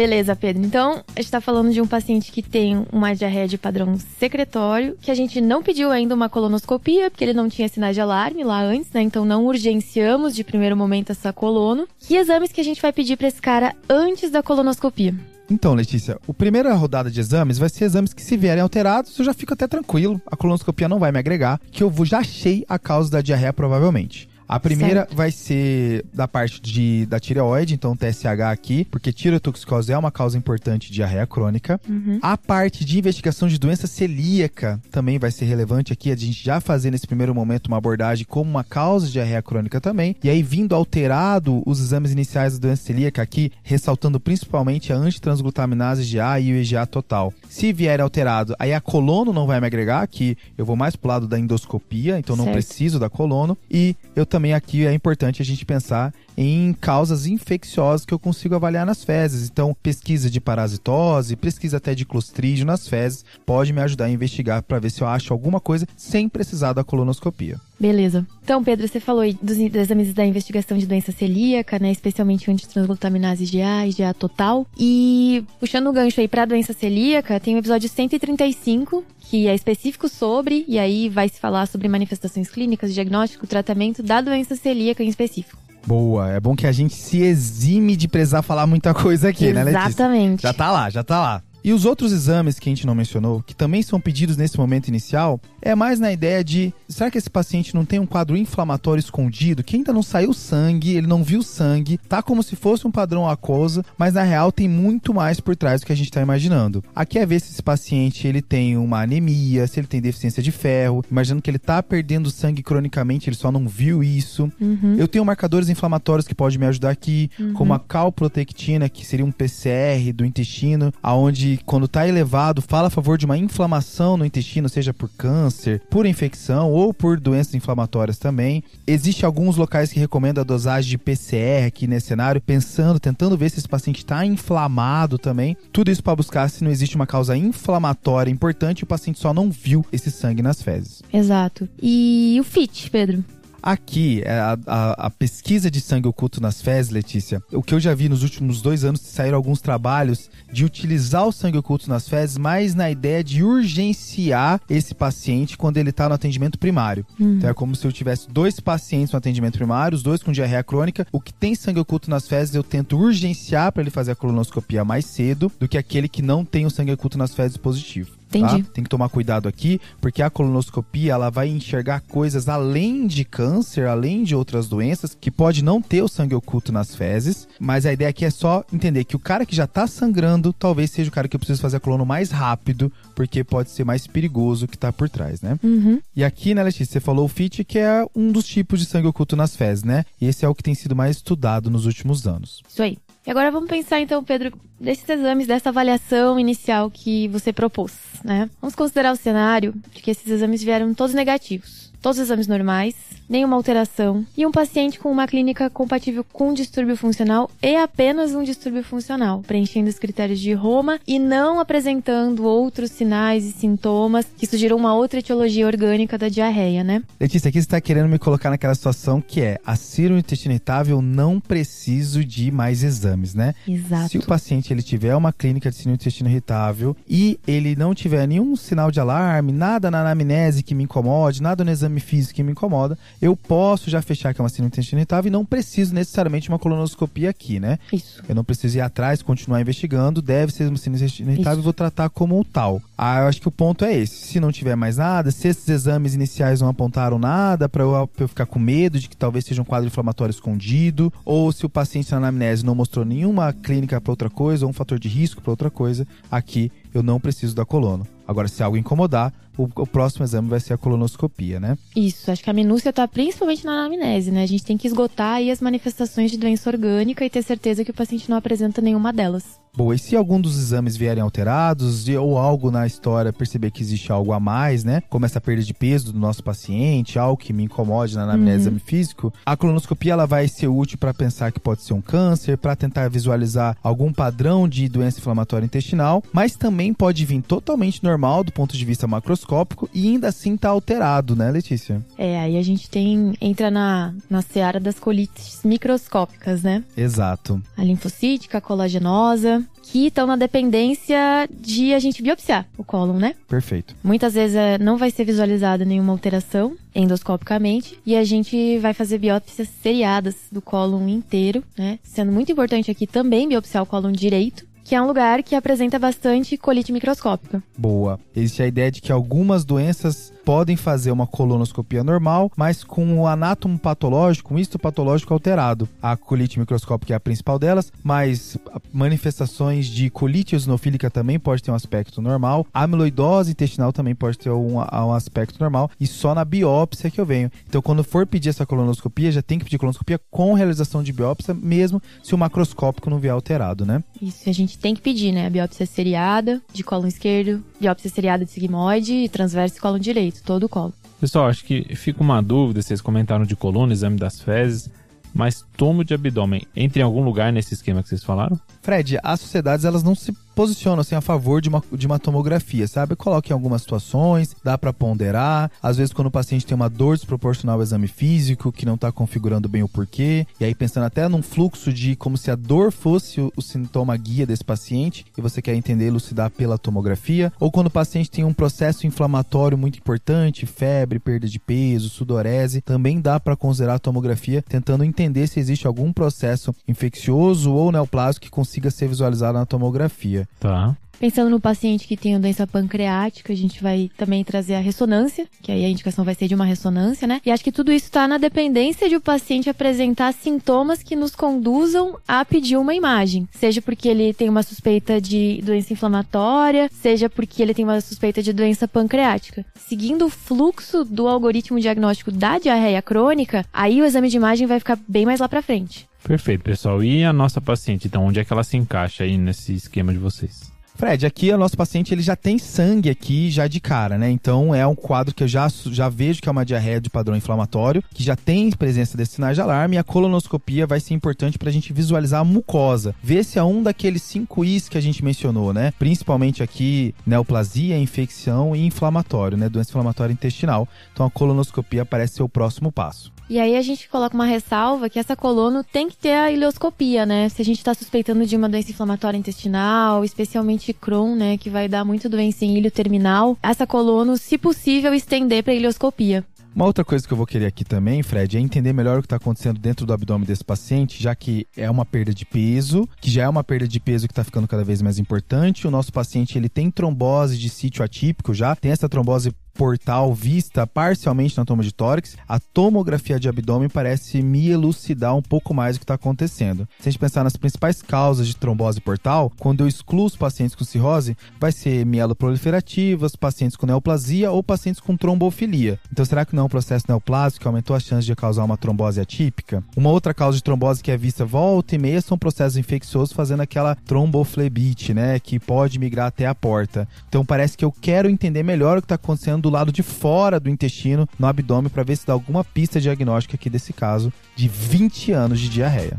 Beleza, 0.00 0.34
Pedro. 0.34 0.64
Então, 0.64 1.04
a 1.14 1.20
gente 1.20 1.30
tá 1.30 1.42
falando 1.42 1.70
de 1.70 1.78
um 1.78 1.86
paciente 1.86 2.32
que 2.32 2.40
tem 2.40 2.86
uma 2.90 3.14
diarreia 3.14 3.46
de 3.46 3.58
padrão 3.58 3.98
secretório, 4.18 4.96
que 4.98 5.10
a 5.10 5.14
gente 5.14 5.42
não 5.42 5.62
pediu 5.62 5.90
ainda 5.90 6.14
uma 6.14 6.26
colonoscopia, 6.26 7.10
porque 7.10 7.22
ele 7.22 7.34
não 7.34 7.50
tinha 7.50 7.68
sinais 7.68 7.94
de 7.94 8.00
alarme 8.00 8.42
lá 8.42 8.62
antes, 8.62 8.90
né? 8.92 9.02
Então 9.02 9.26
não 9.26 9.44
urgenciamos 9.44 10.34
de 10.34 10.42
primeiro 10.42 10.74
momento 10.74 11.12
essa 11.12 11.34
colono. 11.34 11.86
Que 11.98 12.16
exames 12.16 12.50
que 12.50 12.62
a 12.62 12.64
gente 12.64 12.80
vai 12.80 12.94
pedir 12.94 13.18
pra 13.18 13.28
esse 13.28 13.42
cara 13.42 13.76
antes 13.90 14.30
da 14.30 14.42
colonoscopia? 14.42 15.14
Então, 15.50 15.74
Letícia, 15.74 16.18
a 16.26 16.32
primeira 16.32 16.72
rodada 16.72 17.10
de 17.10 17.20
exames 17.20 17.58
vai 17.58 17.68
ser 17.68 17.84
exames 17.84 18.14
que, 18.14 18.22
se 18.22 18.38
vierem 18.38 18.62
alterados, 18.62 19.18
eu 19.18 19.24
já 19.26 19.34
fico 19.34 19.52
até 19.52 19.66
tranquilo. 19.66 20.18
A 20.24 20.34
colonoscopia 20.34 20.88
não 20.88 20.98
vai 20.98 21.12
me 21.12 21.18
agregar, 21.18 21.60
que 21.70 21.82
eu 21.82 21.92
já 22.06 22.20
achei 22.20 22.64
a 22.66 22.78
causa 22.78 23.10
da 23.10 23.20
diarreia, 23.20 23.52
provavelmente. 23.52 24.29
A 24.52 24.58
primeira 24.58 25.02
Certo. 25.02 25.14
vai 25.16 25.30
ser 25.30 26.04
da 26.12 26.26
parte 26.26 26.60
de, 26.60 27.06
da 27.06 27.20
tireoide, 27.20 27.72
então 27.72 27.94
TSH 27.96 28.26
aqui, 28.50 28.84
porque 28.84 29.12
tireotoxicose 29.12 29.92
é 29.92 29.96
uma 29.96 30.10
causa 30.10 30.36
importante 30.36 30.88
de 30.88 30.94
diarreia 30.94 31.24
crônica. 31.24 31.80
A 32.20 32.36
parte 32.36 32.84
de 32.84 32.98
investigação 32.98 33.46
de 33.46 33.58
doença 33.60 33.86
celíaca 33.86 34.80
também 34.90 35.20
vai 35.20 35.30
ser 35.30 35.44
relevante 35.44 35.92
aqui, 35.92 36.10
a 36.10 36.16
gente 36.16 36.44
já 36.44 36.60
fazer 36.60 36.90
nesse 36.90 37.06
primeiro 37.06 37.32
momento 37.32 37.68
uma 37.68 37.76
abordagem 37.76 38.26
como 38.28 38.50
uma 38.50 38.64
causa 38.64 39.06
de 39.06 39.12
diarreia 39.12 39.40
crônica 39.40 39.80
também. 39.80 40.16
E 40.22 40.28
aí, 40.28 40.42
vindo 40.42 40.74
alterado 40.74 41.62
os 41.64 41.80
exames 41.80 42.10
iniciais 42.10 42.58
da 42.58 42.66
doença 42.66 42.82
celíaca 42.82 43.22
aqui, 43.22 43.52
ressaltando 43.62 44.18
principalmente 44.18 44.92
a 44.92 44.96
antitransglutaminase 44.96 46.04
GA 46.12 46.40
e 46.40 46.52
o 46.52 46.56
EGA 46.56 46.86
total. 46.86 47.32
Se 47.48 47.72
vier 47.72 48.00
alterado, 48.00 48.56
aí 48.58 48.74
a 48.74 48.80
colono 48.80 49.32
não 49.32 49.46
vai 49.46 49.60
me 49.60 49.66
agregar, 49.68 50.04
que 50.08 50.36
eu 50.58 50.64
vou 50.64 50.74
mais 50.74 50.96
pro 50.96 51.08
lado 51.08 51.28
da 51.28 51.38
endoscopia, 51.38 52.18
então 52.18 52.34
não 52.34 52.44
Certo. 52.46 52.54
preciso 52.54 52.98
da 52.98 53.08
colono. 53.08 53.56
E 53.70 53.94
eu 54.16 54.26
também 54.26 54.39
aqui 54.54 54.86
é 54.86 54.92
importante 54.92 55.42
a 55.42 55.44
gente 55.44 55.64
pensar 55.64 56.12
em 56.42 56.72
causas 56.72 57.26
infecciosas 57.26 58.06
que 58.06 58.14
eu 58.14 58.18
consigo 58.18 58.54
avaliar 58.54 58.86
nas 58.86 59.04
fezes. 59.04 59.46
Então, 59.50 59.76
pesquisa 59.82 60.30
de 60.30 60.40
parasitose, 60.40 61.36
pesquisa 61.36 61.76
até 61.76 61.94
de 61.94 62.06
clostrídio 62.06 62.64
nas 62.64 62.88
fezes, 62.88 63.26
pode 63.44 63.74
me 63.74 63.82
ajudar 63.82 64.06
a 64.06 64.10
investigar 64.10 64.62
para 64.62 64.78
ver 64.78 64.88
se 64.88 65.02
eu 65.02 65.06
acho 65.06 65.34
alguma 65.34 65.60
coisa 65.60 65.86
sem 65.94 66.30
precisar 66.30 66.72
da 66.72 66.82
colonoscopia. 66.82 67.60
Beleza. 67.78 68.26
Então, 68.42 68.64
Pedro, 68.64 68.88
você 68.88 68.98
falou 68.98 69.22
dos, 69.42 69.58
exames 69.58 70.14
da 70.14 70.24
investigação 70.24 70.78
de 70.78 70.86
doença 70.86 71.12
celíaca, 71.12 71.78
né? 71.78 71.92
Especialmente 71.92 72.50
antitransglutaminase 72.50 73.44
e 73.44 73.92
GA 73.92 74.14
total. 74.14 74.66
E 74.78 75.44
puxando 75.58 75.88
o 75.88 75.92
gancho 75.92 76.22
aí 76.22 76.28
pra 76.28 76.46
doença 76.46 76.72
celíaca, 76.72 77.38
tem 77.38 77.54
o 77.54 77.58
episódio 77.58 77.86
135, 77.86 79.04
que 79.20 79.46
é 79.46 79.54
específico 79.54 80.08
sobre, 80.08 80.64
e 80.66 80.78
aí 80.78 81.10
vai 81.10 81.28
se 81.28 81.38
falar 81.38 81.66
sobre 81.66 81.86
manifestações 81.86 82.48
clínicas, 82.48 82.94
diagnóstico, 82.94 83.46
tratamento 83.46 84.02
da 84.02 84.22
doença 84.22 84.56
celíaca 84.56 85.04
em 85.04 85.08
específico. 85.08 85.69
Boa, 85.86 86.30
é 86.30 86.38
bom 86.40 86.54
que 86.54 86.66
a 86.66 86.72
gente 86.72 86.94
se 86.94 87.22
exime 87.22 87.96
de 87.96 88.06
precisar 88.06 88.42
falar 88.42 88.66
muita 88.66 88.92
coisa 88.94 89.28
aqui, 89.28 89.52
né, 89.52 89.64
Letícia? 89.64 89.88
Exatamente. 89.88 90.42
Já 90.42 90.52
tá 90.52 90.70
lá, 90.70 90.90
já 90.90 91.02
tá 91.02 91.20
lá. 91.20 91.42
E 91.62 91.72
os 91.72 91.84
outros 91.84 92.12
exames 92.12 92.58
que 92.58 92.68
a 92.68 92.72
gente 92.72 92.86
não 92.86 92.94
mencionou, 92.94 93.42
que 93.42 93.54
também 93.54 93.82
são 93.82 94.00
pedidos 94.00 94.36
nesse 94.36 94.58
momento 94.58 94.88
inicial, 94.88 95.40
é 95.60 95.74
mais 95.74 96.00
na 96.00 96.12
ideia 96.12 96.42
de: 96.42 96.72
será 96.88 97.10
que 97.10 97.18
esse 97.18 97.28
paciente 97.28 97.74
não 97.74 97.84
tem 97.84 97.98
um 97.98 98.06
quadro 98.06 98.36
inflamatório 98.36 99.00
escondido, 99.00 99.62
que 99.62 99.76
ainda 99.76 99.92
não 99.92 100.02
saiu 100.02 100.32
sangue, 100.32 100.96
ele 100.96 101.06
não 101.06 101.22
viu 101.22 101.42
sangue, 101.42 101.98
tá 102.08 102.22
como 102.22 102.42
se 102.42 102.56
fosse 102.56 102.86
um 102.86 102.90
padrão 102.90 103.28
aquoso, 103.28 103.84
mas 103.98 104.14
na 104.14 104.22
real 104.22 104.50
tem 104.50 104.68
muito 104.68 105.12
mais 105.12 105.38
por 105.40 105.54
trás 105.54 105.80
do 105.80 105.86
que 105.86 105.92
a 105.92 105.96
gente 105.96 106.10
tá 106.10 106.22
imaginando. 106.22 106.82
Aqui 106.94 107.18
é 107.18 107.26
ver 107.26 107.40
se 107.40 107.52
esse 107.52 107.62
paciente 107.62 108.26
ele 108.26 108.40
tem 108.40 108.76
uma 108.76 109.02
anemia, 109.02 109.66
se 109.66 109.80
ele 109.80 109.86
tem 109.86 110.00
deficiência 110.00 110.42
de 110.42 110.50
ferro, 110.50 111.04
imaginando 111.10 111.42
que 111.42 111.50
ele 111.50 111.58
tá 111.58 111.82
perdendo 111.82 112.30
sangue 112.30 112.62
cronicamente, 112.62 113.28
ele 113.28 113.36
só 113.36 113.52
não 113.52 113.68
viu 113.68 114.02
isso. 114.02 114.50
Eu 114.98 115.08
tenho 115.08 115.24
marcadores 115.24 115.68
inflamatórios 115.68 116.26
que 116.26 116.34
podem 116.34 116.58
me 116.58 116.66
ajudar 116.66 116.90
aqui, 116.90 117.30
como 117.54 117.74
a 117.74 117.78
calprotectina, 117.78 118.88
que 118.88 119.04
seria 119.04 119.24
um 119.24 119.32
PCR 119.32 120.12
do 120.14 120.24
intestino, 120.24 120.92
aonde 121.02 121.49
quando 121.58 121.88
tá 121.88 122.06
elevado 122.06 122.62
fala 122.62 122.88
a 122.88 122.90
favor 122.90 123.18
de 123.18 123.26
uma 123.26 123.38
inflamação 123.38 124.16
no 124.16 124.24
intestino, 124.24 124.68
seja 124.68 124.92
por 124.92 125.08
câncer, 125.08 125.82
por 125.90 126.06
infecção 126.06 126.70
ou 126.70 126.92
por 126.92 127.18
doenças 127.18 127.54
inflamatórias 127.54 128.18
também. 128.18 128.62
Existem 128.86 129.26
alguns 129.26 129.56
locais 129.56 129.92
que 129.92 130.00
recomendam 130.00 130.42
a 130.42 130.44
dosagem 130.44 130.90
de 130.90 130.98
PCR 130.98 131.66
aqui 131.66 131.86
nesse 131.86 132.08
cenário, 132.08 132.40
pensando, 132.40 133.00
tentando 133.00 133.36
ver 133.36 133.50
se 133.50 133.58
esse 133.58 133.68
paciente 133.68 133.98
está 133.98 134.24
inflamado 134.24 135.18
também. 135.18 135.56
Tudo 135.72 135.90
isso 135.90 136.02
para 136.02 136.16
buscar 136.16 136.48
se 136.48 136.64
não 136.64 136.70
existe 136.70 136.96
uma 136.96 137.06
causa 137.06 137.36
inflamatória 137.36 138.30
importante 138.30 138.80
e 138.80 138.84
o 138.84 138.86
paciente 138.86 139.18
só 139.18 139.32
não 139.32 139.50
viu 139.50 139.84
esse 139.92 140.10
sangue 140.10 140.42
nas 140.42 140.62
fezes. 140.62 141.02
Exato. 141.12 141.68
E 141.82 142.38
o 142.40 142.44
FIT, 142.44 142.90
Pedro? 142.90 143.24
Aqui, 143.62 144.22
é 144.24 144.32
a, 144.38 144.58
a- 144.66 145.06
a 145.06 145.10
pesquisa 145.10 145.70
de 145.70 145.80
sangue 145.80 146.08
oculto 146.08 146.40
nas 146.40 146.62
fezes, 146.62 146.90
Letícia, 146.90 147.42
o 147.52 147.62
que 147.62 147.74
eu 147.74 147.80
já 147.80 147.94
vi 147.94 148.08
nos 148.08 148.22
últimos 148.22 148.62
dois 148.62 148.84
anos, 148.84 149.00
saíram 149.00 149.36
alguns 149.36 149.60
trabalhos 149.60 150.30
de 150.52 150.64
utilizar 150.64 151.26
o 151.26 151.32
sangue 151.32 151.58
oculto 151.58 151.88
nas 151.88 152.08
fezes, 152.08 152.36
mas 152.38 152.74
na 152.74 152.90
ideia 152.90 153.22
de 153.22 153.42
urgenciar 153.44 154.60
esse 154.68 154.94
paciente 154.94 155.56
quando 155.58 155.76
ele 155.76 155.90
está 155.90 156.08
no 156.08 156.14
atendimento 156.14 156.58
primário. 156.58 157.04
Então 157.18 157.50
é 157.50 157.54
como 157.54 157.74
se 157.76 157.86
eu 157.86 157.92
tivesse 157.92 158.28
dois 158.30 158.58
pacientes 158.60 159.12
no 159.12 159.18
atendimento 159.18 159.58
primário, 159.58 159.94
os 159.96 160.02
dois 160.02 160.22
com 160.22 160.32
diarreia 160.32 160.62
crônica. 160.64 161.06
O 161.12 161.20
que 161.20 161.32
tem 161.32 161.54
sangue 161.54 161.80
oculto 161.80 162.10
nas 162.10 162.26
fezes, 162.26 162.54
eu 162.54 162.62
tento 162.62 162.96
urgenciar 162.98 163.72
para 163.72 163.82
ele 163.82 163.90
fazer 163.90 164.12
a 164.12 164.16
colonoscopia 164.16 164.84
mais 164.84 165.04
cedo 165.06 165.50
do 165.58 165.68
que 165.68 165.78
aquele 165.78 166.08
que 166.08 166.22
não 166.22 166.44
tem 166.44 166.66
o 166.66 166.70
sangue 166.70 166.92
oculto 166.92 167.18
nas 167.18 167.34
fezes 167.34 167.56
positivo. 167.56 168.19
Tá? 168.30 168.38
Entendi. 168.38 168.62
Tem 168.70 168.84
que 168.84 168.90
tomar 168.90 169.08
cuidado 169.08 169.48
aqui, 169.48 169.80
porque 170.00 170.22
a 170.22 170.30
colonoscopia 170.30 171.12
ela 171.12 171.30
vai 171.30 171.48
enxergar 171.48 172.00
coisas 172.00 172.48
além 172.48 173.06
de 173.06 173.24
câncer, 173.24 173.86
além 173.86 174.22
de 174.22 174.34
outras 174.34 174.68
doenças, 174.68 175.16
que 175.18 175.30
pode 175.30 175.62
não 175.64 175.82
ter 175.82 176.02
o 176.02 176.08
sangue 176.08 176.34
oculto 176.34 176.72
nas 176.72 176.94
fezes, 176.94 177.48
mas 177.58 177.86
a 177.86 177.92
ideia 177.92 178.10
aqui 178.10 178.24
é 178.24 178.30
só 178.30 178.64
entender 178.72 179.04
que 179.04 179.16
o 179.16 179.18
cara 179.18 179.44
que 179.44 179.54
já 179.54 179.66
tá 179.66 179.86
sangrando, 179.86 180.52
talvez 180.52 180.90
seja 180.90 181.10
o 181.10 181.12
cara 181.12 181.28
que 181.28 181.36
eu 181.36 181.40
preciso 181.40 181.60
fazer 181.60 181.78
a 181.78 181.80
colono 181.80 182.06
mais 182.06 182.30
rápido, 182.30 182.92
porque 183.14 183.42
pode 183.42 183.70
ser 183.70 183.84
mais 183.84 184.06
perigoso 184.06 184.68
que 184.68 184.78
tá 184.78 184.92
por 184.92 185.08
trás, 185.08 185.40
né? 185.42 185.58
Uhum. 185.62 186.00
E 186.14 186.24
aqui, 186.24 186.54
né, 186.54 186.62
Letícia, 186.62 186.92
você 186.92 187.00
falou 187.00 187.24
o 187.24 187.28
FIT, 187.28 187.64
que 187.64 187.78
é 187.78 188.06
um 188.14 188.30
dos 188.32 188.46
tipos 188.46 188.80
de 188.80 188.86
sangue 188.86 189.08
oculto 189.08 189.36
nas 189.36 189.56
fezes, 189.56 189.84
né? 189.84 190.04
E 190.20 190.26
esse 190.26 190.44
é 190.44 190.48
o 190.48 190.54
que 190.54 190.62
tem 190.62 190.74
sido 190.74 190.96
mais 190.96 191.16
estudado 191.16 191.70
nos 191.70 191.86
últimos 191.86 192.26
anos. 192.26 192.62
Isso 192.68 192.82
aí. 192.82 192.98
E 193.30 193.32
agora 193.32 193.52
vamos 193.52 193.68
pensar 193.68 194.00
então, 194.00 194.24
Pedro, 194.24 194.52
desses 194.80 195.08
exames, 195.08 195.46
dessa 195.46 195.68
avaliação 195.68 196.36
inicial 196.36 196.90
que 196.90 197.28
você 197.28 197.52
propôs, 197.52 197.92
né? 198.24 198.50
Vamos 198.60 198.74
considerar 198.74 199.12
o 199.12 199.16
cenário 199.16 199.72
de 199.94 200.02
que 200.02 200.10
esses 200.10 200.26
exames 200.26 200.64
vieram 200.64 200.92
todos 200.92 201.14
negativos. 201.14 201.92
Todos 202.02 202.18
os 202.18 202.24
exames 202.24 202.48
normais, 202.48 202.96
nenhuma 203.30 203.54
alteração, 203.54 204.26
e 204.36 204.44
um 204.44 204.50
paciente 204.50 204.98
com 204.98 205.10
uma 205.10 205.28
clínica 205.28 205.70
compatível 205.70 206.24
com 206.32 206.52
distúrbio 206.52 206.96
funcional 206.96 207.48
e 207.62 207.76
apenas 207.76 208.34
um 208.34 208.42
distúrbio 208.42 208.82
funcional, 208.82 209.40
preenchendo 209.46 209.88
os 209.88 210.00
critérios 210.00 210.40
de 210.40 210.52
Roma 210.52 210.98
e 211.06 211.16
não 211.16 211.60
apresentando 211.60 212.44
outros 212.44 212.90
sinais 212.90 213.44
e 213.44 213.52
sintomas 213.52 214.26
que 214.36 214.46
sugiram 214.46 214.76
uma 214.76 214.94
outra 214.94 215.20
etiologia 215.20 215.64
orgânica 215.64 216.18
da 216.18 216.28
diarreia, 216.28 216.82
né? 216.82 217.02
Letícia, 217.20 217.48
aqui 217.48 217.58
você 217.58 217.66
está 217.66 217.80
querendo 217.80 218.08
me 218.08 218.18
colocar 218.18 218.50
naquela 218.50 218.74
situação 218.74 219.20
que 219.20 219.40
é 219.40 219.58
a 219.64 219.76
síndrome 219.76 220.18
intestino 220.18 220.52
irritável, 220.52 221.00
não 221.00 221.38
preciso 221.38 222.24
de 222.24 222.50
mais 222.50 222.82
exames, 222.82 223.32
né? 223.32 223.54
Exato. 223.66 224.08
Se 224.08 224.18
o 224.18 224.26
paciente 224.26 224.72
ele 224.72 224.82
tiver 224.82 225.14
uma 225.14 225.32
clínica 225.32 225.70
de 225.70 225.76
síndrome 225.76 225.94
intestino 225.94 226.28
irritável 226.28 226.96
e 227.08 227.38
ele 227.46 227.76
não 227.76 227.94
tiver 227.94 228.26
nenhum 228.26 228.56
sinal 228.56 228.90
de 228.90 228.98
alarme, 228.98 229.52
nada 229.52 229.88
na 229.88 230.00
anamnese 230.00 230.64
que 230.64 230.74
me 230.74 230.82
incomode, 230.82 231.40
nada 231.40 231.62
no 231.62 231.70
exame 231.70 232.00
físico 232.00 232.34
que 232.34 232.42
me 232.42 232.50
incomoda, 232.50 232.98
eu 233.20 233.36
posso 233.36 233.90
já 233.90 234.00
fechar 234.00 234.32
que 234.32 234.40
é 234.40 234.42
uma 234.42 234.48
síndrome 234.48 234.68
intestino 234.68 235.00
irritável 235.00 235.28
e 235.28 235.32
não 235.32 235.44
preciso 235.44 235.94
necessariamente 235.94 236.48
uma 236.48 236.58
colonoscopia 236.58 237.30
aqui, 237.30 237.60
né? 237.60 237.78
Isso. 237.92 238.22
Eu 238.28 238.34
não 238.34 238.44
preciso 238.44 238.78
ir 238.78 238.80
atrás, 238.80 239.22
continuar 239.22 239.60
investigando, 239.60 240.22
deve 240.22 240.52
ser 240.52 240.68
uma 240.68 240.76
síndrome 240.76 240.98
intestino 240.98 241.32
irritável 241.32 241.60
e 241.60 241.62
vou 241.62 241.72
tratar 241.72 242.08
como 242.08 242.42
tal. 242.44 242.80
Ah, 242.96 243.20
eu 243.20 243.28
acho 243.28 243.40
que 243.40 243.48
o 243.48 243.52
ponto 243.52 243.84
é 243.84 243.94
esse. 243.94 244.26
Se 244.26 244.40
não 244.40 244.50
tiver 244.50 244.74
mais 244.74 244.96
nada, 244.96 245.30
se 245.30 245.48
esses 245.48 245.68
exames 245.68 246.14
iniciais 246.14 246.60
não 246.60 246.68
apontaram 246.68 247.18
nada 247.18 247.68
para 247.68 247.82
eu, 247.82 248.06
pra 248.08 248.24
eu 248.24 248.28
ficar 248.28 248.46
com 248.46 248.58
medo 248.58 248.98
de 248.98 249.08
que 249.08 249.16
talvez 249.16 249.44
seja 249.44 249.60
um 249.60 249.64
quadro 249.64 249.86
inflamatório 249.86 250.30
escondido, 250.30 251.12
ou 251.24 251.52
se 251.52 251.66
o 251.66 251.68
paciente 251.68 252.10
na 252.12 252.18
anamnese 252.18 252.64
não 252.64 252.74
mostrou 252.74 253.04
nenhuma 253.04 253.52
clínica 253.52 254.00
para 254.00 254.12
outra 254.12 254.30
coisa, 254.30 254.64
ou 254.64 254.70
um 254.70 254.74
fator 254.74 254.98
de 254.98 255.08
risco 255.08 255.42
para 255.42 255.50
outra 255.50 255.70
coisa, 255.70 256.06
aqui 256.30 256.72
eu 256.94 257.02
não 257.02 257.20
preciso 257.20 257.54
da 257.54 257.64
colono. 257.64 258.06
Agora, 258.26 258.46
se 258.46 258.62
algo 258.62 258.76
incomodar, 258.76 259.32
o, 259.60 259.82
o, 259.82 259.86
próximo 259.86 260.24
exame 260.24 260.48
vai 260.48 260.58
ser 260.58 260.72
a 260.72 260.78
colonoscopia, 260.78 261.60
né? 261.60 261.76
Isso, 261.94 262.30
acho 262.30 262.42
que 262.42 262.48
a 262.48 262.52
minúcia 262.52 262.92
tá 262.92 263.06
principalmente 263.06 263.64
na 263.64 263.72
anamnese, 263.72 264.30
né? 264.30 264.42
A 264.42 264.46
gente 264.46 264.64
tem 264.64 264.78
que 264.78 264.86
esgotar 264.86 265.34
aí 265.34 265.50
as 265.50 265.60
manifestações 265.60 266.30
de 266.30 266.38
doença 266.38 266.70
orgânica 266.70 267.24
e 267.24 267.30
ter 267.30 267.42
certeza 267.42 267.84
que 267.84 267.90
o 267.90 267.94
paciente 267.94 268.30
não 268.30 268.38
apresenta 268.38 268.80
nenhuma 268.80 269.12
delas. 269.12 269.60
Boa, 269.76 269.94
e 269.94 269.98
se 269.98 270.16
algum 270.16 270.40
dos 270.40 270.58
exames 270.58 270.96
vierem 270.96 271.22
alterados 271.22 272.08
ou 272.08 272.36
algo 272.36 272.72
na 272.72 272.88
história 272.88 273.32
perceber 273.32 273.70
que 273.70 273.80
existe 273.80 274.10
algo 274.10 274.32
a 274.32 274.40
mais, 274.40 274.82
né? 274.82 275.00
Como 275.08 275.24
essa 275.24 275.40
perda 275.40 275.62
de 275.62 275.72
peso 275.72 276.12
do 276.12 276.18
nosso 276.18 276.42
paciente, 276.42 277.20
algo 277.20 277.36
que 277.36 277.52
me 277.52 277.64
incomode 277.64 278.16
na 278.16 278.24
anamnese 278.24 278.56
uhum. 278.56 278.60
exame 278.62 278.80
físico, 278.80 279.32
a 279.46 279.56
colonoscopia 279.56 280.14
ela 280.14 280.26
vai 280.26 280.48
ser 280.48 280.66
útil 280.66 280.98
para 280.98 281.14
pensar 281.14 281.52
que 281.52 281.60
pode 281.60 281.82
ser 281.82 281.92
um 281.92 282.00
câncer, 282.00 282.58
para 282.58 282.74
tentar 282.74 283.08
visualizar 283.08 283.76
algum 283.80 284.12
padrão 284.12 284.68
de 284.68 284.88
doença 284.88 285.20
inflamatória 285.20 285.66
intestinal, 285.66 286.22
mas 286.32 286.56
também 286.56 286.92
pode 286.92 287.24
vir 287.24 287.40
totalmente 287.40 288.02
normal 288.02 288.42
do 288.42 288.50
ponto 288.50 288.76
de 288.76 288.84
vista 288.84 289.06
macroscópico 289.06 289.49
e 289.92 290.08
ainda 290.08 290.28
assim 290.28 290.56
tá 290.56 290.68
alterado, 290.68 291.34
né, 291.34 291.50
Letícia? 291.50 292.04
É, 292.16 292.40
aí 292.40 292.56
a 292.56 292.62
gente 292.62 292.88
tem 292.88 293.34
entra 293.40 293.70
na 293.70 294.14
na 294.28 294.42
seara 294.42 294.78
das 294.78 294.98
colites 294.98 295.60
microscópicas, 295.64 296.62
né? 296.62 296.84
Exato. 296.96 297.60
A 297.76 297.82
linfocítica, 297.82 298.58
a 298.58 298.60
colagenosa, 298.60 299.64
que 299.90 300.06
estão 300.06 300.26
na 300.26 300.36
dependência 300.36 301.48
de 301.50 301.92
a 301.92 301.98
gente 301.98 302.22
biopsiar 302.22 302.66
o 302.78 302.84
cólon, 302.84 303.14
né? 303.14 303.34
Perfeito. 303.48 303.94
Muitas 304.04 304.34
vezes 304.34 304.56
é, 304.56 304.78
não 304.78 304.96
vai 304.96 305.10
ser 305.10 305.24
visualizada 305.24 305.84
nenhuma 305.84 306.12
alteração 306.12 306.76
endoscopicamente 306.94 307.98
e 308.06 308.16
a 308.16 308.22
gente 308.22 308.78
vai 308.78 308.94
fazer 308.94 309.18
biópsias 309.18 309.68
seriadas 309.82 310.36
do 310.50 310.62
cólon 310.62 311.08
inteiro, 311.08 311.62
né? 311.76 311.98
Sendo 312.04 312.30
muito 312.30 312.52
importante 312.52 312.90
aqui 312.90 313.06
também 313.06 313.48
biopsiar 313.48 313.82
o 313.82 313.86
cólon 313.86 314.12
direito, 314.12 314.64
que 314.90 314.96
é 314.96 315.00
um 315.00 315.06
lugar 315.06 315.40
que 315.44 315.54
apresenta 315.54 316.00
bastante 316.00 316.56
colite 316.56 316.90
microscópica. 316.90 317.62
Boa. 317.78 318.18
Existe 318.34 318.60
a 318.60 318.66
ideia 318.66 318.90
de 318.90 319.00
que 319.00 319.12
algumas 319.12 319.64
doenças 319.64 320.32
podem 320.50 320.74
fazer 320.74 321.12
uma 321.12 321.28
colonoscopia 321.28 322.02
normal, 322.02 322.50
mas 322.56 322.82
com 322.82 323.20
o 323.20 323.28
anátomo 323.28 323.78
patológico, 323.78 324.52
um 324.52 324.58
histopatológico 324.58 325.32
alterado. 325.32 325.88
A 326.02 326.16
colite 326.16 326.58
microscópica 326.58 327.12
é 327.12 327.16
a 327.16 327.20
principal 327.20 327.56
delas, 327.56 327.92
mas 328.02 328.58
manifestações 328.92 329.86
de 329.86 330.10
colite 330.10 330.56
eosinofílica 330.56 331.08
também 331.08 331.38
pode 331.38 331.62
ter 331.62 331.70
um 331.70 331.74
aspecto 331.76 332.20
normal. 332.20 332.66
A 332.74 332.82
amiloidose 332.82 333.52
intestinal 333.52 333.92
também 333.92 334.12
pode 334.12 334.38
ter 334.38 334.50
um, 334.50 334.78
um 334.78 335.12
aspecto 335.12 335.60
normal. 335.60 335.88
E 336.00 336.06
só 336.08 336.34
na 336.34 336.44
biópsia 336.44 337.12
que 337.12 337.20
eu 337.20 337.24
venho. 337.24 337.48
Então, 337.68 337.80
quando 337.80 338.02
for 338.02 338.26
pedir 338.26 338.48
essa 338.48 338.66
colonoscopia, 338.66 339.30
já 339.30 339.42
tem 339.42 339.56
que 339.56 339.64
pedir 339.64 339.78
colonoscopia 339.78 340.18
com 340.32 340.52
realização 340.54 341.00
de 341.00 341.12
biópsia, 341.12 341.54
mesmo 341.54 342.02
se 342.24 342.34
o 342.34 342.38
macroscópico 342.38 343.08
não 343.08 343.20
vier 343.20 343.32
alterado, 343.32 343.86
né? 343.86 344.02
Isso, 344.20 344.50
a 344.50 344.52
gente 344.52 344.76
tem 344.76 344.96
que 344.96 345.00
pedir, 345.00 345.30
né? 345.30 345.46
A 345.46 345.50
biópsia 345.50 345.86
seriada 345.86 346.60
de 346.72 346.82
colo 346.82 347.06
esquerdo, 347.06 347.62
biópsia 347.80 348.10
seriada 348.10 348.44
de 348.44 348.50
sigmoide 348.50 349.12
e 349.12 349.28
transverso 349.28 349.80
colo 349.80 349.96
direito, 350.00 350.39
todo 350.42 350.64
o 350.64 350.68
colo. 350.68 350.92
Pessoal, 351.20 351.48
acho 351.48 351.64
que 351.64 351.94
fica 351.94 352.22
uma 352.22 352.42
dúvida, 352.42 352.80
vocês 352.80 353.00
comentaram 353.00 353.44
de 353.44 353.54
coluna, 353.54 353.92
exame 353.92 354.16
das 354.16 354.40
fezes, 354.40 354.90
mas 355.34 355.64
tomo 355.76 356.04
de 356.04 356.14
abdômen 356.14 356.66
entra 356.74 357.00
em 357.00 357.04
algum 357.04 357.22
lugar 357.22 357.52
nesse 357.52 357.74
esquema 357.74 358.02
que 358.02 358.08
vocês 358.08 358.24
falaram? 358.24 358.58
Fred, 358.82 359.18
as 359.22 359.40
sociedades 359.40 359.84
elas 359.84 360.02
não 360.02 360.14
se 360.14 360.32
posicionam 360.54 361.00
assim 361.00 361.14
a 361.14 361.20
favor 361.20 361.60
de 361.60 361.68
uma, 361.68 361.82
de 361.92 362.06
uma 362.06 362.18
tomografia, 362.18 362.86
sabe? 362.86 363.16
Coloca 363.16 363.50
em 363.50 363.52
algumas 363.52 363.82
situações, 363.82 364.54
dá 364.62 364.76
para 364.76 364.92
ponderar. 364.92 365.70
Às 365.82 365.96
vezes, 365.96 366.12
quando 366.12 366.28
o 366.28 366.30
paciente 366.30 366.66
tem 366.66 366.74
uma 366.74 366.88
dor 366.88 367.16
desproporcional 367.16 367.76
ao 367.76 367.82
exame 367.82 368.08
físico, 368.08 368.72
que 368.72 368.86
não 368.86 368.96
tá 368.96 369.10
configurando 369.10 369.68
bem 369.68 369.82
o 369.82 369.88
porquê, 369.88 370.46
e 370.58 370.64
aí 370.64 370.74
pensando 370.74 371.04
até 371.04 371.28
num 371.28 371.42
fluxo 371.42 371.92
de 371.92 372.16
como 372.16 372.36
se 372.36 372.50
a 372.50 372.56
dor 372.56 372.92
fosse 372.92 373.40
o, 373.40 373.52
o 373.56 373.62
sintoma 373.62 374.16
guia 374.16 374.46
desse 374.46 374.64
paciente, 374.64 375.24
e 375.36 375.40
você 375.40 375.62
quer 375.62 375.74
entender 375.74 376.06
elucidar 376.06 376.50
pela 376.50 376.78
tomografia, 376.78 377.52
ou 377.58 377.70
quando 377.70 377.86
o 377.86 377.90
paciente 377.90 378.30
tem 378.30 378.44
um 378.44 378.52
processo 378.52 379.06
inflamatório 379.06 379.78
muito 379.78 379.98
importante, 379.98 380.66
febre, 380.66 381.18
perda 381.18 381.48
de 381.48 381.58
peso, 381.58 382.08
sudorese, 382.08 382.80
também 382.80 383.20
dá 383.20 383.38
para 383.38 383.56
considerar 383.56 383.94
a 383.94 383.98
tomografia, 383.98 384.62
tentando 384.62 385.04
entender 385.04 385.46
se 385.46 385.60
existe 385.60 385.86
algum 385.86 386.12
processo 386.12 386.74
infeccioso 386.86 387.72
ou 387.72 387.92
neoplásico 387.92 388.44
que 388.44 388.50
consiga 388.50 388.90
ser 388.90 389.08
visualizado 389.08 389.58
na 389.58 389.66
tomografia. 389.66 390.39
Tá. 390.58 390.96
Pensando 391.20 391.50
no 391.50 391.60
paciente 391.60 392.08
que 392.08 392.16
tem 392.16 392.40
doença 392.40 392.66
pancreática, 392.66 393.52
a 393.52 393.56
gente 393.56 393.82
vai 393.82 394.10
também 394.16 394.42
trazer 394.42 394.74
a 394.74 394.80
ressonância, 394.80 395.46
que 395.60 395.70
aí 395.70 395.84
a 395.84 395.88
indicação 395.90 396.24
vai 396.24 396.34
ser 396.34 396.48
de 396.48 396.54
uma 396.54 396.64
ressonância, 396.64 397.28
né? 397.28 397.42
E 397.44 397.50
acho 397.50 397.62
que 397.62 397.70
tudo 397.70 397.92
isso 397.92 398.06
está 398.06 398.26
na 398.26 398.38
dependência 398.38 399.06
de 399.06 399.16
o 399.16 399.20
paciente 399.20 399.68
apresentar 399.68 400.32
sintomas 400.32 401.02
que 401.02 401.14
nos 401.14 401.36
conduzam 401.36 402.18
a 402.26 402.42
pedir 402.42 402.78
uma 402.78 402.94
imagem. 402.94 403.46
Seja 403.52 403.82
porque 403.82 404.08
ele 404.08 404.32
tem 404.32 404.48
uma 404.48 404.62
suspeita 404.62 405.20
de 405.20 405.60
doença 405.62 405.92
inflamatória, 405.92 406.88
seja 406.90 407.28
porque 407.28 407.62
ele 407.62 407.74
tem 407.74 407.84
uma 407.84 408.00
suspeita 408.00 408.42
de 408.42 408.54
doença 408.54 408.88
pancreática. 408.88 409.66
Seguindo 409.74 410.24
o 410.24 410.30
fluxo 410.30 411.04
do 411.04 411.28
algoritmo 411.28 411.78
diagnóstico 411.78 412.32
da 412.32 412.58
diarreia 412.58 413.02
crônica, 413.02 413.66
aí 413.74 414.00
o 414.00 414.06
exame 414.06 414.30
de 414.30 414.38
imagem 414.38 414.66
vai 414.66 414.78
ficar 414.78 414.98
bem 415.06 415.26
mais 415.26 415.38
lá 415.38 415.50
pra 415.50 415.60
frente. 415.60 416.08
Perfeito, 416.22 416.62
pessoal. 416.62 417.02
E 417.02 417.24
a 417.24 417.32
nossa 417.32 417.60
paciente, 417.60 418.06
então, 418.06 418.24
onde 418.24 418.40
é 418.40 418.44
que 418.44 418.52
ela 418.52 418.64
se 418.64 418.76
encaixa 418.76 419.24
aí 419.24 419.36
nesse 419.36 419.74
esquema 419.74 420.12
de 420.12 420.18
vocês? 420.18 420.70
Fred, 421.00 421.24
aqui 421.24 421.50
o 421.50 421.56
nosso 421.56 421.78
paciente 421.78 422.12
ele 422.12 422.20
já 422.20 422.36
tem 422.36 422.58
sangue 422.58 423.08
aqui 423.08 423.50
já 423.50 423.66
de 423.66 423.80
cara, 423.80 424.18
né? 424.18 424.30
Então 424.30 424.74
é 424.74 424.86
um 424.86 424.94
quadro 424.94 425.34
que 425.34 425.42
eu 425.42 425.48
já, 425.48 425.66
já 425.86 426.10
vejo 426.10 426.42
que 426.42 426.48
é 426.50 426.52
uma 426.52 426.62
diarreia 426.62 427.00
de 427.00 427.08
padrão 427.08 427.34
inflamatório, 427.34 428.04
que 428.12 428.22
já 428.22 428.36
tem 428.36 428.70
presença 428.70 429.16
desses 429.16 429.36
sinais 429.36 429.56
de 429.56 429.62
alarme 429.62 429.96
e 429.96 429.98
a 429.98 430.04
colonoscopia 430.04 430.86
vai 430.86 431.00
ser 431.00 431.14
importante 431.14 431.58
para 431.58 431.70
a 431.70 431.72
gente 431.72 431.90
visualizar 431.90 432.42
a 432.42 432.44
mucosa, 432.44 433.14
ver 433.22 433.46
se 433.46 433.58
é 433.58 433.64
um 433.64 433.82
daqueles 433.82 434.20
cinco 434.20 434.62
Is 434.62 434.90
que 434.90 434.98
a 434.98 435.00
gente 435.00 435.24
mencionou, 435.24 435.72
né? 435.72 435.90
Principalmente 435.98 436.62
aqui 436.62 437.14
neoplasia, 437.24 437.98
infecção 437.98 438.76
e 438.76 438.84
inflamatório, 438.84 439.56
né? 439.56 439.70
Doença 439.70 439.88
inflamatória 439.88 440.34
intestinal. 440.34 440.86
Então 441.14 441.24
a 441.24 441.30
colonoscopia 441.30 442.04
parece 442.04 442.34
ser 442.34 442.42
o 442.42 442.48
próximo 442.48 442.92
passo. 442.92 443.32
E 443.50 443.58
aí 443.58 443.74
a 443.74 443.82
gente 443.82 444.08
coloca 444.08 444.32
uma 444.32 444.44
ressalva 444.44 445.10
que 445.10 445.18
essa 445.18 445.34
colono 445.34 445.82
tem 445.82 446.08
que 446.08 446.16
ter 446.16 446.34
a 446.34 446.52
ileoscopia, 446.52 447.26
né? 447.26 447.48
Se 447.48 447.60
a 447.60 447.64
gente 447.64 447.78
está 447.78 447.92
suspeitando 447.92 448.46
de 448.46 448.54
uma 448.54 448.68
doença 448.68 448.92
inflamatória 448.92 449.36
intestinal, 449.36 450.24
especialmente 450.24 450.92
Crohn, 450.92 451.34
né, 451.34 451.58
que 451.58 451.68
vai 451.68 451.88
dar 451.88 452.04
muito 452.04 452.28
doença 452.28 452.64
em 452.64 452.78
ilho 452.78 452.92
terminal, 452.92 453.58
essa 453.60 453.88
colono, 453.88 454.36
se 454.36 454.56
possível, 454.56 455.12
estender 455.12 455.64
para 455.64 455.74
ileoscopia. 455.74 456.44
Uma 456.72 456.84
outra 456.84 457.04
coisa 457.04 457.26
que 457.26 457.32
eu 457.32 457.36
vou 457.36 457.46
querer 457.46 457.66
aqui 457.66 457.84
também, 457.84 458.22
Fred, 458.22 458.56
é 458.56 458.60
entender 458.60 458.92
melhor 458.92 459.18
o 459.18 459.22
que 459.22 459.26
está 459.26 459.34
acontecendo 459.34 459.80
dentro 459.80 460.06
do 460.06 460.12
abdômen 460.12 460.46
desse 460.46 460.64
paciente, 460.64 461.20
já 461.20 461.34
que 461.34 461.66
é 461.76 461.90
uma 461.90 462.06
perda 462.06 462.32
de 462.32 462.46
peso, 462.46 463.08
que 463.20 463.28
já 463.28 463.42
é 463.42 463.48
uma 463.48 463.64
perda 463.64 463.88
de 463.88 463.98
peso 463.98 464.28
que 464.28 464.32
está 464.32 464.44
ficando 464.44 464.68
cada 464.68 464.84
vez 464.84 465.02
mais 465.02 465.18
importante. 465.18 465.88
O 465.88 465.90
nosso 465.90 466.12
paciente 466.12 466.56
ele 466.56 466.68
tem 466.68 466.88
trombose 466.88 467.58
de 467.58 467.68
sítio 467.68 468.04
atípico 468.04 468.54
já, 468.54 468.76
tem 468.76 468.92
essa 468.92 469.08
trombose 469.08 469.52
portal 469.80 470.34
vista 470.34 470.86
parcialmente 470.86 471.56
na 471.56 471.64
toma 471.64 471.82
de 471.82 471.90
tórax, 471.90 472.36
a 472.46 472.60
tomografia 472.60 473.40
de 473.40 473.48
abdômen 473.48 473.88
parece 473.88 474.42
me 474.42 474.68
elucidar 474.68 475.34
um 475.34 475.40
pouco 475.40 475.72
mais 475.72 475.96
o 475.96 475.98
que 475.98 476.04
está 476.04 476.12
acontecendo. 476.12 476.86
Se 476.98 477.08
a 477.08 477.10
gente 477.10 477.18
pensar 477.18 477.42
nas 477.42 477.56
principais 477.56 478.02
causas 478.02 478.46
de 478.46 478.54
trombose 478.54 479.00
portal, 479.00 479.50
quando 479.58 479.80
eu 479.80 479.88
excluo 479.88 480.26
os 480.26 480.36
pacientes 480.36 480.74
com 480.74 480.84
cirrose, 480.84 481.34
vai 481.58 481.72
ser 481.72 482.04
mieloproliferativas, 482.04 483.34
pacientes 483.34 483.74
com 483.74 483.86
neoplasia 483.86 484.50
ou 484.50 484.62
pacientes 484.62 485.00
com 485.00 485.16
trombofilia. 485.16 485.98
Então, 486.12 486.26
será 486.26 486.44
que 486.44 486.54
não 486.54 486.64
é 486.64 486.66
um 486.66 486.68
processo 486.68 487.06
neoplásico 487.08 487.62
que 487.62 487.66
aumentou 487.66 487.96
a 487.96 488.00
chance 488.00 488.26
de 488.26 488.36
causar 488.36 488.64
uma 488.64 488.76
trombose 488.76 489.18
atípica? 489.18 489.82
Uma 489.96 490.10
outra 490.10 490.34
causa 490.34 490.58
de 490.58 490.62
trombose 490.62 491.02
que 491.02 491.10
é 491.10 491.16
vista 491.16 491.46
volta 491.46 491.94
e 491.94 491.98
meia 491.98 492.20
são 492.20 492.36
processos 492.36 492.76
infecciosos 492.76 493.32
fazendo 493.32 493.62
aquela 493.62 493.94
tromboflebite, 493.94 495.14
né, 495.14 495.40
que 495.40 495.58
pode 495.58 495.98
migrar 495.98 496.26
até 496.26 496.44
a 496.44 496.54
porta. 496.54 497.08
Então, 497.30 497.46
parece 497.46 497.78
que 497.78 497.84
eu 497.86 497.90
quero 497.90 498.28
entender 498.28 498.62
melhor 498.62 498.98
o 498.98 499.00
que 499.00 499.06
está 499.06 499.14
acontecendo 499.14 499.69
do 499.70 499.74
lado 499.74 499.92
de 499.92 500.02
fora 500.02 500.58
do 500.58 500.68
intestino, 500.68 501.28
no 501.38 501.46
abdômen, 501.46 501.88
para 501.88 502.02
ver 502.02 502.16
se 502.16 502.26
dá 502.26 502.32
alguma 502.32 502.64
pista 502.64 503.00
diagnóstica 503.00 503.54
aqui 503.54 503.70
desse 503.70 503.92
caso 503.92 504.32
de 504.56 504.68
20 504.68 505.30
anos 505.30 505.60
de 505.60 505.68
diarreia. 505.68 506.18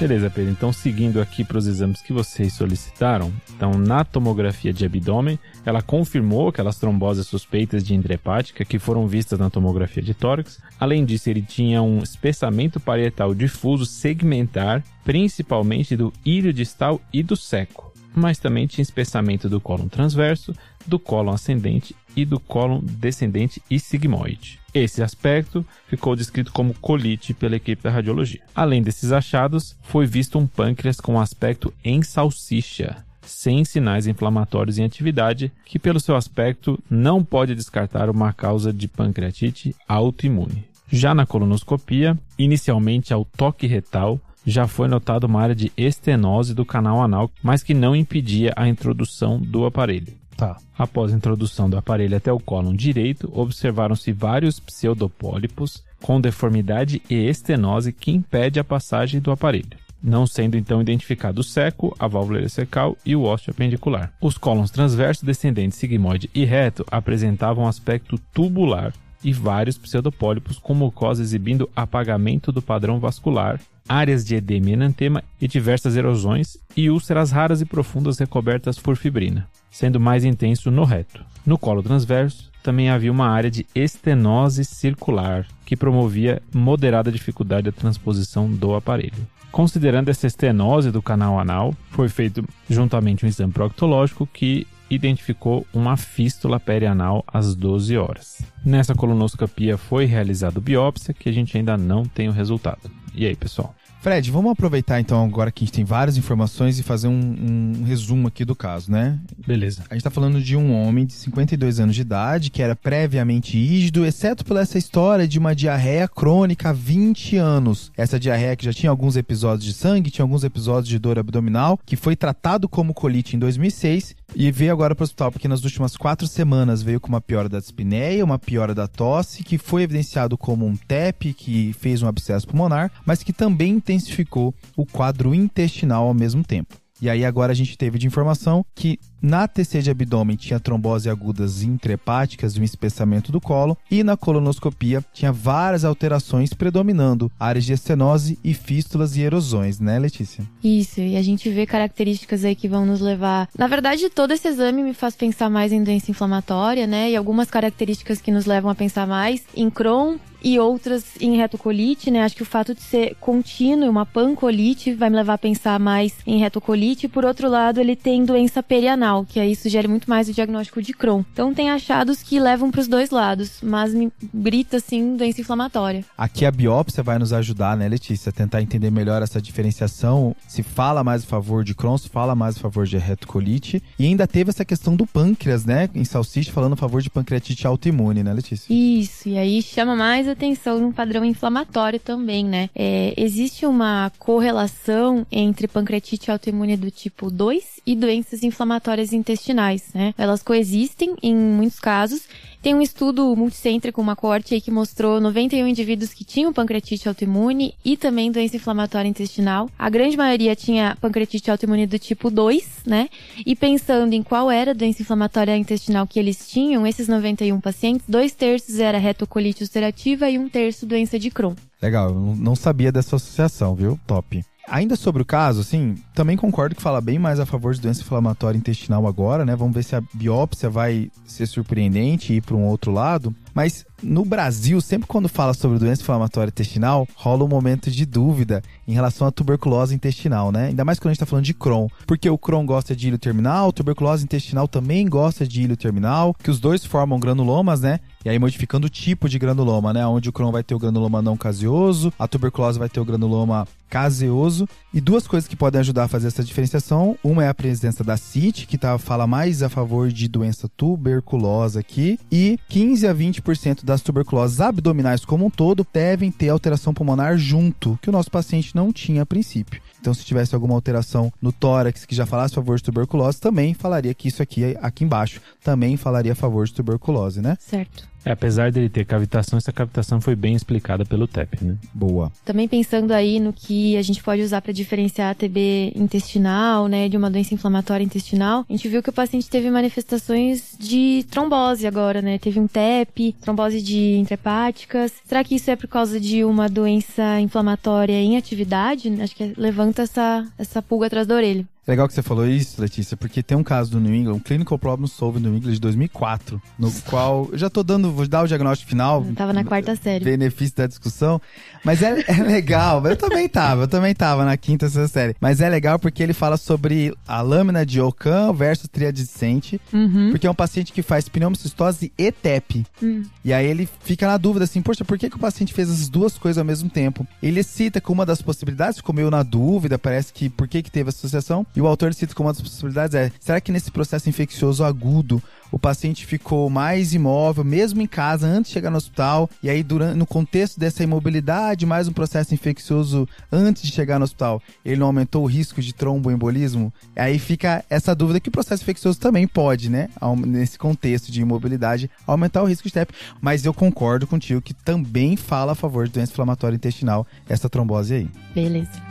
Beleza, 0.00 0.28
Pedro. 0.28 0.50
Então, 0.50 0.72
seguindo 0.72 1.20
aqui 1.20 1.44
para 1.44 1.56
os 1.56 1.68
exames 1.68 2.02
que 2.02 2.12
vocês 2.12 2.52
solicitaram, 2.52 3.32
então 3.54 3.78
na 3.78 4.04
tomografia 4.04 4.72
de 4.72 4.84
abdômen, 4.84 5.38
ela 5.64 5.80
confirmou 5.80 6.48
aquelas 6.48 6.76
tromboses 6.76 7.28
suspeitas 7.28 7.84
de 7.84 7.94
hepática 7.94 8.64
que 8.64 8.80
foram 8.80 9.06
vistas 9.06 9.38
na 9.38 9.48
tomografia 9.48 10.02
de 10.02 10.12
tórax. 10.12 10.60
Além 10.80 11.04
disso, 11.04 11.30
ele 11.30 11.42
tinha 11.42 11.80
um 11.80 12.02
espessamento 12.02 12.80
parietal 12.80 13.32
difuso 13.32 13.86
segmentar, 13.86 14.82
principalmente 15.04 15.96
do 15.96 16.12
ilho 16.24 16.52
distal 16.52 17.00
e 17.12 17.22
do 17.22 17.36
seco, 17.36 17.93
mas 18.14 18.38
também 18.38 18.66
tinha 18.66 18.82
espessamento 18.82 19.48
do 19.48 19.60
cólon 19.60 19.88
transverso, 19.88 20.54
do 20.86 20.98
cólon 20.98 21.32
ascendente 21.32 21.94
e 22.16 22.24
do 22.24 22.38
cólon 22.38 22.80
descendente 22.82 23.60
e 23.70 23.78
sigmoide. 23.80 24.60
Esse 24.72 25.02
aspecto 25.02 25.64
ficou 25.86 26.16
descrito 26.16 26.52
como 26.52 26.74
colite 26.74 27.32
pela 27.32 27.56
equipe 27.56 27.82
da 27.82 27.90
radiologia. 27.90 28.40
Além 28.54 28.82
desses 28.82 29.12
achados, 29.12 29.76
foi 29.82 30.06
visto 30.06 30.38
um 30.38 30.46
pâncreas 30.46 31.00
com 31.00 31.20
aspecto 31.20 31.72
em 31.84 32.02
salsicha, 32.02 33.04
sem 33.22 33.64
sinais 33.64 34.06
inflamatórios 34.06 34.78
em 34.78 34.84
atividade, 34.84 35.52
que 35.64 35.78
pelo 35.78 36.00
seu 36.00 36.16
aspecto 36.16 36.78
não 36.90 37.24
pode 37.24 37.54
descartar 37.54 38.10
uma 38.10 38.32
causa 38.32 38.72
de 38.72 38.88
pancreatite 38.88 39.74
autoimune. 39.88 40.64
Já 40.90 41.14
na 41.14 41.26
colonoscopia, 41.26 42.18
inicialmente 42.38 43.12
ao 43.12 43.24
toque 43.24 43.66
retal, 43.66 44.20
já 44.44 44.66
foi 44.66 44.88
notado 44.88 45.24
uma 45.24 45.40
área 45.40 45.54
de 45.54 45.72
estenose 45.76 46.54
do 46.54 46.64
canal 46.64 47.02
anal, 47.02 47.30
mas 47.42 47.62
que 47.62 47.74
não 47.74 47.96
impedia 47.96 48.52
a 48.56 48.68
introdução 48.68 49.40
do 49.40 49.64
aparelho. 49.64 50.12
Tá. 50.36 50.56
Após 50.76 51.12
a 51.12 51.16
introdução 51.16 51.70
do 51.70 51.76
aparelho 51.76 52.16
até 52.16 52.32
o 52.32 52.40
cólon 52.40 52.74
direito, 52.74 53.30
observaram-se 53.32 54.12
vários 54.12 54.58
pseudopólipos 54.58 55.82
com 56.02 56.20
deformidade 56.20 57.00
e 57.08 57.14
estenose 57.14 57.92
que 57.92 58.10
impede 58.10 58.58
a 58.58 58.64
passagem 58.64 59.20
do 59.20 59.30
aparelho, 59.30 59.78
não 60.02 60.26
sendo 60.26 60.56
então 60.56 60.82
identificado 60.82 61.40
o 61.40 61.44
seco, 61.44 61.94
a 61.98 62.06
válvula 62.06 62.38
ileocecal 62.38 62.96
e 63.06 63.14
o 63.14 63.22
ósseo 63.22 63.52
apendicular. 63.52 64.12
Os 64.20 64.36
cólons 64.36 64.70
transverso, 64.70 65.24
descendente, 65.24 65.76
sigmoide 65.76 66.28
e 66.34 66.44
reto 66.44 66.84
apresentavam 66.90 67.66
aspecto 67.66 68.18
tubular 68.32 68.92
e 69.22 69.32
vários 69.32 69.78
pseudopólipos 69.78 70.58
com 70.58 70.74
mucosa 70.74 71.22
exibindo 71.22 71.70
apagamento 71.74 72.52
do 72.52 72.60
padrão 72.60 73.00
vascular, 73.00 73.58
áreas 73.88 74.24
de 74.24 74.36
edema 74.36 74.70
e 74.70 74.72
enantema 74.72 75.22
e 75.40 75.48
diversas 75.48 75.96
erosões 75.96 76.56
e 76.76 76.90
úlceras 76.90 77.30
raras 77.30 77.60
e 77.60 77.64
profundas 77.64 78.18
recobertas 78.18 78.78
por 78.78 78.96
fibrina 78.96 79.48
sendo 79.74 79.98
mais 79.98 80.24
intenso 80.24 80.70
no 80.70 80.84
reto. 80.84 81.24
No 81.44 81.58
colo 81.58 81.82
transverso, 81.82 82.48
também 82.62 82.88
havia 82.88 83.10
uma 83.10 83.26
área 83.26 83.50
de 83.50 83.66
estenose 83.74 84.64
circular, 84.64 85.48
que 85.66 85.76
promovia 85.76 86.40
moderada 86.54 87.10
dificuldade 87.10 87.64
da 87.64 87.72
transposição 87.72 88.48
do 88.48 88.76
aparelho. 88.76 89.26
Considerando 89.50 90.10
essa 90.10 90.28
estenose 90.28 90.92
do 90.92 91.02
canal 91.02 91.40
anal, 91.40 91.74
foi 91.90 92.08
feito 92.08 92.44
juntamente 92.70 93.26
um 93.26 93.28
exame 93.28 93.52
proctológico 93.52 94.28
que 94.32 94.64
identificou 94.90 95.66
uma 95.72 95.96
fístula 95.96 96.60
perianal 96.60 97.24
às 97.26 97.54
12 97.54 97.96
horas. 97.96 98.42
Nessa 98.64 98.94
colonoscopia 98.94 99.76
foi 99.76 100.04
realizada 100.04 100.60
biópsia, 100.60 101.14
que 101.14 101.28
a 101.28 101.32
gente 101.32 101.56
ainda 101.56 101.76
não 101.76 102.04
tem 102.04 102.28
o 102.28 102.32
resultado. 102.32 102.90
E 103.14 103.26
aí, 103.26 103.36
pessoal? 103.36 103.74
Fred, 104.04 104.30
vamos 104.30 104.52
aproveitar 104.52 105.00
então 105.00 105.24
agora 105.24 105.50
que 105.50 105.64
a 105.64 105.66
gente 105.66 105.72
tem 105.72 105.82
várias 105.82 106.18
informações 106.18 106.78
e 106.78 106.82
fazer 106.82 107.08
um, 107.08 107.78
um 107.80 107.84
resumo 107.84 108.28
aqui 108.28 108.44
do 108.44 108.54
caso, 108.54 108.92
né? 108.92 109.18
Beleza. 109.46 109.82
A 109.88 109.94
gente 109.94 110.04
tá 110.04 110.10
falando 110.10 110.42
de 110.42 110.54
um 110.54 110.74
homem 110.74 111.06
de 111.06 111.14
52 111.14 111.80
anos 111.80 111.94
de 111.94 112.02
idade 112.02 112.50
que 112.50 112.60
era 112.60 112.76
previamente 112.76 113.56
ígido, 113.56 114.04
exceto 114.04 114.44
por 114.44 114.58
essa 114.58 114.76
história 114.76 115.26
de 115.26 115.38
uma 115.38 115.54
diarreia 115.54 116.06
crônica 116.06 116.68
há 116.68 116.72
20 116.74 117.38
anos. 117.38 117.90
Essa 117.96 118.20
diarreia 118.20 118.54
que 118.54 118.66
já 118.66 118.74
tinha 118.74 118.90
alguns 118.90 119.16
episódios 119.16 119.64
de 119.64 119.72
sangue, 119.72 120.10
tinha 120.10 120.22
alguns 120.22 120.44
episódios 120.44 120.88
de 120.88 120.98
dor 120.98 121.18
abdominal, 121.18 121.80
que 121.86 121.96
foi 121.96 122.14
tratado 122.14 122.68
como 122.68 122.92
colite 122.92 123.36
em 123.36 123.38
2006 123.38 124.14
e 124.36 124.50
veio 124.50 124.72
agora 124.72 124.94
para 124.94 125.02
o 125.02 125.04
hospital 125.04 125.30
porque 125.30 125.48
nas 125.48 125.62
últimas 125.62 125.96
quatro 125.96 126.26
semanas 126.26 126.82
veio 126.82 127.00
com 127.00 127.08
uma 127.08 127.20
piora 127.20 127.48
da 127.48 127.60
dispneia, 127.60 128.24
uma 128.24 128.38
piora 128.38 128.74
da 128.74 128.86
tosse, 128.86 129.44
que 129.44 129.56
foi 129.56 129.82
evidenciado 129.84 130.36
como 130.36 130.66
um 130.66 130.76
TEP, 130.76 131.32
que 131.32 131.72
fez 131.72 132.02
um 132.02 132.08
abscesso 132.08 132.46
pulmonar, 132.46 132.90
mas 133.06 133.22
que 133.22 133.32
também 133.32 133.80
intensificou 133.94 134.54
o 134.76 134.84
quadro 134.84 135.34
intestinal 135.34 136.06
ao 136.06 136.14
mesmo 136.14 136.44
tempo. 136.44 136.76
E 137.00 137.10
aí 137.10 137.24
agora 137.24 137.52
a 137.52 137.54
gente 137.54 137.76
teve 137.76 137.98
de 137.98 138.06
informação 138.06 138.64
que 138.74 138.98
na 139.24 139.48
TC 139.48 139.80
de 139.80 139.90
abdômen 139.90 140.36
tinha 140.36 140.60
trombose 140.60 141.08
agudas 141.08 141.62
intrahepáticas 141.62 142.56
e 142.56 142.60
um 142.60 142.62
espessamento 142.62 143.32
do 143.32 143.40
colo 143.40 143.74
e 143.90 144.04
na 144.04 144.18
colonoscopia 144.18 145.02
tinha 145.14 145.32
várias 145.32 145.82
alterações 145.82 146.52
predominando 146.52 147.32
áreas 147.40 147.64
de 147.64 147.72
estenose 147.72 148.38
e 148.44 148.52
fístulas 148.52 149.16
e 149.16 149.22
erosões, 149.22 149.80
né, 149.80 149.98
Letícia? 149.98 150.44
Isso, 150.62 151.00
e 151.00 151.16
a 151.16 151.22
gente 151.22 151.48
vê 151.48 151.64
características 151.64 152.44
aí 152.44 152.54
que 152.54 152.68
vão 152.68 152.84
nos 152.84 153.00
levar. 153.00 153.48
Na 153.56 153.66
verdade, 153.66 154.10
todo 154.10 154.32
esse 154.32 154.46
exame 154.46 154.82
me 154.82 154.92
faz 154.92 155.16
pensar 155.16 155.48
mais 155.48 155.72
em 155.72 155.82
doença 155.82 156.10
inflamatória, 156.10 156.86
né? 156.86 157.10
E 157.10 157.16
algumas 157.16 157.50
características 157.50 158.20
que 158.20 158.30
nos 158.30 158.44
levam 158.44 158.70
a 158.70 158.74
pensar 158.74 159.06
mais 159.06 159.42
em 159.56 159.70
Crohn 159.70 160.18
e 160.44 160.58
outras 160.58 161.04
em 161.20 161.36
retocolite, 161.36 162.10
né? 162.10 162.22
Acho 162.22 162.36
que 162.36 162.42
o 162.42 162.46
fato 162.46 162.74
de 162.74 162.82
ser 162.82 163.16
contínuo, 163.18 163.88
uma 163.88 164.04
pancolite, 164.04 164.92
vai 164.92 165.08
me 165.08 165.16
levar 165.16 165.34
a 165.34 165.38
pensar 165.38 165.80
mais 165.80 166.14
em 166.26 166.38
retocolite. 166.38 167.08
Por 167.08 167.24
outro 167.24 167.48
lado, 167.48 167.80
ele 167.80 167.96
tem 167.96 168.24
doença 168.24 168.62
perianal, 168.62 169.13
que 169.22 169.38
aí 169.38 169.54
sugere 169.54 169.86
muito 169.86 170.08
mais 170.08 170.30
o 170.30 170.32
diagnóstico 170.32 170.80
de 170.80 170.94
Crohn. 170.94 171.22
Então 171.30 171.52
tem 171.52 171.68
achados 171.70 172.22
que 172.22 172.40
levam 172.40 172.70
para 172.70 172.80
os 172.80 172.88
dois 172.88 173.10
lados, 173.10 173.58
mas 173.62 173.92
me 173.92 174.10
grita 174.32 174.78
assim 174.78 175.14
doença 175.14 175.42
inflamatória. 175.42 176.02
Aqui 176.16 176.46
a 176.46 176.50
biópsia 176.50 177.02
vai 177.02 177.18
nos 177.18 177.34
ajudar, 177.34 177.76
né, 177.76 177.86
Letícia, 177.86 178.30
a 178.30 178.32
tentar 178.32 178.62
entender 178.62 178.90
melhor 178.90 179.20
essa 179.20 179.42
diferenciação. 179.42 180.34
Se 180.48 180.62
fala 180.62 181.04
mais 181.04 181.22
a 181.24 181.26
favor 181.26 181.62
de 181.62 181.74
Crohn, 181.74 181.98
se 181.98 182.08
fala 182.08 182.34
mais 182.34 182.56
a 182.56 182.60
favor 182.60 182.86
de 182.86 182.96
retocolite. 182.96 183.82
E 183.98 184.06
ainda 184.06 184.26
teve 184.26 184.48
essa 184.48 184.64
questão 184.64 184.96
do 184.96 185.06
pâncreas, 185.06 185.66
né, 185.66 185.90
em 185.94 186.04
salsicha, 186.04 186.50
falando 186.50 186.72
a 186.72 186.76
favor 186.76 187.02
de 187.02 187.10
pancreatite 187.10 187.66
autoimune, 187.66 188.22
né, 188.22 188.32
Letícia? 188.32 188.72
Isso, 188.72 189.28
e 189.28 189.36
aí 189.36 189.60
chama 189.60 189.94
mais 189.94 190.26
atenção 190.26 190.78
no 190.80 190.92
padrão 190.92 191.24
inflamatório 191.24 191.98
também, 191.98 192.44
né? 192.44 192.70
É, 192.74 193.12
existe 193.16 193.66
uma 193.66 194.10
correlação 194.18 195.26
entre 195.30 195.68
pancreatite 195.68 196.30
autoimune 196.30 196.76
do 196.76 196.90
tipo 196.90 197.30
2 197.30 197.80
e 197.86 197.94
doenças 197.94 198.42
inflamatórias 198.42 199.03
intestinais, 199.12 199.92
né? 199.94 200.14
Elas 200.16 200.42
coexistem 200.42 201.14
em 201.22 201.34
muitos 201.34 201.80
casos. 201.80 202.22
Tem 202.62 202.74
um 202.74 202.80
estudo 202.80 203.36
multicêntrico, 203.36 204.00
uma 204.00 204.16
coorte 204.16 204.54
aí 204.54 204.60
que 204.60 204.70
mostrou 204.70 205.20
91 205.20 205.66
indivíduos 205.66 206.14
que 206.14 206.24
tinham 206.24 206.50
pancreatite 206.50 207.06
autoimune 207.06 207.74
e 207.84 207.94
também 207.94 208.32
doença 208.32 208.56
inflamatória 208.56 209.06
intestinal. 209.06 209.68
A 209.78 209.90
grande 209.90 210.16
maioria 210.16 210.56
tinha 210.56 210.96
pancreatite 210.98 211.50
autoimune 211.50 211.86
do 211.86 211.98
tipo 211.98 212.30
2, 212.30 212.84
né? 212.86 213.10
E 213.44 213.54
pensando 213.54 214.14
em 214.14 214.22
qual 214.22 214.50
era 214.50 214.70
a 214.70 214.74
doença 214.74 215.02
inflamatória 215.02 215.54
intestinal 215.54 216.06
que 216.06 216.18
eles 216.18 216.48
tinham, 216.48 216.86
esses 216.86 217.06
91 217.06 217.60
pacientes, 217.60 218.06
dois 218.08 218.32
terços 218.32 218.78
era 218.78 218.96
retocolite 218.96 219.62
ulcerativa 219.62 220.30
e 220.30 220.38
um 220.38 220.48
terço 220.48 220.86
doença 220.86 221.18
de 221.18 221.30
Crohn. 221.30 221.54
Legal, 221.82 222.14
não 222.14 222.56
sabia 222.56 222.90
dessa 222.90 223.16
associação, 223.16 223.74
viu? 223.74 224.00
Top. 224.06 224.42
Ainda 224.68 224.96
sobre 224.96 225.22
o 225.22 225.26
caso, 225.26 225.60
assim, 225.60 225.96
também 226.14 226.36
concordo 226.36 226.74
que 226.74 226.82
fala 226.82 227.00
bem 227.00 227.18
mais 227.18 227.38
a 227.38 227.46
favor 227.46 227.74
de 227.74 227.80
doença 227.80 228.00
inflamatória 228.00 228.58
intestinal 228.58 229.06
agora, 229.06 229.44
né? 229.44 229.54
Vamos 229.54 229.74
ver 229.74 229.82
se 229.82 229.94
a 229.94 230.02
biópsia 230.12 230.70
vai 230.70 231.10
ser 231.26 231.46
surpreendente 231.46 232.32
e 232.32 232.36
ir 232.36 232.40
para 232.40 232.56
um 232.56 232.64
outro 232.64 232.90
lado. 232.90 233.34
Mas 233.54 233.86
no 234.02 234.24
Brasil, 234.24 234.80
sempre 234.80 235.06
quando 235.06 235.28
fala 235.28 235.54
sobre 235.54 235.78
doença 235.78 236.02
inflamatória 236.02 236.50
intestinal, 236.50 237.08
rola 237.14 237.44
um 237.44 237.48
momento 237.48 237.90
de 237.90 238.04
dúvida 238.04 238.62
em 238.86 238.92
relação 238.92 239.26
à 239.26 239.30
tuberculose 239.30 239.94
intestinal, 239.94 240.52
né? 240.52 240.66
Ainda 240.66 240.84
mais 240.84 240.98
quando 240.98 241.10
a 241.10 241.12
gente 241.14 241.20
tá 241.20 241.26
falando 241.26 241.44
de 241.44 241.54
Crohn. 241.54 241.88
Porque 242.06 242.28
o 242.28 242.36
Crohn 242.36 242.66
gosta 242.66 242.94
de 242.94 243.08
ilho 243.08 243.18
terminal, 243.18 243.72
tuberculose 243.72 244.24
intestinal 244.24 244.68
também 244.68 245.08
gosta 245.08 245.46
de 245.46 245.62
ilho 245.62 245.76
terminal, 245.76 246.34
que 246.34 246.50
os 246.50 246.60
dois 246.60 246.84
formam 246.84 247.18
granulomas, 247.18 247.80
né? 247.80 248.00
E 248.24 248.28
aí 248.28 248.38
modificando 248.38 248.86
o 248.86 248.90
tipo 248.90 249.28
de 249.28 249.38
granuloma, 249.38 249.92
né? 249.92 250.06
Onde 250.06 250.28
o 250.28 250.32
Crohn 250.32 250.50
vai 250.50 250.62
ter 250.62 250.74
o 250.74 250.78
granuloma 250.78 251.22
não 251.22 251.36
caseoso, 251.36 252.12
a 252.18 252.26
tuberculose 252.26 252.78
vai 252.78 252.88
ter 252.88 253.00
o 253.00 253.04
granuloma 253.04 253.66
caseoso. 253.88 254.68
E 254.92 255.00
duas 255.00 255.26
coisas 255.26 255.46
que 255.46 255.54
podem 255.54 255.80
ajudar 255.80 256.04
a 256.04 256.08
fazer 256.08 256.28
essa 256.28 256.42
diferenciação. 256.42 257.16
Uma 257.22 257.44
é 257.44 257.48
a 257.48 257.54
presença 257.54 258.02
da 258.02 258.16
CIT, 258.16 258.66
que 258.66 258.78
tá, 258.78 258.98
fala 258.98 259.26
mais 259.26 259.62
a 259.62 259.68
favor 259.68 260.10
de 260.10 260.26
doença 260.26 260.68
tuberculosa 260.76 261.80
aqui. 261.80 262.18
E 262.30 262.58
15 262.68 263.06
a 263.06 263.14
20% 263.14 263.43
das 263.82 264.00
tuberculoses 264.00 264.60
abdominais 264.60 265.24
como 265.24 265.46
um 265.46 265.50
todo 265.50 265.86
devem 265.92 266.30
ter 266.30 266.48
alteração 266.48 266.94
pulmonar 266.94 267.36
junto, 267.36 267.98
que 268.00 268.08
o 268.08 268.12
nosso 268.12 268.30
paciente 268.30 268.74
não 268.74 268.92
tinha 268.92 269.22
a 269.22 269.26
princípio. 269.26 269.80
Então, 270.00 270.12
se 270.12 270.24
tivesse 270.24 270.54
alguma 270.54 270.74
alteração 270.74 271.32
no 271.40 271.50
tórax 271.50 272.04
que 272.04 272.14
já 272.14 272.26
falasse 272.26 272.54
a 272.54 272.56
favor 272.56 272.76
de 272.76 272.82
tuberculose, 272.82 273.40
também 273.40 273.72
falaria 273.72 274.12
que 274.12 274.28
isso 274.28 274.42
aqui, 274.42 274.76
aqui 274.80 275.04
embaixo, 275.04 275.40
também 275.62 275.96
falaria 275.96 276.32
a 276.32 276.36
favor 276.36 276.66
de 276.66 276.74
tuberculose, 276.74 277.40
né? 277.40 277.56
Certo. 277.58 278.06
É, 278.24 278.32
apesar 278.32 278.72
dele 278.72 278.88
ter 278.88 279.04
cavitação, 279.04 279.58
essa 279.58 279.72
cavitação 279.72 280.20
foi 280.20 280.34
bem 280.34 280.54
explicada 280.54 281.04
pelo 281.04 281.26
TEP, 281.26 281.62
né? 281.62 281.76
Boa. 281.92 282.32
Também 282.44 282.66
pensando 282.66 283.12
aí 283.12 283.38
no 283.38 283.52
que 283.52 283.96
a 283.96 284.02
gente 284.02 284.22
pode 284.22 284.42
usar 284.42 284.62
para 284.62 284.72
diferenciar 284.72 285.30
a 285.30 285.34
TB 285.34 285.92
intestinal, 285.94 286.88
né, 286.88 287.08
de 287.08 287.16
uma 287.16 287.30
doença 287.30 287.54
inflamatória 287.54 288.04
intestinal, 288.04 288.64
a 288.68 288.72
gente 288.72 288.88
viu 288.88 289.02
que 289.02 289.10
o 289.10 289.12
paciente 289.12 289.48
teve 289.48 289.70
manifestações 289.70 290.74
de 290.78 291.24
trombose 291.30 291.86
agora, 291.86 292.22
né? 292.22 292.38
Teve 292.38 292.58
um 292.58 292.66
TEP, 292.66 293.34
trombose 293.40 293.82
de 293.82 294.16
intrahepáticas. 294.16 295.12
Será 295.24 295.44
que 295.44 295.56
isso 295.56 295.70
é 295.70 295.76
por 295.76 295.88
causa 295.88 296.18
de 296.18 296.44
uma 296.44 296.68
doença 296.68 297.40
inflamatória 297.40 298.14
em 298.14 298.36
atividade? 298.36 299.12
Acho 299.20 299.36
que 299.36 299.52
levanta 299.56 300.02
essa, 300.02 300.46
essa 300.58 300.80
pulga 300.80 301.06
atrás 301.06 301.26
da 301.26 301.34
orelha. 301.34 301.66
Legal 301.86 302.08
que 302.08 302.14
você 302.14 302.22
falou 302.22 302.46
isso, 302.46 302.80
Letícia, 302.80 303.16
porque 303.16 303.42
tem 303.42 303.56
um 303.56 303.62
caso 303.62 303.90
do 303.90 304.00
New 304.00 304.14
England, 304.14 304.34
um 304.34 304.38
Clinical 304.38 304.78
Problem 304.78 305.06
Solved 305.06 305.42
no 305.42 305.50
New 305.50 305.58
England 305.58 305.72
de 305.74 305.80
2004, 305.80 306.60
no 306.78 306.90
qual 307.02 307.48
eu 307.52 307.58
já 307.58 307.68
tô 307.68 307.82
dando, 307.82 308.10
vou 308.10 308.26
dar 308.26 308.42
o 308.42 308.46
diagnóstico 308.48 308.88
final. 308.88 309.24
Eu 309.28 309.34
tava 309.34 309.52
na 309.52 309.64
quarta 309.64 309.94
série. 309.96 310.24
Benefício 310.24 310.76
da 310.76 310.86
discussão. 310.86 311.40
Mas 311.84 312.02
é, 312.02 312.24
é 312.26 312.42
legal, 312.42 313.04
eu 313.06 313.16
também 313.16 313.46
tava, 313.48 313.82
eu 313.82 313.88
também 313.88 314.14
tava 314.14 314.44
na 314.46 314.56
quinta 314.56 314.88
sexta 314.88 315.08
série. 315.08 315.36
Mas 315.40 315.60
é 315.60 315.68
legal 315.68 315.98
porque 315.98 316.22
ele 316.22 316.32
fala 316.32 316.56
sobre 316.56 317.14
a 317.28 317.42
lâmina 317.42 317.84
de 317.84 318.00
Ockham 318.00 318.52
versus 318.54 318.88
triadicente, 318.88 319.80
Uhum. 319.92 320.30
porque 320.30 320.46
é 320.46 320.50
um 320.50 320.54
paciente 320.54 320.92
que 320.92 321.02
faz 321.02 321.28
pneumocistose 321.28 322.10
e 322.16 322.32
TEP. 322.32 322.86
Hum. 323.02 323.22
E 323.44 323.52
aí 323.52 323.66
ele 323.66 323.88
fica 324.02 324.26
na 324.26 324.36
dúvida 324.36 324.64
assim, 324.64 324.80
poxa, 324.80 325.04
por 325.04 325.18
que, 325.18 325.28
que 325.28 325.36
o 325.36 325.38
paciente 325.38 325.74
fez 325.74 325.90
essas 325.90 326.08
duas 326.08 326.38
coisas 326.38 326.58
ao 326.58 326.64
mesmo 326.64 326.88
tempo? 326.88 327.26
Ele 327.42 327.62
cita 327.62 328.00
como 328.00 328.20
uma 328.20 328.26
das 328.26 328.40
possibilidades, 328.40 328.96
ficou 328.98 329.14
meio 329.14 329.30
na 329.30 329.42
dúvida, 329.42 329.98
parece 329.98 330.32
que 330.32 330.48
por 330.48 330.66
que, 330.66 330.82
que 330.82 330.90
teve 330.90 331.10
associação. 331.10 331.66
E 331.74 331.80
o 331.80 331.86
autor 331.86 332.14
cita 332.14 332.34
como 332.34 332.48
uma 332.48 332.52
das 332.52 332.62
possibilidades 332.62 333.14
é, 333.14 333.32
será 333.40 333.60
que 333.60 333.72
nesse 333.72 333.90
processo 333.90 334.28
infeccioso 334.28 334.84
agudo 334.84 335.42
o 335.74 335.78
paciente 335.78 336.24
ficou 336.24 336.70
mais 336.70 337.14
imóvel, 337.14 337.64
mesmo 337.64 338.00
em 338.00 338.06
casa, 338.06 338.46
antes 338.46 338.68
de 338.70 338.74
chegar 338.74 338.90
no 338.90 338.96
hospital, 338.96 339.50
e 339.60 339.68
aí 339.68 339.82
durante, 339.82 340.16
no 340.16 340.24
contexto 340.24 340.78
dessa 340.78 341.02
imobilidade, 341.02 341.84
mais 341.84 342.06
um 342.06 342.12
processo 342.12 342.54
infeccioso 342.54 343.28
antes 343.50 343.82
de 343.82 343.90
chegar 343.90 344.20
no 344.20 344.24
hospital, 344.24 344.62
ele 344.84 345.00
não 345.00 345.08
aumentou 345.08 345.42
o 345.42 345.46
risco 345.46 345.82
de 345.82 345.92
tromboembolismo? 345.92 346.92
Aí 347.16 347.40
fica 347.40 347.84
essa 347.90 348.14
dúvida 348.14 348.38
que 348.38 348.48
o 348.48 348.52
processo 348.52 348.84
infeccioso 348.84 349.18
também 349.18 349.48
pode, 349.48 349.90
né, 349.90 350.08
nesse 350.46 350.78
contexto 350.78 351.32
de 351.32 351.40
imobilidade, 351.40 352.08
aumentar 352.24 352.62
o 352.62 352.66
risco 352.66 352.86
de 352.86 352.94
TEP. 352.94 353.12
Mas 353.40 353.64
eu 353.64 353.74
concordo 353.74 354.28
contigo 354.28 354.62
que 354.62 354.74
também 354.74 355.36
fala 355.36 355.72
a 355.72 355.74
favor 355.74 356.06
de 356.06 356.12
doença 356.12 356.30
inflamatória 356.30 356.76
intestinal, 356.76 357.26
essa 357.48 357.68
trombose 357.68 358.14
aí. 358.14 358.30
Beleza. 358.54 359.02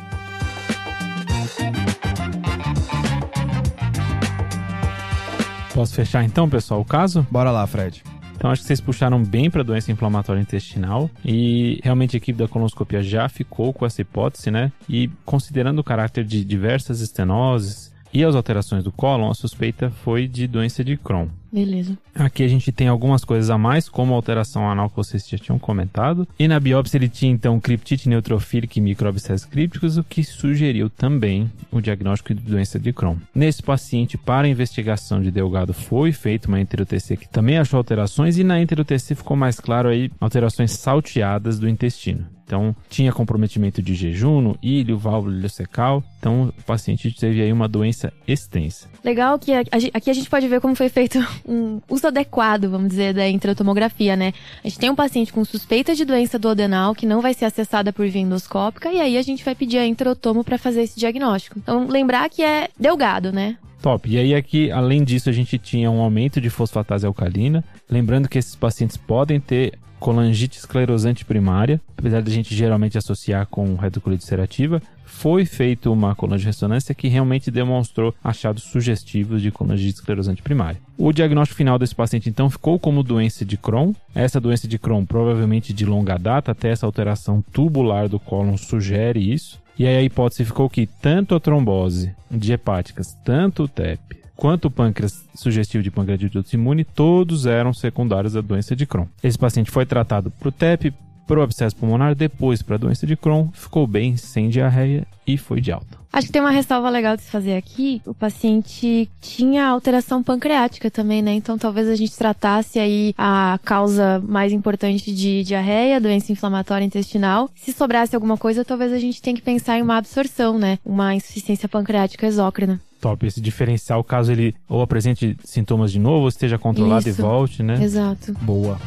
Posso 5.74 5.96
fechar 5.96 6.24
então, 6.24 6.48
pessoal, 6.48 6.82
o 6.82 6.86
caso? 6.86 7.26
Bora 7.32 7.50
lá, 7.50 7.66
Fred. 7.66 8.04
Então 8.36 8.52
acho 8.52 8.62
que 8.62 8.68
vocês 8.68 8.80
puxaram 8.80 9.24
bem 9.24 9.50
para 9.50 9.64
doença 9.64 9.92
inflamatória 9.92 10.40
intestinal 10.40 11.10
e 11.26 11.80
realmente 11.84 12.16
a 12.16 12.18
equipe 12.18 12.38
da 12.38 12.48
colonoscopia 12.48 13.02
já 13.02 13.28
ficou 13.28 13.74
com 13.74 13.86
essa 13.86 14.02
hipótese, 14.02 14.52
né? 14.52 14.72
E 14.88 15.10
considerando 15.26 15.80
o 15.80 15.84
caráter 15.84 16.24
de 16.26 16.46
diversas 16.46 17.00
estenoses 17.00 17.92
e 18.14 18.24
as 18.24 18.36
alterações 18.36 18.84
do 18.84 18.92
cólon, 18.92 19.32
a 19.32 19.34
suspeita 19.34 19.90
foi 19.90 20.28
de 20.28 20.46
doença 20.46 20.84
de 20.84 20.96
Crohn. 20.96 21.30
Beleza. 21.54 21.96
Aqui 22.16 22.42
a 22.42 22.48
gente 22.48 22.72
tem 22.72 22.88
algumas 22.88 23.24
coisas 23.24 23.52
a 23.52 23.60
mais, 23.60 23.88
como 23.88 24.12
a 24.12 24.16
alteração 24.16 24.68
anal 24.68 24.90
que 24.90 24.96
vocês 24.96 25.30
já 25.30 25.38
tinham 25.38 25.60
comentado. 25.60 26.28
E 26.40 26.48
na 26.48 26.60
biópsia 26.60 26.98
ele 26.98 27.08
tinha 27.08 27.32
então 27.32 27.60
criptite 27.60 28.10
neutrofílica 28.10 28.80
e 28.80 28.82
microabscessos 28.82 29.46
crípticos, 29.46 29.96
o 29.96 30.04
que 30.04 30.24
sugeriu 30.24 30.90
também 30.90 31.52
o 31.72 31.80
diagnóstico 31.80 32.34
de 32.34 32.42
doença 32.42 32.80
de 32.80 32.92
Crohn. 32.92 33.18
Nesse 33.36 33.62
paciente, 33.62 34.18
para 34.18 34.48
a 34.48 34.50
investigação 34.50 35.22
de 35.22 35.30
Delgado, 35.30 35.76
foi 35.76 36.12
feita 36.12 36.48
uma 36.48 36.60
enter-UTC 36.60 37.18
que 37.18 37.30
também 37.30 37.60
achou 37.60 37.78
alterações 37.78 38.40
e 38.40 38.44
na 38.44 38.60
enter-UTC 38.60 39.14
ficou 39.14 39.38
mais 39.38 39.60
claro 39.60 39.90
aí 39.90 40.12
alterações 40.20 40.72
salteadas 40.72 41.60
do 41.60 41.70
intestino. 41.70 42.26
Então, 42.46 42.76
tinha 42.90 43.12
comprometimento 43.12 43.82
de 43.82 43.96
jejum, 43.96 44.54
ilho, 44.62 44.98
válvula 44.98 45.36
ileocecal. 45.36 46.04
Então, 46.20 46.54
o 46.58 46.64
paciente 46.64 47.10
teve 47.12 47.42
aí 47.42 47.52
uma 47.52 47.68
doença 47.68 48.12
extensa. 48.28 48.88
Legal 49.04 49.40
que 49.40 49.52
aqui 49.54 50.10
a 50.10 50.14
gente 50.14 50.30
pode 50.30 50.48
ver 50.48 50.60
como 50.62 50.76
foi 50.76 50.90
feito 50.90 51.18
um 51.48 51.82
uso 51.90 52.08
adequado, 52.08 52.70
vamos 52.70 52.90
dizer, 52.90 53.14
da 53.14 53.28
intratomografia, 53.28 54.16
né? 54.16 54.34
A 54.64 54.68
gente 54.68 54.80
tem 54.80 54.90
um 54.90 54.96
paciente 54.96 55.32
com 55.32 55.44
suspeita 55.44 55.96
de 55.96 56.06
doença 56.06 56.40
do 56.40 56.50
adenal 56.50 56.96
que 56.96 57.06
não 57.06 57.22
vai 57.22 57.34
ser 57.34 57.46
acessada 57.46 57.92
por 57.92 58.08
via 58.08 58.22
endoscópica 58.22 58.92
e 58.92 59.00
aí 59.00 59.18
a 59.18 59.22
gente 59.22 59.44
vai 59.44 59.56
pedir 59.56 59.78
a 59.78 59.86
intratomo 59.86 60.44
para 60.44 60.58
fazer 60.58 60.84
esse 60.84 61.00
diagnóstico. 61.00 61.60
Então, 61.60 61.88
lembrar 61.88 62.30
que 62.30 62.42
é 62.42 62.70
delgado, 62.80 63.32
né? 63.32 63.58
Top. 63.82 64.10
E 64.10 64.18
aí 64.18 64.34
aqui, 64.34 64.72
além 64.72 65.04
disso, 65.04 65.30
a 65.30 65.34
gente 65.34 65.58
tinha 65.58 65.92
um 65.92 66.00
aumento 66.00 66.40
de 66.40 66.50
fosfatase 66.50 67.06
alcalina. 67.06 67.64
Lembrando 67.90 68.30
que 68.30 68.38
esses 68.38 68.56
pacientes 68.56 68.96
podem 68.96 69.42
ter 69.42 69.74
colangite 70.04 70.58
esclerosante 70.58 71.24
primária, 71.24 71.80
apesar 71.98 72.22
de 72.22 72.30
a 72.30 72.34
gente 72.34 72.54
geralmente 72.54 72.98
associar 72.98 73.48
com 73.48 73.74
retocolite 73.76 74.26
ulcerativa. 74.26 74.82
Foi 75.06 75.46
feita 75.46 75.90
uma 75.90 76.14
colangirressonância 76.14 76.94
que 76.94 77.08
realmente 77.08 77.50
demonstrou 77.50 78.14
achados 78.22 78.64
sugestivos 78.64 79.42
de 79.42 79.50
colangite 79.50 80.00
esclerosante 80.00 80.42
primária. 80.42 80.82
O 80.98 81.14
diagnóstico 81.14 81.58
final 81.58 81.80
desse 81.80 81.96
paciente 81.96 82.30
então 82.30 82.50
ficou 82.50 82.78
como 82.78 83.02
doença 83.02 83.46
de 83.46 83.56
Crohn. 83.56 83.94
Essa 84.14 84.42
doença 84.42 84.68
de 84.68 84.78
Crohn 84.78 85.06
provavelmente 85.06 85.72
de 85.72 85.86
longa 85.86 86.18
data, 86.18 86.52
até 86.52 86.72
essa 86.72 86.86
alteração 86.86 87.42
tubular 87.54 88.10
do 88.10 88.20
cólon 88.20 88.58
sugere 88.58 89.34
isso. 89.34 89.62
E 89.80 89.88
aí 89.88 89.96
a 89.96 90.02
hipótese 90.02 90.44
ficou 90.44 90.70
que 90.70 90.86
tanto 90.86 91.34
a 91.34 91.40
trombose 91.40 92.14
de 92.30 92.52
hepáticas, 92.52 93.18
tanto 93.24 93.64
o 93.64 93.68
TEP, 93.70 94.23
quanto 94.36 94.66
o 94.66 94.72
pâncreas 94.72 95.24
sugestivo 95.36 95.84
de 95.84 95.92
pancreatite 95.92 96.38
autoimune, 96.38 96.84
todos 96.84 97.46
eram 97.46 97.74
secundários 97.74 98.34
da 98.34 98.42
doença 98.42 98.76
de 98.76 98.86
Crohn. 98.86 99.08
Esse 99.24 99.38
paciente 99.38 99.72
foi 99.72 99.86
tratado 99.86 100.32
para 100.32 100.50
o 100.50 100.52
TEP, 100.52 100.94
para 101.26 101.40
o 101.40 101.44
abscesso 101.44 101.76
pulmonar, 101.76 102.16
depois 102.16 102.62
para 102.62 102.76
a 102.76 102.80
doença 102.80 103.08
de 103.08 103.16
Crohn, 103.16 103.50
ficou 103.54 103.88
bem, 103.88 104.18
sem 104.18 104.50
diarreia 104.50 105.08
e 105.26 105.38
foi 105.38 105.62
de 105.62 105.72
alta. 105.72 106.04
Acho 106.12 106.28
que 106.28 106.34
tem 106.34 106.42
uma 106.42 106.52
ressalva 106.52 106.92
legal 106.92 107.16
de 107.16 107.24
se 107.24 107.32
fazer 107.32 107.56
aqui. 107.56 108.00
O 108.06 108.14
paciente 108.14 109.10
tinha 109.20 109.66
alteração 109.66 110.22
pancreática 110.22 110.92
também, 110.92 111.24
né? 111.24 111.34
Então 111.34 111.58
talvez 111.58 111.88
a 111.88 111.96
gente 111.96 112.16
tratasse 112.16 112.78
aí 112.78 113.16
a 113.18 113.60
causa 113.64 114.22
mais 114.28 114.54
importante 114.54 115.12
de 115.12 115.44
diarreia, 115.44 116.00
doença 116.00 116.32
inflamatória 116.32 116.86
intestinal. 116.86 117.50
Se 117.56 117.72
sobrasse 117.72 118.14
alguma 118.14 118.38
coisa, 118.38 118.64
talvez 118.64 118.94
a 118.94 119.00
gente 119.00 119.24
tenha 119.24 119.36
que 119.36 119.42
pensar 119.42 119.80
em 119.80 119.82
uma 119.82 119.98
absorção, 119.98 120.60
né? 120.60 120.78
Uma 120.86 121.16
insuficiência 121.16 121.68
pancreática 121.68 122.28
exócrina. 122.28 122.80
Top, 123.04 123.28
esse 123.28 123.42
diferencial, 123.42 124.02
caso 124.02 124.32
ele 124.32 124.56
ou 124.66 124.82
apresente 124.82 125.36
sintomas 125.44 125.92
de 125.92 126.00
novo, 126.00 126.22
ou 126.22 126.30
esteja 126.30 126.58
controlado 126.58 127.10
Isso. 127.10 127.20
e 127.20 127.22
volte, 127.22 127.62
né? 127.62 127.84
Exato. 127.84 128.32
Boa. 128.42 128.80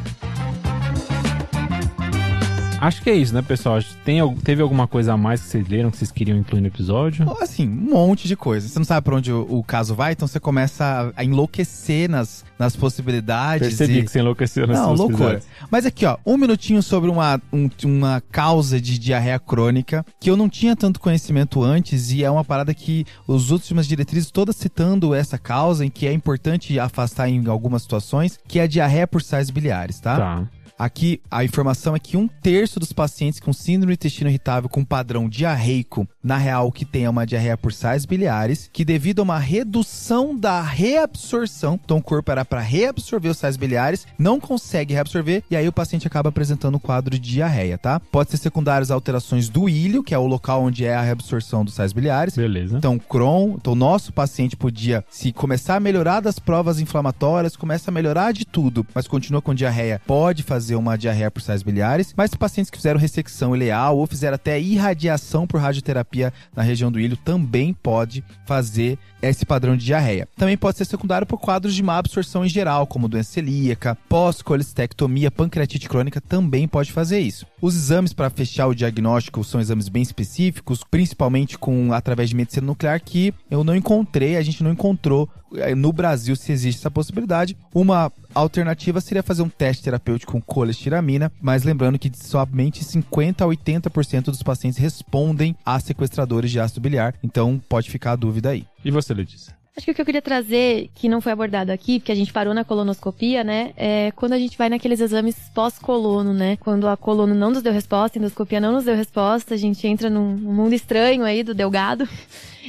Acho 2.78 3.02
que 3.02 3.08
é 3.08 3.14
isso, 3.14 3.32
né, 3.34 3.40
pessoal? 3.40 3.78
Tem, 4.04 4.20
teve 4.36 4.60
alguma 4.60 4.86
coisa 4.86 5.14
a 5.14 5.16
mais 5.16 5.40
que 5.40 5.48
vocês 5.48 5.66
leram, 5.66 5.90
que 5.90 5.96
vocês 5.96 6.12
queriam 6.12 6.36
incluir 6.38 6.60
no 6.60 6.66
episódio? 6.66 7.26
Assim, 7.40 7.66
um 7.66 7.90
monte 7.90 8.28
de 8.28 8.36
coisa. 8.36 8.68
Você 8.68 8.78
não 8.78 8.84
sabe 8.84 9.02
pra 9.04 9.16
onde 9.16 9.32
o, 9.32 9.46
o 9.48 9.64
caso 9.64 9.94
vai, 9.94 10.12
então 10.12 10.28
você 10.28 10.38
começa 10.38 11.12
a, 11.16 11.20
a 11.20 11.24
enlouquecer 11.24 12.08
nas, 12.08 12.44
nas 12.58 12.76
possibilidades. 12.76 13.68
Percebi 13.68 14.00
e... 14.00 14.04
que 14.04 14.10
você 14.10 14.18
enlouqueceu 14.20 14.66
nessas 14.66 14.84
Não, 14.84 14.92
loucura. 14.94 15.40
Mas 15.70 15.86
aqui, 15.86 16.04
ó, 16.04 16.18
um 16.24 16.36
minutinho 16.36 16.82
sobre 16.82 17.08
uma, 17.10 17.40
um- 17.52 17.70
uma 17.84 18.22
causa 18.30 18.78
de 18.80 18.98
diarreia 18.98 19.38
crônica 19.38 20.04
que 20.20 20.28
eu 20.30 20.36
não 20.36 20.48
tinha 20.48 20.76
tanto 20.76 21.00
conhecimento 21.00 21.62
antes 21.62 22.12
e 22.12 22.22
é 22.22 22.30
uma 22.30 22.44
parada 22.44 22.74
que 22.74 23.06
os 23.26 23.50
últimas 23.50 23.88
diretrizes 23.88 24.30
todas 24.30 24.54
citando 24.56 25.14
essa 25.14 25.38
causa 25.38 25.84
em 25.84 25.88
que 25.90 26.06
é 26.06 26.12
importante 26.12 26.78
afastar 26.78 27.28
em 27.28 27.46
algumas 27.48 27.82
situações, 27.82 28.38
que 28.46 28.58
é 28.58 28.62
a 28.64 28.66
diarreia 28.66 29.06
por 29.06 29.22
sais 29.22 29.48
biliares, 29.50 29.98
tá? 29.98 30.16
Tá. 30.16 30.44
Aqui 30.78 31.22
a 31.30 31.42
informação 31.42 31.96
é 31.96 31.98
que 31.98 32.18
um 32.18 32.28
terço 32.28 32.78
dos 32.78 32.92
pacientes 32.92 33.40
com 33.40 33.52
síndrome 33.52 33.94
do 33.94 33.98
intestino 33.98 34.28
irritável 34.28 34.68
com 34.68 34.84
padrão 34.84 35.26
diarreico, 35.26 36.06
na 36.22 36.36
real, 36.36 36.70
que 36.70 36.84
tem 36.84 37.08
uma 37.08 37.26
diarreia 37.26 37.56
por 37.56 37.72
sais 37.72 38.04
biliares, 38.04 38.68
que 38.72 38.84
devido 38.84 39.20
a 39.20 39.22
uma 39.22 39.38
redução 39.38 40.36
da 40.36 40.60
reabsorção, 40.60 41.80
então 41.82 41.96
o 41.96 42.02
corpo 42.02 42.30
era 42.30 42.44
para 42.44 42.60
reabsorver 42.60 43.30
os 43.30 43.38
sais 43.38 43.56
biliares, 43.56 44.06
não 44.18 44.38
consegue 44.38 44.92
reabsorver 44.92 45.42
e 45.50 45.56
aí 45.56 45.66
o 45.66 45.72
paciente 45.72 46.06
acaba 46.06 46.28
apresentando 46.28 46.74
um 46.74 46.80
quadro 46.80 47.18
de 47.18 47.20
diarreia, 47.20 47.78
tá? 47.78 47.98
Pode 47.98 48.30
ser 48.30 48.36
secundários 48.36 48.90
a 48.90 48.94
alterações 48.94 49.48
do 49.48 49.68
ilho, 49.68 50.02
que 50.02 50.14
é 50.14 50.18
o 50.18 50.26
local 50.26 50.62
onde 50.62 50.84
é 50.84 50.94
a 50.94 51.02
reabsorção 51.02 51.64
dos 51.64 51.74
sais 51.74 51.92
biliares. 51.92 52.36
Beleza. 52.36 52.76
Então, 52.76 52.98
Crohn, 52.98 53.54
então 53.54 53.72
o 53.72 53.76
nosso 53.76 54.12
paciente 54.12 54.56
podia, 54.56 55.02
se 55.08 55.32
começar 55.32 55.76
a 55.76 55.80
melhorar 55.80 56.20
das 56.20 56.38
provas 56.38 56.80
inflamatórias, 56.80 57.56
começa 57.56 57.90
a 57.90 57.94
melhorar 57.94 58.32
de 58.32 58.44
tudo, 58.44 58.86
mas 58.94 59.08
continua 59.08 59.40
com 59.40 59.54
diarreia, 59.54 60.02
pode 60.06 60.42
fazer 60.42 60.65
uma 60.74 60.96
diarreia 60.96 61.30
por 61.30 61.40
sais 61.40 61.62
biliares. 61.62 62.14
Mas 62.16 62.34
pacientes 62.34 62.70
que 62.70 62.78
fizeram 62.78 62.98
ressecção 62.98 63.54
ileal 63.54 63.98
ou 63.98 64.06
fizeram 64.06 64.34
até 64.34 64.60
irradiação 64.60 65.46
por 65.46 65.60
radioterapia 65.60 66.32
na 66.54 66.62
região 66.62 66.90
do 66.90 66.98
ilho 66.98 67.16
também 67.16 67.72
pode 67.72 68.24
fazer 68.44 68.98
esse 69.22 69.44
padrão 69.44 69.76
de 69.76 69.84
diarreia. 69.84 70.28
Também 70.36 70.56
pode 70.56 70.78
ser 70.78 70.84
secundário 70.84 71.26
por 71.26 71.38
quadros 71.38 71.74
de 71.74 71.82
má 71.82 71.98
absorção 71.98 72.44
em 72.44 72.48
geral, 72.48 72.86
como 72.86 73.08
doença 73.08 73.32
celíaca, 73.32 73.96
pós-colestectomia, 74.08 75.30
pancreatite 75.30 75.88
crônica 75.88 76.20
também 76.20 76.68
pode 76.68 76.92
fazer 76.92 77.20
isso. 77.20 77.46
Os 77.60 77.74
exames 77.74 78.12
para 78.12 78.30
fechar 78.30 78.66
o 78.66 78.74
diagnóstico 78.74 79.42
são 79.44 79.60
exames 79.60 79.88
bem 79.88 80.02
específicos, 80.02 80.82
principalmente 80.90 81.58
com 81.58 81.92
através 81.92 82.28
de 82.28 82.36
medicina 82.36 82.66
nuclear 82.66 83.00
que 83.00 83.32
eu 83.50 83.64
não 83.64 83.74
encontrei, 83.74 84.36
a 84.36 84.42
gente 84.42 84.62
não 84.62 84.72
encontrou 84.72 85.28
eh, 85.54 85.74
no 85.74 85.92
Brasil 85.92 86.36
se 86.36 86.52
existe 86.52 86.80
essa 86.80 86.90
possibilidade. 86.90 87.56
Uma 87.74 88.12
alternativa 88.40 89.00
seria 89.00 89.22
fazer 89.22 89.42
um 89.42 89.48
teste 89.48 89.82
terapêutico 89.82 90.32
com 90.32 90.40
colestiramina, 90.40 91.30
mas 91.40 91.64
lembrando 91.64 91.98
que 91.98 92.10
somente 92.14 92.84
50 92.84 93.44
a 93.44 93.48
80% 93.48 94.24
dos 94.24 94.42
pacientes 94.42 94.78
respondem 94.78 95.56
a 95.64 95.78
sequestradores 95.80 96.50
de 96.50 96.60
ácido 96.60 96.80
biliar, 96.80 97.14
então 97.22 97.60
pode 97.68 97.90
ficar 97.90 98.12
a 98.12 98.16
dúvida 98.16 98.50
aí. 98.50 98.64
E 98.84 98.90
você, 98.90 99.14
Letícia? 99.14 99.56
Acho 99.76 99.84
que 99.84 99.92
o 99.92 99.94
que 99.94 100.00
eu 100.00 100.06
queria 100.06 100.22
trazer, 100.22 100.88
que 100.94 101.06
não 101.06 101.20
foi 101.20 101.32
abordado 101.32 101.70
aqui, 101.70 101.98
porque 101.98 102.10
a 102.10 102.14
gente 102.14 102.32
parou 102.32 102.54
na 102.54 102.64
colonoscopia, 102.64 103.44
né? 103.44 103.74
É 103.76 104.10
quando 104.12 104.32
a 104.32 104.38
gente 104.38 104.56
vai 104.56 104.70
naqueles 104.70 105.00
exames 105.00 105.36
pós-colono, 105.54 106.32
né? 106.32 106.56
Quando 106.56 106.88
a 106.88 106.96
colono 106.96 107.34
não 107.34 107.50
nos 107.50 107.62
deu 107.62 107.74
resposta, 107.74 108.18
a 108.18 108.20
endoscopia 108.20 108.58
não 108.58 108.72
nos 108.72 108.86
deu 108.86 108.96
resposta, 108.96 109.52
a 109.52 109.56
gente 109.58 109.86
entra 109.86 110.08
num 110.08 110.34
mundo 110.34 110.72
estranho 110.72 111.24
aí 111.24 111.42
do 111.42 111.54
delgado. 111.54 112.08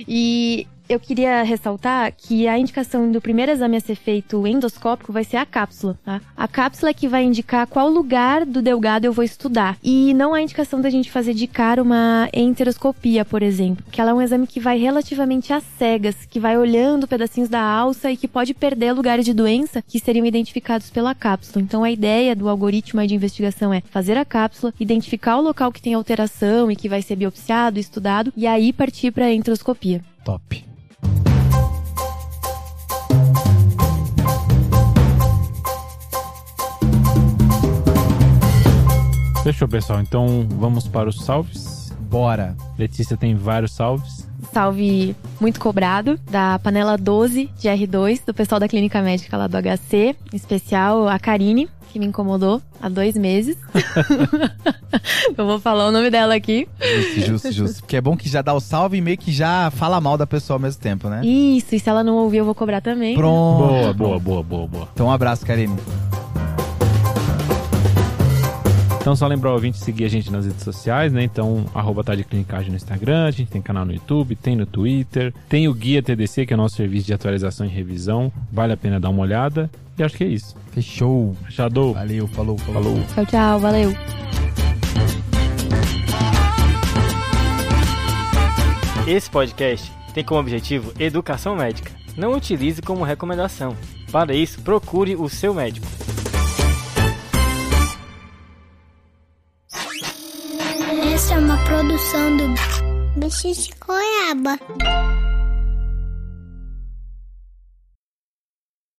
E 0.07 0.67
eu 0.89 0.99
queria 0.99 1.43
ressaltar 1.43 2.13
que 2.15 2.47
a 2.47 2.57
indicação 2.57 3.11
do 3.11 3.21
primeiro 3.21 3.51
exame 3.51 3.77
a 3.77 3.79
ser 3.79 3.95
feito 3.95 4.45
endoscópico 4.47 5.11
vai 5.11 5.23
ser 5.23 5.37
a 5.37 5.45
cápsula, 5.45 5.97
tá? 6.03 6.21
A 6.35 6.47
cápsula 6.47 6.91
é 6.91 6.93
que 6.93 7.07
vai 7.07 7.23
indicar 7.23 7.67
qual 7.67 7.89
lugar 7.89 8.45
do 8.45 8.61
delgado 8.61 9.05
eu 9.05 9.13
vou 9.13 9.23
estudar. 9.23 9.77
E 9.83 10.13
não 10.13 10.33
há 10.33 10.41
indicação 10.41 10.79
da 10.79 10.89
gente 10.89 11.11
fazer 11.11 11.33
de 11.33 11.47
cara 11.47 11.81
uma 11.81 12.29
enteroscopia, 12.33 13.25
por 13.25 13.43
exemplo, 13.43 13.85
que 13.91 13.99
ela 13.99 14.11
é 14.11 14.13
um 14.13 14.21
exame 14.21 14.47
que 14.47 14.59
vai 14.59 14.77
relativamente 14.77 15.51
às 15.51 15.63
cegas, 15.77 16.15
que 16.29 16.39
vai 16.39 16.57
olhando 16.57 17.07
pedacinhos 17.07 17.49
da 17.49 17.61
alça 17.61 18.11
e 18.11 18.17
que 18.17 18.27
pode 18.27 18.53
perder 18.53 18.93
lugares 18.93 19.25
de 19.25 19.33
doença 19.33 19.81
que 19.81 19.99
seriam 19.99 20.25
identificados 20.25 20.89
pela 20.89 21.13
cápsula. 21.13 21.63
Então 21.63 21.83
a 21.83 21.91
ideia 21.91 22.35
do 22.35 22.49
algoritmo 22.49 23.05
de 23.05 23.15
investigação 23.15 23.73
é 23.73 23.81
fazer 23.91 24.17
a 24.17 24.25
cápsula, 24.25 24.73
identificar 24.79 25.37
o 25.37 25.41
local 25.41 25.71
que 25.71 25.81
tem 25.81 25.93
alteração 25.93 26.71
e 26.71 26.75
que 26.75 26.89
vai 26.89 27.01
ser 27.01 27.15
biopsiado, 27.15 27.79
estudado, 27.79 28.33
e 28.35 28.47
aí 28.47 28.73
partir 28.73 29.11
para 29.11 29.25
a 29.25 29.33
enteroscopia. 29.33 30.01
Top. 30.23 30.76
Fechou, 39.47 39.65
pessoal. 39.65 40.01
Então 40.01 40.45
vamos 40.59 40.89
para 40.89 41.07
os 41.07 41.23
salves. 41.23 41.95
Bora. 42.01 42.53
Letícia 42.77 43.15
tem 43.15 43.33
vários 43.33 43.71
salves. 43.71 44.27
Salve 44.51 45.15
muito 45.39 45.57
cobrado 45.57 46.19
da 46.29 46.59
panela 46.59 46.97
12 46.97 47.49
de 47.57 47.69
R2 47.69 48.25
do 48.25 48.33
pessoal 48.33 48.59
da 48.59 48.67
clínica 48.67 49.01
médica 49.01 49.37
lá 49.37 49.47
do 49.47 49.55
HC, 49.55 50.17
em 50.33 50.35
especial 50.35 51.07
a 51.07 51.17
Karine, 51.17 51.69
que 51.93 51.97
me 51.97 52.05
incomodou 52.05 52.61
há 52.81 52.89
dois 52.89 53.15
meses. 53.15 53.55
Eu 55.37 55.45
vou 55.45 55.61
falar 55.61 55.87
o 55.87 55.91
nome 55.93 56.09
dela 56.09 56.35
aqui. 56.35 56.67
Justo, 56.81 57.21
justo, 57.21 57.51
justo. 57.53 57.81
Porque 57.83 57.95
é 57.95 58.01
bom 58.01 58.17
que 58.17 58.27
já 58.27 58.41
dá 58.41 58.53
o 58.53 58.59
salve 58.59 58.97
e 58.97 59.01
meio 59.01 59.17
que 59.17 59.31
já 59.31 59.71
fala 59.71 60.01
mal 60.01 60.17
da 60.17 60.27
pessoa 60.27 60.55
ao 60.55 60.61
mesmo 60.61 60.81
tempo, 60.81 61.07
né? 61.07 61.21
Isso, 61.25 61.73
e 61.73 61.79
se 61.79 61.89
ela 61.89 62.03
não 62.03 62.15
ouvir, 62.17 62.39
eu 62.39 62.45
vou 62.45 62.53
cobrar 62.53 62.81
também. 62.81 63.15
Pronto. 63.15 63.65
Boa, 63.65 63.93
boa, 63.93 64.19
boa, 64.19 64.43
boa, 64.43 64.67
boa. 64.67 64.89
Então 64.93 65.07
um 65.07 65.11
abraço, 65.11 65.45
Karine. 65.45 65.77
Então, 69.07 69.15
só 69.15 69.25
lembrar 69.25 69.51
o 69.51 69.53
ouvinte 69.53 69.77
seguir 69.77 70.03
a 70.03 70.09
gente 70.09 70.29
nas 70.29 70.45
redes 70.45 70.63
sociais, 70.63 71.13
né? 71.13 71.23
Então, 71.23 71.65
arroba 71.73 72.03
tá 72.03 72.13
de 72.13 72.25
clinicagem 72.25 72.71
no 72.71 72.75
Instagram, 72.75 73.23
a 73.23 73.31
gente 73.31 73.49
tem 73.49 73.61
canal 73.61 73.85
no 73.85 73.93
YouTube, 73.93 74.35
tem 74.35 74.53
no 74.53 74.65
Twitter, 74.65 75.33
tem 75.47 75.65
o 75.69 75.73
Guia 75.73 76.03
TDC, 76.03 76.45
que 76.45 76.51
é 76.51 76.57
o 76.57 76.57
nosso 76.57 76.75
serviço 76.75 77.07
de 77.07 77.13
atualização 77.13 77.65
e 77.65 77.69
revisão. 77.69 78.29
Vale 78.51 78.73
a 78.73 78.75
pena 78.75 78.99
dar 78.99 79.07
uma 79.07 79.21
olhada. 79.21 79.71
E 79.97 80.03
acho 80.03 80.17
que 80.17 80.25
é 80.25 80.27
isso. 80.27 80.57
Fechou. 80.73 81.33
Fechado. 81.45 81.93
Valeu, 81.93 82.27
falou, 82.27 82.57
falou. 82.57 82.83
Falou. 82.83 83.03
Tchau, 83.15 83.25
tchau, 83.27 83.59
valeu. 83.61 83.93
Esse 89.07 89.29
podcast 89.29 89.89
tem 90.13 90.21
como 90.21 90.41
objetivo 90.41 90.91
educação 90.99 91.55
médica. 91.55 91.93
Não 92.17 92.33
utilize 92.33 92.81
como 92.81 93.05
recomendação. 93.05 93.73
Para 94.11 94.35
isso, 94.35 94.61
procure 94.63 95.15
o 95.15 95.29
seu 95.29 95.53
médico. 95.53 95.87
Essa 101.17 101.33
é 101.33 101.39
uma 101.39 101.57
produção 101.63 102.37
do 102.37 103.19
Bicho 103.19 103.51
de 103.51 103.71
Goiaba. 103.83 105.16